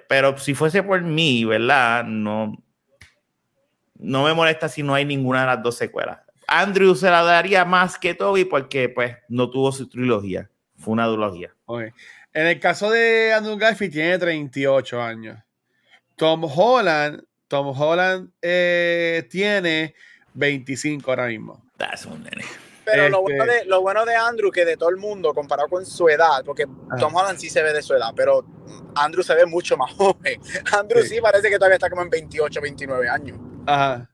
[0.09, 2.05] pero si fuese por mí, ¿verdad?
[2.05, 2.57] No,
[3.99, 6.26] no me molesta si no hay ninguna de las dos secuelas.
[6.49, 10.51] Andrew se la daría más que Toby porque pues no tuvo su trilogía.
[10.79, 11.55] Fue una duología.
[12.33, 15.39] En el caso de Andrew Garfield tiene 38 años.
[16.17, 19.95] Tom Holland, Tom Holland eh, tiene
[20.35, 21.65] 25 ahora mismo.
[21.79, 22.45] That's un nene.
[22.85, 25.69] Pero lo, Este- bueno de, lo bueno de Andrew, que de todo el mundo, comparado
[25.69, 26.99] con su edad, porque Ajá.
[27.01, 28.47] Tom Holland sí se ve de su edad, pero
[28.95, 30.41] Andrew se ve mucho más joven.
[30.79, 31.17] Andrew Sí.
[31.17, 33.39] sí, parece que todavía está como en 28, 29 años.
[33.67, 34.09] Ajá.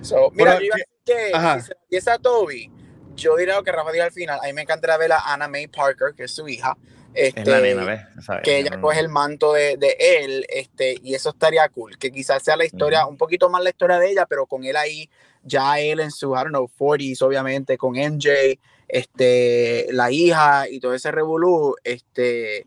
[0.00, 1.60] So, mira, Bueno, yo iba que ajá.
[1.60, 2.70] si se empieza a Toby,
[3.14, 4.40] yo diría lo que Rafa dijo al final.
[4.42, 6.76] A mí me encantaría ver a Anna May Parker, que es su hija.
[7.14, 8.00] Este, Es la nena, ¿ves?
[8.42, 12.42] Que ella coge el manto de, de él, este, y eso estaría cool, que quizás
[12.42, 15.08] sea la historia, un poquito más la historia de ella, pero con él ahí,
[15.44, 18.58] ya él en su, I don't know, 40s, obviamente, con MJ,
[18.88, 22.66] este, la hija y todo ese revolú, este,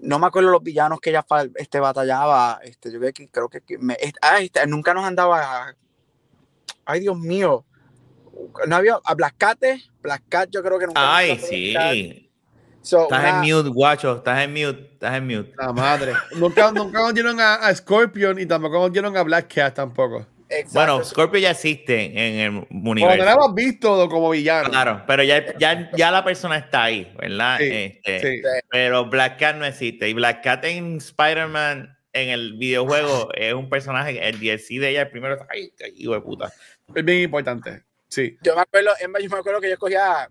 [0.00, 1.24] no me acuerdo los villanos que ella
[1.54, 5.76] este, batallaba, este, yo creo que, creo que, me- ah, este, nunca nos andaba,
[6.84, 7.64] ay Dios mío,
[8.66, 9.58] no había, a Black Cat,
[10.00, 11.16] Black Cat yo creo que nunca.
[11.16, 12.28] Ay, sí.
[12.80, 14.16] So, Estás una- en mute, guacho.
[14.16, 14.90] Estás en mute.
[14.94, 15.52] Estás en mute.
[15.56, 16.12] La madre.
[16.36, 20.26] nunca, nunca nos dieron a, a Scorpion y tampoco nos dieron a Black Cat tampoco.
[20.48, 23.24] exacto, Bueno, Scorpio ya existe en el universo.
[23.24, 24.68] la hemos visto como villano.
[24.70, 27.58] Claro, pero ya, ya, ya la persona está ahí, ¿verdad?
[27.58, 27.68] Sí,
[28.04, 28.42] Este, Sí.
[28.68, 30.08] Pero Black Cat no existe.
[30.08, 35.02] Y Black Cat en Spider-Man, en el videojuego, es un personaje, el DLC de ella,
[35.02, 36.52] el primero, ay, hijo de puta.
[36.94, 37.84] Es bien importante.
[38.08, 38.36] Sí.
[38.42, 40.28] Yo me acuerdo, Emma, yo me acuerdo que yo cogía.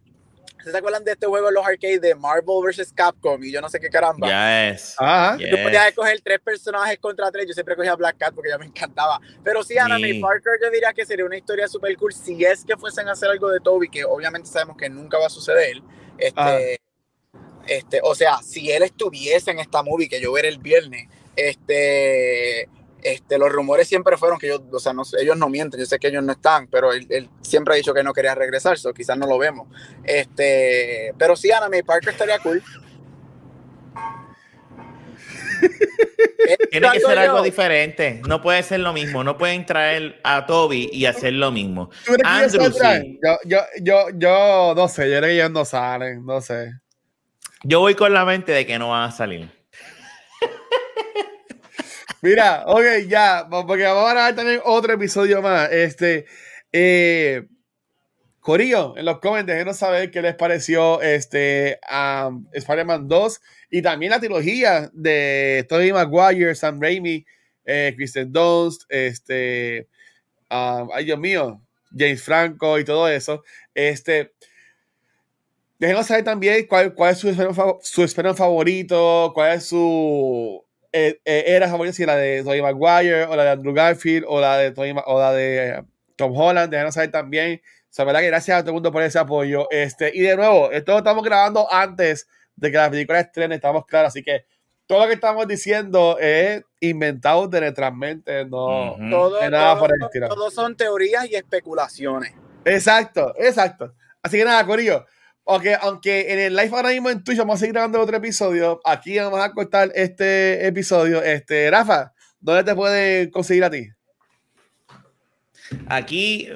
[0.64, 2.94] ¿Se acuerdan de este juego en los arcades de Marvel vs.
[2.94, 3.44] Capcom?
[3.44, 4.28] Y yo no sé qué caramba.
[4.28, 4.94] Ya es.
[5.00, 5.36] Ajá.
[5.38, 5.50] Yes.
[5.50, 7.48] Tú podías escoger tres personajes contra tres.
[7.48, 9.20] Yo siempre cogía Black Cat porque ya me encantaba.
[9.44, 10.20] Pero sí, Anna May Sí.
[10.20, 13.32] Parker, yo diría que sería una historia súper cool si es que fuesen a hacer
[13.32, 15.82] algo de Toby, que obviamente sabemos que nunca va a suceder.
[16.20, 16.60] Este, Ajá.
[17.66, 22.70] este, o sea, si él estuviese en esta movie que yo veré el viernes, este,
[23.02, 26.00] este, los rumores siempre fueron que ellos, o sea, no, ellos no mienten, yo sé
[26.00, 28.94] que ellos no están, pero él, él siempre ha dicho que no quería regresar, so
[28.94, 29.68] quizás no lo vemos.
[30.04, 32.62] Este, pero sí, Anna May Parker estaría cool.
[36.72, 38.22] Tiene que ser algo diferente.
[38.28, 39.24] No puede ser lo mismo.
[39.24, 41.90] No pueden traer a Toby y hacer lo mismo.
[42.06, 43.20] ¿Tú crees que ellos Andrew, sí.
[43.24, 46.72] Yo, yo, yo, yo no sé, yo creo que ellos no salen, no sé.
[47.64, 49.50] Yo voy con la mente de que no van a salir.
[52.22, 55.72] Mira, ok, ya, porque vamos a grabar también otro episodio más.
[55.72, 56.26] Este,
[56.72, 57.48] eh,
[58.98, 63.40] en los comentarios, déjenos saber qué les pareció este, a Spider-Man 2
[63.70, 67.26] y también la trilogía de Tobey Maguire, Sam Raimi,
[67.66, 69.88] eh, Kristen Dunst, este,
[70.50, 71.62] ah, ay Dios mío,
[71.98, 73.44] James Franco y todo eso.
[73.76, 74.34] Este,
[75.80, 81.20] déjenos saber también cuál, cuál es su fav- su Spider-Man favorito, cuál es su eh,
[81.26, 84.58] eh, era favorita, si la de Tobey Maguire o la de Andrew Garfield o la
[84.58, 85.84] de, Ma- o la de eh,
[86.16, 87.62] Tom Holland, déjanos saber también.
[87.64, 89.68] O sea, verdad que gracias a todo el mundo por ese apoyo.
[89.70, 93.86] Este, y de nuevo, esto lo estamos grabando antes de que la película estrene, estamos
[93.86, 94.46] claros, así que
[94.88, 98.94] todo lo que estamos diciendo es inventado de nuestras mentes, no.
[98.94, 99.10] Ujú.
[99.10, 100.28] Todo, De nada todo- por el estilo.
[100.30, 102.34] todo son teorías y especulaciones.
[102.66, 103.94] Exacto, exacto.
[104.22, 105.06] Así que nada, Corillo.
[105.52, 108.80] Aunque, aunque en el live ahora mismo en Twitch vamos a seguir grabando otro episodio,
[108.86, 111.22] aquí vamos a cortar este episodio.
[111.22, 113.90] Este, Rafa, ¿dónde te pueden conseguir a ti?
[115.88, 116.48] Aquí,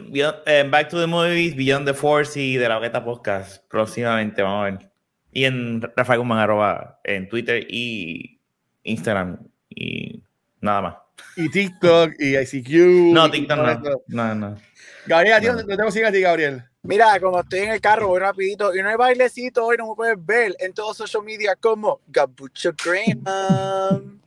[0.45, 3.63] eh, Back to the Movies, Beyond the Force y de la Boqueta Podcast.
[3.69, 4.91] Próximamente, vamos a ver.
[5.33, 8.39] Y en Rafael Guzmán, arroba, en Twitter y
[8.83, 9.39] Instagram.
[9.69, 10.23] Y
[10.61, 10.95] nada más.
[11.35, 13.13] Y TikTok, y ICQ.
[13.13, 13.71] No, TikTok no.
[13.71, 14.03] esto.
[14.07, 14.57] No, no.
[15.05, 15.65] Gabriel, ¿a ti No.
[15.65, 16.63] te a ti, Gabriel?
[16.85, 18.75] Mira, como estoy en el carro, voy rapidito.
[18.75, 22.73] Y no hay bailecito hoy, no me puedes ver en todos social media como Gabucho
[22.83, 24.21] Graham.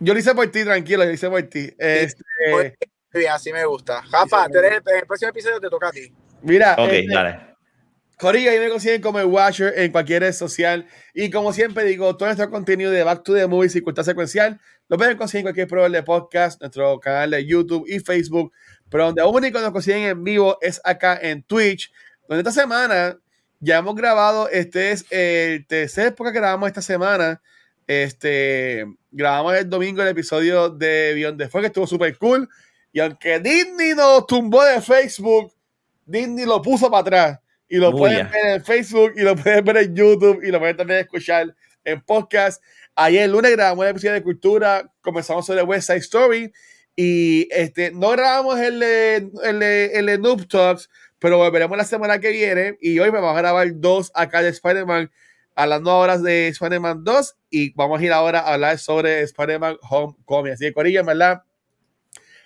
[0.00, 1.72] Yo lo hice por ti, tranquilo, yo lo hice por ti.
[1.78, 2.24] Este,
[3.12, 4.02] Sí, así me gusta.
[4.10, 6.12] Rafa, tú eres el, en el próximo episodio te toca a ti.
[6.42, 7.54] mira, Ok, este, dale.
[8.18, 10.86] Corillo, ahí me consiguen como el Watcher en cualquier red social.
[11.14, 14.60] Y como siempre digo, todo nuestro contenido de Back to the Movies y Cultura Secuencial
[14.88, 18.52] lo pueden conseguir en cualquier proveedor de podcast, nuestro canal de YouTube y Facebook.
[18.94, 21.92] Pero donde único nos consiguen en vivo es acá en Twitch,
[22.28, 23.18] donde esta semana
[23.58, 27.42] ya hemos grabado, este es el tercer podcast que grabamos esta semana.
[27.88, 32.48] Este, grabamos el domingo el episodio de Beyond the Fue que estuvo súper cool.
[32.92, 35.52] Y aunque Disney nos tumbó de Facebook,
[36.06, 37.40] Disney lo puso para atrás.
[37.68, 40.76] Y lo pueden ver en Facebook, y lo pueden ver en YouTube, y lo pueden
[40.76, 41.52] también escuchar
[41.82, 42.62] en podcast.
[42.94, 46.52] Ayer lunes grabamos el episodio de cultura, comenzamos sobre West Side Story.
[46.96, 50.88] Y este, no grabamos el de, el, de- el de Noob Talks,
[51.18, 52.76] pero volveremos la semana que viene.
[52.80, 55.10] Y hoy me vamos a grabar dos acá de Spider-Man,
[55.56, 57.36] hablando ahora de Spider-Man 2.
[57.50, 60.52] Y vamos a ir ahora a hablar sobre Spider-Man Homecoming.
[60.52, 61.42] Así que, Corilla, verdad,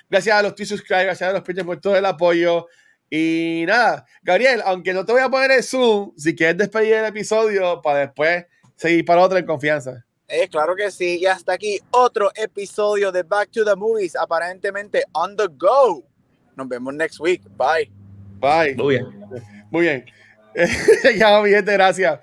[0.09, 2.66] gracias a los T-Subscribers, gracias a los Patreons por todo el apoyo.
[3.11, 7.05] Y nada, Gabriel, aunque no te voy a poner el Zoom, si quieres despedir el
[7.07, 8.47] episodio para después
[8.77, 10.05] seguir para otro en confianza.
[10.28, 11.18] Eh, claro que sí.
[11.20, 16.05] Y hasta aquí otro episodio de Back to the Movies, aparentemente on the go.
[16.55, 17.42] Nos vemos next week.
[17.56, 17.90] Bye.
[18.38, 18.74] Bye.
[18.76, 19.06] Muy bien.
[19.70, 20.05] Muy bien.
[21.18, 22.20] ya, mi gente, gracias.